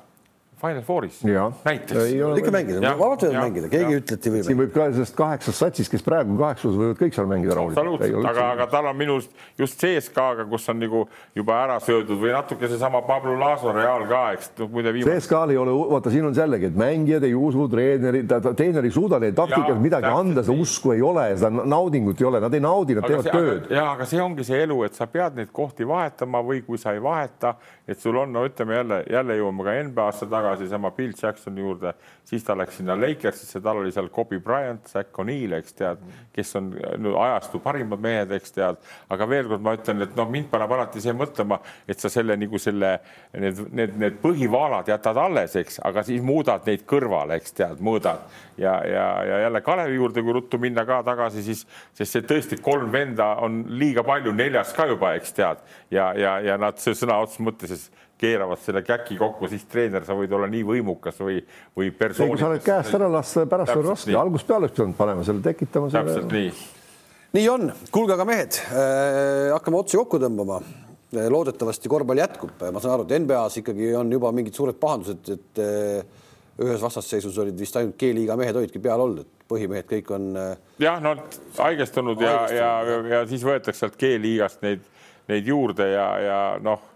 Final 0.60 0.82
Fouris 0.82 1.20
näiteks. 1.24 2.12
ikka 2.40 2.50
mängida, 2.50 2.92
vabalt 2.98 3.22
võivad 3.22 3.38
mängida, 3.44 3.68
keegi 3.70 3.94
ei 3.94 4.00
ütle, 4.00 4.16
et 4.18 4.26
ei 4.26 4.32
või. 4.32 4.42
siin 4.46 4.58
võib 4.58 4.72
ka 4.74 4.86
sellest 4.90 5.16
kaheksast 5.18 5.62
satsist, 5.62 5.92
kes 5.92 6.02
praegu 6.02 6.34
kaheksas 6.40 6.74
võivad 6.74 6.98
kõik 6.98 7.14
seal 7.14 7.28
mängida 7.30 7.54
rahulikult. 7.54 7.78
absoluutselt, 7.78 8.28
aga, 8.32 8.46
aga 8.56 8.66
tal 8.72 8.88
on 8.90 8.98
minu 8.98 9.18
arust 9.18 9.44
just 9.60 9.78
CSKA-ga, 9.82 10.48
kus 10.50 10.66
on 10.72 10.80
nagu 10.82 11.04
juba 11.38 11.60
ära 11.62 11.78
söödud 11.84 12.18
või 12.18 12.34
natuke 12.34 12.70
seesama 12.70 13.02
Pablo 13.06 13.36
Laso 13.38 13.72
Real 13.76 14.06
ka, 14.10 14.24
eks 14.34 14.50
no, 14.58 14.68
muide 14.72 14.92
viimane. 14.96 15.20
CSKA-l 15.20 15.54
ei 15.54 15.60
ole, 15.62 15.76
vaata, 15.94 16.12
siin 16.14 16.26
on 16.26 16.36
jällegi, 16.36 16.72
et 16.72 16.78
mängijad 16.82 17.28
ei 17.28 17.38
usu 17.38 17.68
treeneri, 17.70 18.24
treener 18.48 18.90
ei 18.90 18.94
suuda 18.94 19.22
neile 19.22 19.38
taktikas 19.38 19.78
midagi 19.82 20.10
anda, 20.10 20.42
seda 20.42 20.58
usku 20.66 20.94
ei 20.96 21.04
ole, 21.06 21.28
seda 21.38 21.52
naudingut 21.62 22.18
ei 22.18 22.30
ole, 22.32 22.42
nad 22.42 22.58
ei 22.58 22.64
naudi, 22.64 22.98
nad 22.98 23.06
aga 23.06 23.14
teevad 23.14 23.30
see, 23.30 23.38
tööd. 23.38 23.72
ja 23.78 23.88
aga 23.94 24.10
see 24.10 24.22
ongi 24.22 24.46
see 24.48 24.62
elu, 24.66 24.82
et 24.88 24.98
sa 24.98 25.06
pead 25.10 25.38
neid 25.38 25.54
kohti 25.54 25.86
vahetama 25.86 26.42
või 26.42 26.64
kui 26.66 26.80
sa 26.82 26.96
ei 26.96 27.02
vaheta, 27.04 27.54
et 27.88 28.00
sul 28.00 28.16
on, 28.20 28.32
no 28.32 28.44
ütleme 28.46 28.76
jälle, 28.76 28.98
jälle 29.10 29.36
jõuame 29.38 29.64
ka 29.64 29.74
NBA-sse 29.88 30.28
tagasi, 30.28 30.68
sama 30.68 30.90
Bill 30.96 31.14
Jacksoni 31.16 31.62
juurde, 31.64 31.94
siis 32.28 32.44
ta 32.44 32.56
läks 32.58 32.76
sinna 32.80 32.96
Lakersisse, 32.98 33.62
tal 33.64 33.80
oli 33.80 33.92
seal 33.94 34.10
Kobe 34.12 34.40
Bryant, 34.44 34.84
Zack 34.90 35.16
O'Neal, 35.18 35.56
eks 35.58 35.78
tead, 35.78 36.02
kes 36.36 36.52
on 36.60 36.70
no, 37.00 37.14
ajastu 37.22 37.62
parimad 37.64 38.02
mehed, 38.04 38.34
eks 38.36 38.52
tead, 38.58 38.82
aga 39.14 39.28
veel 39.30 39.48
kord 39.48 39.64
ma 39.64 39.74
ütlen, 39.78 40.04
et 40.04 40.18
noh, 40.18 40.28
mind 40.30 40.50
paneb 40.52 40.76
alati 40.76 41.02
see 41.04 41.16
mõtlema, 41.16 41.60
et 41.88 42.00
sa 42.00 42.12
selle 42.12 42.36
nagu 42.36 42.60
selle, 42.60 42.92
need, 43.32 43.64
need, 43.72 43.96
need 44.04 44.20
põhivaalad 44.22 44.92
jätad 44.92 45.22
alles, 45.24 45.56
eks, 45.62 45.80
aga 45.88 46.04
siis 46.06 46.20
muudad 46.24 46.68
neid 46.68 46.84
kõrvale, 46.88 47.40
eks 47.40 47.56
tead, 47.56 47.80
mõõdad 47.84 48.28
ja, 48.58 48.74
ja, 48.86 49.06
ja 49.24 49.38
jälle 49.46 49.60
Kalevi 49.60 49.94
juurde, 49.94 50.22
kui 50.22 50.34
ruttu 50.36 50.58
minna 50.58 50.84
ka 50.88 51.00
tagasi, 51.06 51.42
siis, 51.46 51.64
sest 51.96 52.16
see 52.16 52.26
tõesti 52.26 52.58
kolm 52.62 52.90
venda 52.92 53.34
on 53.44 53.62
liiga 53.80 54.04
palju, 54.06 54.34
neljas 54.36 54.74
ka 54.76 54.88
juba, 54.90 55.14
eks 55.18 55.36
tead, 55.36 55.62
ja, 55.94 56.10
ja, 56.18 56.38
ja 56.44 56.58
nad 56.60 56.80
sõna 56.82 57.20
otseses 57.22 57.44
mõttes 57.46 57.88
keeravad 58.18 58.58
selle 58.62 58.82
käki 58.82 59.16
kokku, 59.18 59.48
siis 59.50 59.62
treener, 59.70 60.02
sa 60.06 60.16
võid 60.18 60.32
olla 60.34 60.48
nii 60.50 60.64
võimukas 60.66 61.20
või, 61.22 61.38
või 61.76 61.92
persoon. 61.94 62.32
kui 62.32 62.40
sa 62.40 62.50
oled 62.50 62.64
käest 62.64 62.98
ära 62.98 63.10
lasta, 63.12 63.46
pärast 63.50 63.76
on 63.76 63.86
raske, 63.86 64.16
algusest 64.18 64.50
peale 64.50 64.66
oleks 64.66 64.74
pidanud 64.74 64.98
panema 64.98 65.26
selle, 65.26 65.44
tekitama 65.44 65.90
selle. 65.92 66.16
täpselt 66.16 66.34
nii. 66.34 66.50
nii 67.38 67.48
on, 67.52 67.72
kuulge 67.94 68.16
aga 68.16 68.26
mehed 68.28 68.58
äh,, 68.66 69.54
hakkame 69.54 69.82
otsi 69.84 70.00
kokku 70.00 70.20
tõmbama. 70.22 70.58
Äh, 71.14 71.28
loodetavasti 71.32 71.88
korvpall 71.88 72.20
jätkub, 72.20 72.56
ma 72.58 72.82
saan 72.82 72.98
aru, 72.98 73.06
et 73.06 73.14
NBA-s 73.22 73.62
ikkagi 73.62 73.94
on 73.96 74.10
juba 74.12 74.32
mingid 74.34 74.58
suured 74.58 74.76
pahandused, 74.82 75.30
et 75.38 75.62
äh, 75.62 76.17
ühes 76.64 76.82
vastasseisus 76.82 77.38
olid 77.38 77.58
vist 77.58 77.76
ainult 77.78 77.96
G-liiga 78.00 78.36
mehed 78.38 78.56
olidki 78.58 78.82
peal 78.82 79.00
olnud, 79.00 79.24
et 79.24 79.48
põhimehed 79.48 79.88
kõik 79.88 80.12
on. 80.16 80.30
Äh, 80.36 80.68
jah, 80.82 81.00
no 81.02 81.14
haigestunud 81.58 82.20
ja, 82.24 82.36
ja, 82.52 82.70
ja, 82.88 83.00
ja 83.14 83.24
siis 83.30 83.46
võetakse 83.46 83.84
sealt 83.84 83.98
G-liigast 84.00 84.62
neid, 84.66 84.86
neid 85.30 85.50
juurde 85.50 85.90
ja, 85.92 86.08
ja 86.22 86.38
noh 86.62 86.86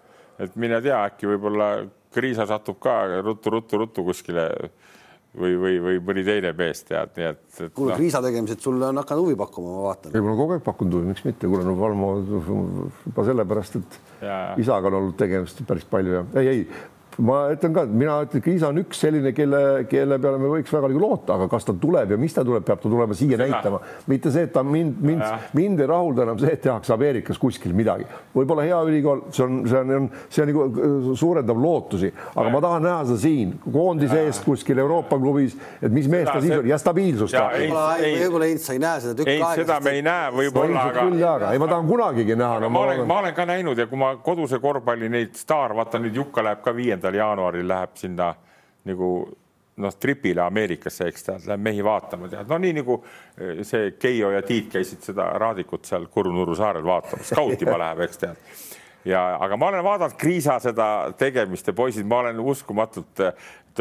et 0.43 0.55
mine 0.61 0.81
tea, 0.85 1.03
äkki 1.11 1.29
võib-olla 1.31 1.75
Kriisa 2.13 2.47
satub 2.49 2.79
ka 2.83 2.95
ruttu-ruttu-ruttu 3.25 4.05
kuskile 4.05 4.47
või, 5.39 5.55
või, 5.57 5.77
või 5.81 6.01
mõni 6.05 6.25
teine 6.27 6.53
mees 6.57 6.83
tead, 6.85 7.15
nii 7.17 7.29
et, 7.31 7.43
et. 7.57 7.73
kuule 7.73 7.95
no., 7.95 7.99
Kriisa 8.01 8.21
tegemised 8.25 8.61
sulle 8.65 8.91
on 8.91 9.01
hakanud 9.01 9.27
huvi 9.27 9.37
pakkuma, 9.41 9.77
ma 9.77 9.85
vaatan. 9.89 10.13
ei, 10.13 10.21
mul 10.21 10.35
on 10.35 10.41
kogu 10.43 10.57
aeg 10.57 10.65
pakkunud 10.67 10.99
huvi, 10.99 11.11
miks 11.13 11.25
mitte, 11.25 11.49
kuule 11.49 11.65
no 11.65 11.77
Valmo 11.79 12.11
juba 12.21 13.27
sellepärast, 13.29 13.79
et 13.81 14.01
ja, 14.21 14.27
ja. 14.33 14.57
isaga 14.61 14.93
on 14.93 14.99
olnud 15.01 15.17
tegemist 15.21 15.65
päris 15.69 15.89
palju 15.89 16.19
ja 16.19 16.25
ei, 16.43 16.51
ei 16.53 16.67
ma 17.19 17.39
ütlen 17.53 17.75
ka, 17.75 17.85
et 17.87 17.93
mina 17.93 18.17
ütlen, 18.25 18.43
Kriisa 18.45 18.71
on 18.73 18.81
üks 18.81 19.03
selline, 19.03 19.33
kelle, 19.37 19.61
kelle 19.91 20.19
peale 20.23 20.41
me 20.41 20.51
võiks 20.53 20.73
väga 20.73 20.89
nagu 20.89 21.03
loota, 21.03 21.37
aga 21.37 21.49
kas 21.53 21.67
ta 21.69 21.75
tuleb 21.79 22.15
ja 22.15 22.19
mis 22.21 22.35
ta 22.35 22.45
tuleb, 22.47 22.65
peab 22.67 22.81
ta 22.81 22.89
tulema 22.89 23.17
siia 23.17 23.37
Seda. 23.37 23.49
näitama, 23.49 23.81
mitte 24.09 24.33
see, 24.33 24.47
et 24.49 24.55
ta 24.55 24.63
mind, 24.67 25.01
mind, 25.05 25.25
mind 25.59 25.83
ei 25.83 25.91
rahulda 25.91 26.27
enam 26.27 26.41
see, 26.41 26.53
et 26.57 26.63
tehakse 26.65 26.95
Ameerikas 26.95 27.41
kuskil 27.43 27.75
midagi. 27.77 28.07
võib-olla 28.35 28.65
hea 28.67 28.81
ülikool, 28.89 29.27
see 29.35 29.45
on, 29.45 29.61
see 29.69 29.83
on, 29.83 30.09
see 30.29 30.45
on 30.45 30.51
nagu 30.53 30.65
äh, 30.69 31.11
suurendab 31.21 31.63
lootusi, 31.63 32.13
aga 32.35 32.47
ja. 32.49 32.55
ma 32.55 32.63
tahan 32.65 32.87
näha 32.89 33.05
seda 33.11 33.21
siin 33.27 33.55
koondise 33.67 34.23
eest 34.27 34.47
kuskil 34.47 34.81
Euroopa 34.83 35.19
klubis, 35.21 35.57
et 35.83 35.93
mis 35.93 36.09
mees 36.09 36.31
ta 36.31 36.41
siis 36.41 36.57
on 36.59 36.71
ja 36.71 36.81
stabiilsust. 36.81 37.37
võib-olla 37.37 38.49
Heinz, 38.49 38.67
sa 38.67 38.77
ei 38.77 38.83
näe 38.83 39.05
seda 39.05 39.17
tükk 39.21 39.33
aega. 39.35 39.53
seda 39.61 39.79
me 39.85 39.97
ei 39.99 40.07
näe 40.07 40.33
võib-olla, 40.39 40.89
aga 40.89 41.53
ei, 41.53 41.61
ma 41.61 41.69
tahan 41.69 41.89
kunagigi 41.89 42.39
näha 42.39 42.73
ma 42.73 42.85
olen, 42.87 43.05
ma 43.09 43.19
olen 43.21 43.35
ka 43.37 43.47
näinud 43.49 43.79
ja 43.79 43.87
kui 43.91 44.01
ma 44.01 44.15
koduse 44.25 44.59
korvpalli 44.63 45.11
neid 45.13 45.37
staar, 45.39 45.75
vaata 45.77 46.01
nüüd 46.03 46.17
Jukka 46.23 46.45
läheb 46.45 46.63
ka 46.65 46.75
viienda 46.77 47.02
viiendal 47.03 47.19
jaanuaril 47.19 47.69
läheb 47.69 47.97
sinna 47.97 48.35
nagu 48.85 49.09
noh, 49.77 49.95
tripile 49.99 50.43
Ameerikasse, 50.43 51.09
eks 51.09 51.25
tead, 51.25 51.47
läheb 51.49 51.63
mehi 51.63 51.85
vaatama, 51.85 52.29
tead, 52.29 52.49
no 52.49 52.59
nii 52.59 52.73
nagu 52.77 52.99
eh, 53.39 53.63
see 53.67 53.95
Keijo 53.99 54.31
ja 54.31 54.43
Tiit 54.43 54.71
käisid 54.73 55.03
seda 55.03 55.31
Raadikut 55.39 55.85
seal 55.89 56.07
Kurunurru 56.13 56.55
saarel 56.55 56.85
vaatamas, 56.85 57.33
skautima 57.33 57.79
läheb, 57.81 58.05
eks 58.07 58.23
tead 58.23 58.37
ja, 59.05 59.23
aga 59.41 59.57
ma 59.57 59.69
olen 59.73 59.85
vaadanud 59.85 60.17
Kriisa 60.19 60.59
seda 60.63 60.87
tegemist 61.19 61.67
ja 61.67 61.75
poisid, 61.77 62.07
ma 62.07 62.23
olen 62.23 62.41
uskumatult 62.41 63.23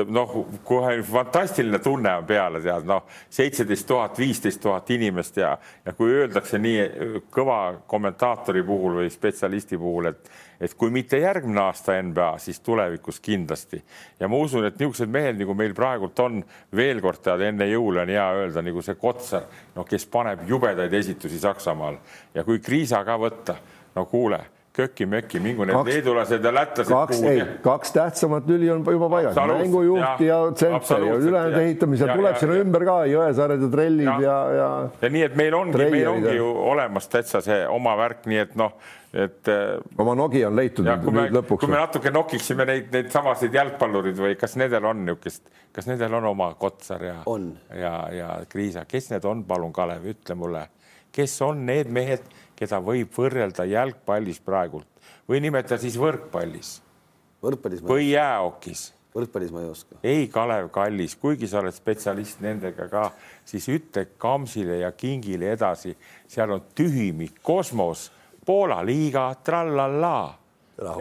noh, 0.07 0.35
kohe 0.63 1.01
fantastiline 1.03 1.79
tunne 1.83 2.13
on 2.15 2.25
peale, 2.27 2.61
tead 2.63 2.85
noh, 2.87 3.03
seitseteist 3.29 3.87
tuhat, 3.87 4.19
viisteist 4.19 4.61
tuhat 4.63 4.89
inimest 4.95 5.37
ja, 5.41 5.51
ja 5.85 5.93
kui 5.97 6.13
öeldakse 6.15 6.59
nii 6.61 6.85
kõva 7.33 7.57
kommentaatori 7.89 8.63
puhul 8.67 9.01
või 9.01 9.11
spetsialisti 9.11 9.79
puhul, 9.81 10.11
et, 10.11 10.31
et 10.61 10.75
kui 10.79 10.93
mitte 10.93 11.19
järgmine 11.19 11.63
aasta 11.65 11.97
NBA, 12.01 12.29
siis 12.39 12.61
tulevikus 12.63 13.19
kindlasti. 13.19 13.81
ja 14.19 14.29
ma 14.31 14.39
usun, 14.39 14.65
et 14.65 14.79
niisugused 14.79 15.11
mehed, 15.11 15.39
nagu 15.41 15.57
meil 15.57 15.75
praegult 15.77 16.23
on, 16.23 16.39
veel 16.75 17.03
kord 17.03 17.23
tead, 17.23 17.43
enne 17.49 17.67
jõule 17.71 18.05
on 18.05 18.15
hea 18.15 18.29
öelda 18.39 18.63
nagu 18.63 18.85
see 18.85 18.95
Kotsar, 19.01 19.49
noh, 19.75 19.87
kes 19.87 20.07
paneb 20.11 20.47
jubedaid 20.47 20.93
esitusi 20.93 21.39
Saksamaal 21.39 21.99
ja 22.35 22.47
kui 22.47 22.63
Kriisa 22.63 23.03
ka 23.07 23.19
võtta, 23.19 23.59
no 23.95 24.07
kuule 24.07 24.45
köki-möki, 24.75 25.39
mingu 25.43 25.65
need 25.67 25.89
leedulased 25.89 26.45
ja 26.45 26.51
lätlased. 26.55 26.91
kaks, 26.93 27.19
ei, 27.27 27.41
kaks 27.63 27.91
tähtsamat 27.91 28.47
lüli 28.47 28.69
on 28.71 28.85
juba 28.87 29.09
paigas, 29.11 29.35
mängujuht 29.35 30.23
ja, 30.23 30.27
ja 30.27 30.37
tsenter 30.55 31.03
ja 31.07 31.17
ülejäänud 31.19 31.57
ehitamisel 31.59 32.13
tuleb 32.15 32.39
sinna 32.39 32.55
ümber 32.61 32.85
ka 32.87 32.95
Jõesaared 33.11 33.65
ja 33.65 33.69
trellid 33.73 34.07
ja, 34.07 34.15
ja, 34.23 34.37
ja. 34.55 34.69
ja 35.01 35.11
nii, 35.17 35.25
et 35.27 35.35
meil 35.39 35.57
ongi, 35.57 35.77
meil 35.81 36.07
ongi 36.13 36.35
ju 36.37 36.47
olemas 36.71 37.11
täitsa 37.11 37.43
see 37.43 37.59
oma 37.67 37.97
värk, 37.99 38.23
nii 38.31 38.43
et 38.45 38.55
noh, 38.59 38.77
et. 39.11 39.51
Äh, 39.51 39.73
oma 39.99 40.15
nogi 40.15 40.45
on 40.47 40.55
leitud 40.55 40.87
ja, 40.87 40.95
nüüd, 41.01 41.17
nüüd 41.19 41.35
lõpuks. 41.41 41.65
kui 41.65 41.73
me 41.73 41.79
natuke 41.81 42.13
nokiksime 42.15 42.67
neid, 42.69 42.87
neid 42.95 43.09
samasid 43.11 43.57
jalgpallurid 43.59 44.23
või 44.23 44.37
kas 44.39 44.55
nendel 44.61 44.87
on 44.87 45.03
niisugust, 45.03 45.51
kas 45.75 45.89
nendel 45.91 46.15
on 46.21 46.29
oma 46.31 46.53
Kotsar 46.59 47.03
ja, 47.03 47.17
ja, 47.75 47.95
ja 48.15 48.29
Kriisa, 48.47 48.85
kes 48.87 49.11
need 49.11 49.27
on, 49.27 49.43
palun, 49.49 49.75
Kalev, 49.75 50.07
ütle 50.15 50.39
mulle, 50.39 50.69
kes 51.11 51.35
on 51.43 51.65
need 51.67 51.91
mehed 51.91 52.23
keda 52.61 52.81
võib 52.85 53.09
võrrelda 53.17 53.65
jalgpallis 53.65 54.41
praegult 54.45 54.87
või 55.29 55.41
nimeta 55.41 55.77
siis 55.81 55.97
võrkpallis. 55.99 56.79
võrkpallis. 57.43 57.83
või 57.83 58.11
jäähokis. 58.11 58.91
võrkpallis 59.15 59.51
ma 59.51 59.61
ei 59.61 59.69
oska. 59.69 59.95
ei, 60.03 60.27
Kalev 60.27 60.69
Kallis, 60.69 61.15
kuigi 61.15 61.47
sa 61.47 61.59
oled 61.59 61.75
spetsialist 61.75 62.41
nendega 62.41 62.87
ka, 62.91 63.11
siis 63.45 63.67
ütle 63.69 64.07
Kamsile 64.17 64.81
ja 64.83 64.91
Kingile 64.91 65.53
edasi, 65.55 65.95
seal 66.27 66.51
on 66.51 66.67
tühimik, 66.75 67.41
kosmos, 67.43 68.11
Poola 68.45 68.79
liiga, 68.81 69.27
trallallaa, 69.45 70.37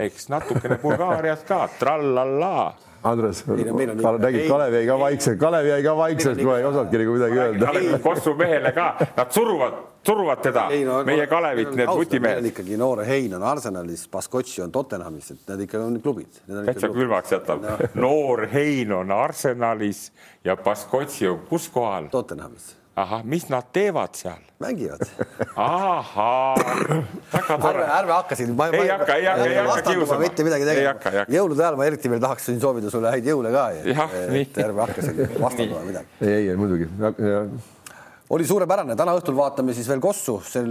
eks 0.05 0.29
natukene 0.29 0.77
Bulgaariat 0.83 1.45
ka, 1.49 1.67
trallallaa 1.81 2.69
Andres, 3.03 3.47
nägid, 3.49 4.45
Kalev 4.49 4.75
jäi 4.77 4.87
ka 4.87 4.99
vaikselt, 5.01 5.39
Kalev 5.41 5.71
jäi 5.71 5.83
ka 5.83 5.95
vaikselt, 5.97 6.43
kohe 6.45 6.59
ei 6.61 6.67
osanudki 6.69 7.01
nagu 7.01 7.15
midagi 7.17 7.41
öelda. 7.47 7.99
Kossu 8.05 8.35
mehele 8.37 8.75
ka, 8.77 8.91
nad 9.17 9.33
suruvad 9.33 9.79
suruvad 10.07 10.43
teda, 10.43 10.67
meie 11.07 11.27
Kalevit, 11.31 11.75
need 11.77 11.93
vutimehed. 11.93 12.51
ikkagi 12.53 12.77
noore 12.81 13.07
Hein 13.09 13.35
on 13.37 13.47
Arsenalis, 13.53 14.07
Baskotši 14.13 14.65
on 14.67 14.73
Tottenhamis, 14.73 15.31
et 15.35 15.47
need 15.53 15.67
ikka 15.67 15.85
on 15.85 16.01
klubid. 16.03 16.43
täitsa 16.49 16.89
külmaks 16.89 17.37
jätab 17.37 17.65
no.. 17.65 17.79
noor 18.07 18.47
Hein 18.53 18.93
on 18.93 19.15
Arsenalis 19.15 20.11
ja 20.45 20.57
Baskotši 20.57 21.29
on 21.29 21.41
kus 21.49 21.69
kohal? 21.73 22.11
Tottenhamis 22.13 22.77
ahah, 23.01 23.25
mis 23.25 23.49
nad 23.49 23.73
teevad 23.73 24.15
seal? 24.15 24.41
mängivad. 24.61 25.01
ahaa, 25.57 26.55
väga 27.33 27.59
tore. 27.59 27.85
ärme 27.99 28.13
hakka 28.13 28.37
siin. 28.37 28.51
ei 28.51 28.89
hakka, 28.89 29.15
ei 29.15 29.25
hakka, 29.25 29.45
ei 29.47 29.57
hakka 29.57 29.93
kiusama. 29.93 30.21
mitte 30.21 30.45
midagi 30.45 30.69
tegema. 30.69 31.25
jõulude 31.33 31.65
ajal 31.65 31.79
ma 31.81 31.89
eriti 31.89 32.13
veel 32.13 32.21
tahaks 32.21 32.51
siin 32.51 32.61
soovida 32.61 32.93
sulle 32.93 33.13
häid 33.15 33.31
jõule 33.31 33.53
ka. 33.55 33.67
et 34.43 34.59
ärme 34.67 34.85
hakka 34.85 35.07
siin 35.07 35.37
vastandama 35.41 35.85
midagi. 35.87 36.09
ei, 36.21 36.51
ei, 36.51 36.57
muidugi. 36.61 36.91
Oli 38.31 38.47
suurepärane, 38.47 38.95
täna 38.99 39.17
õhtul 39.19 39.35
vaatame 39.39 39.75
siis 39.75 39.89
veel 39.91 40.03
Kossu, 40.03 40.39
sel, 40.47 40.71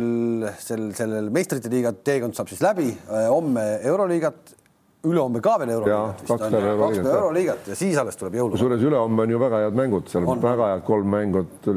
sel, 0.64 0.90
sellel 0.96 1.28
meistrite 1.34 1.72
liiga 1.72 1.92
teekond 1.94 2.38
saab 2.38 2.52
siis 2.52 2.64
läbi, 2.64 2.94
homme 3.10 3.66
Euroliigat 3.84 4.56
ülehomme 5.08 5.40
ka 5.40 5.54
veel 5.62 5.70
euroliigat 5.78 6.24
kaks 6.28 6.50
päeva 6.52 6.88
euroliigat 6.92 7.70
ja 7.72 7.76
siis 7.80 7.96
alles 8.02 8.18
tuleb 8.20 8.36
jõuluvaba. 8.36 8.58
kusjuures 8.58 8.84
ülehomme 8.84 9.24
on 9.24 9.32
ju 9.32 9.40
väga 9.40 9.62
head 9.64 9.78
mängud, 9.80 10.10
seal 10.12 10.28
on 10.28 10.42
väga 10.44 10.68
head 10.74 10.84
kolm 10.88 11.08
mängut. 11.14 11.70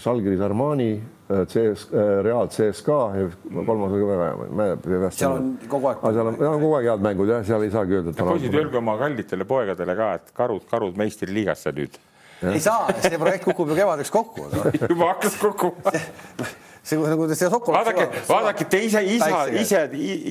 Žalgiris 0.00 0.44
Armani, 0.46 0.88
CS, 1.28 1.84
Real 2.24 2.48
CSKA 2.48 2.98
ja 3.18 3.26
kolmas 3.52 3.92
oli 3.92 4.00
ka 4.00 4.08
väga 4.14 4.30
hea. 4.62 5.10
seal 5.12 5.36
on 5.36 5.50
kogu 5.68 5.90
aeg. 5.92 6.06
seal 6.06 6.32
on, 6.32 6.40
on 6.40 6.60
kogu 6.64 6.74
aeg 6.78 6.90
head 6.94 7.04
mängud 7.10 7.32
jah, 7.34 7.44
seal 7.50 7.68
ei 7.68 7.74
saagi 7.74 8.00
öelda. 8.00 8.16
poisid, 8.16 8.56
öelge 8.62 8.80
oma 8.80 8.96
kallitele 9.02 9.48
poegadele 9.48 9.98
ka, 10.00 10.12
et 10.16 10.32
karud, 10.40 10.64
karud 10.72 10.96
meistriliigasse 10.96 11.74
nüüd. 11.76 12.00
Ei 12.42 12.60
saa, 12.60 12.86
see 13.02 13.18
projekt 13.18 13.44
kukub 13.44 13.72
ju 13.72 13.76
kevadeks 13.78 14.10
kokku 14.14 14.46
juba 14.92 15.12
hakkas 15.12 15.36
kukkuma 15.40 15.92
see 16.88 16.98
nagu 17.02 17.28
see 17.34 17.50
Sokolov. 17.50 17.80
vaadake, 17.80 18.22
vaadake 18.28 18.68
te 18.70 18.80
ise 18.84 19.02
isa, 19.16 19.44
ise, 19.60 19.82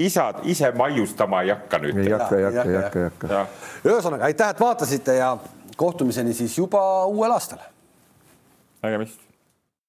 isad 0.07 0.41
ise 0.43 0.71
maiustama 0.77 1.43
ei 1.45 1.53
hakka 1.53 1.81
nüüd. 1.83 2.01
ei 2.01 2.15
hakka, 2.15 2.39
ei 2.39 2.47
hakka, 2.47 2.65
ei 2.69 2.81
hakka, 2.81 2.99
ei 2.99 3.11
hakka. 3.11 3.45
ühesõnaga 3.85 4.29
aitäh, 4.31 4.55
et 4.55 4.59
vaatasite 4.59 5.19
ja 5.19 5.35
kohtumiseni 5.77 6.33
siis 6.33 6.57
juba 6.57 6.81
uuel 7.05 7.35
aastal. 7.35 7.61
nägemist 8.83 9.26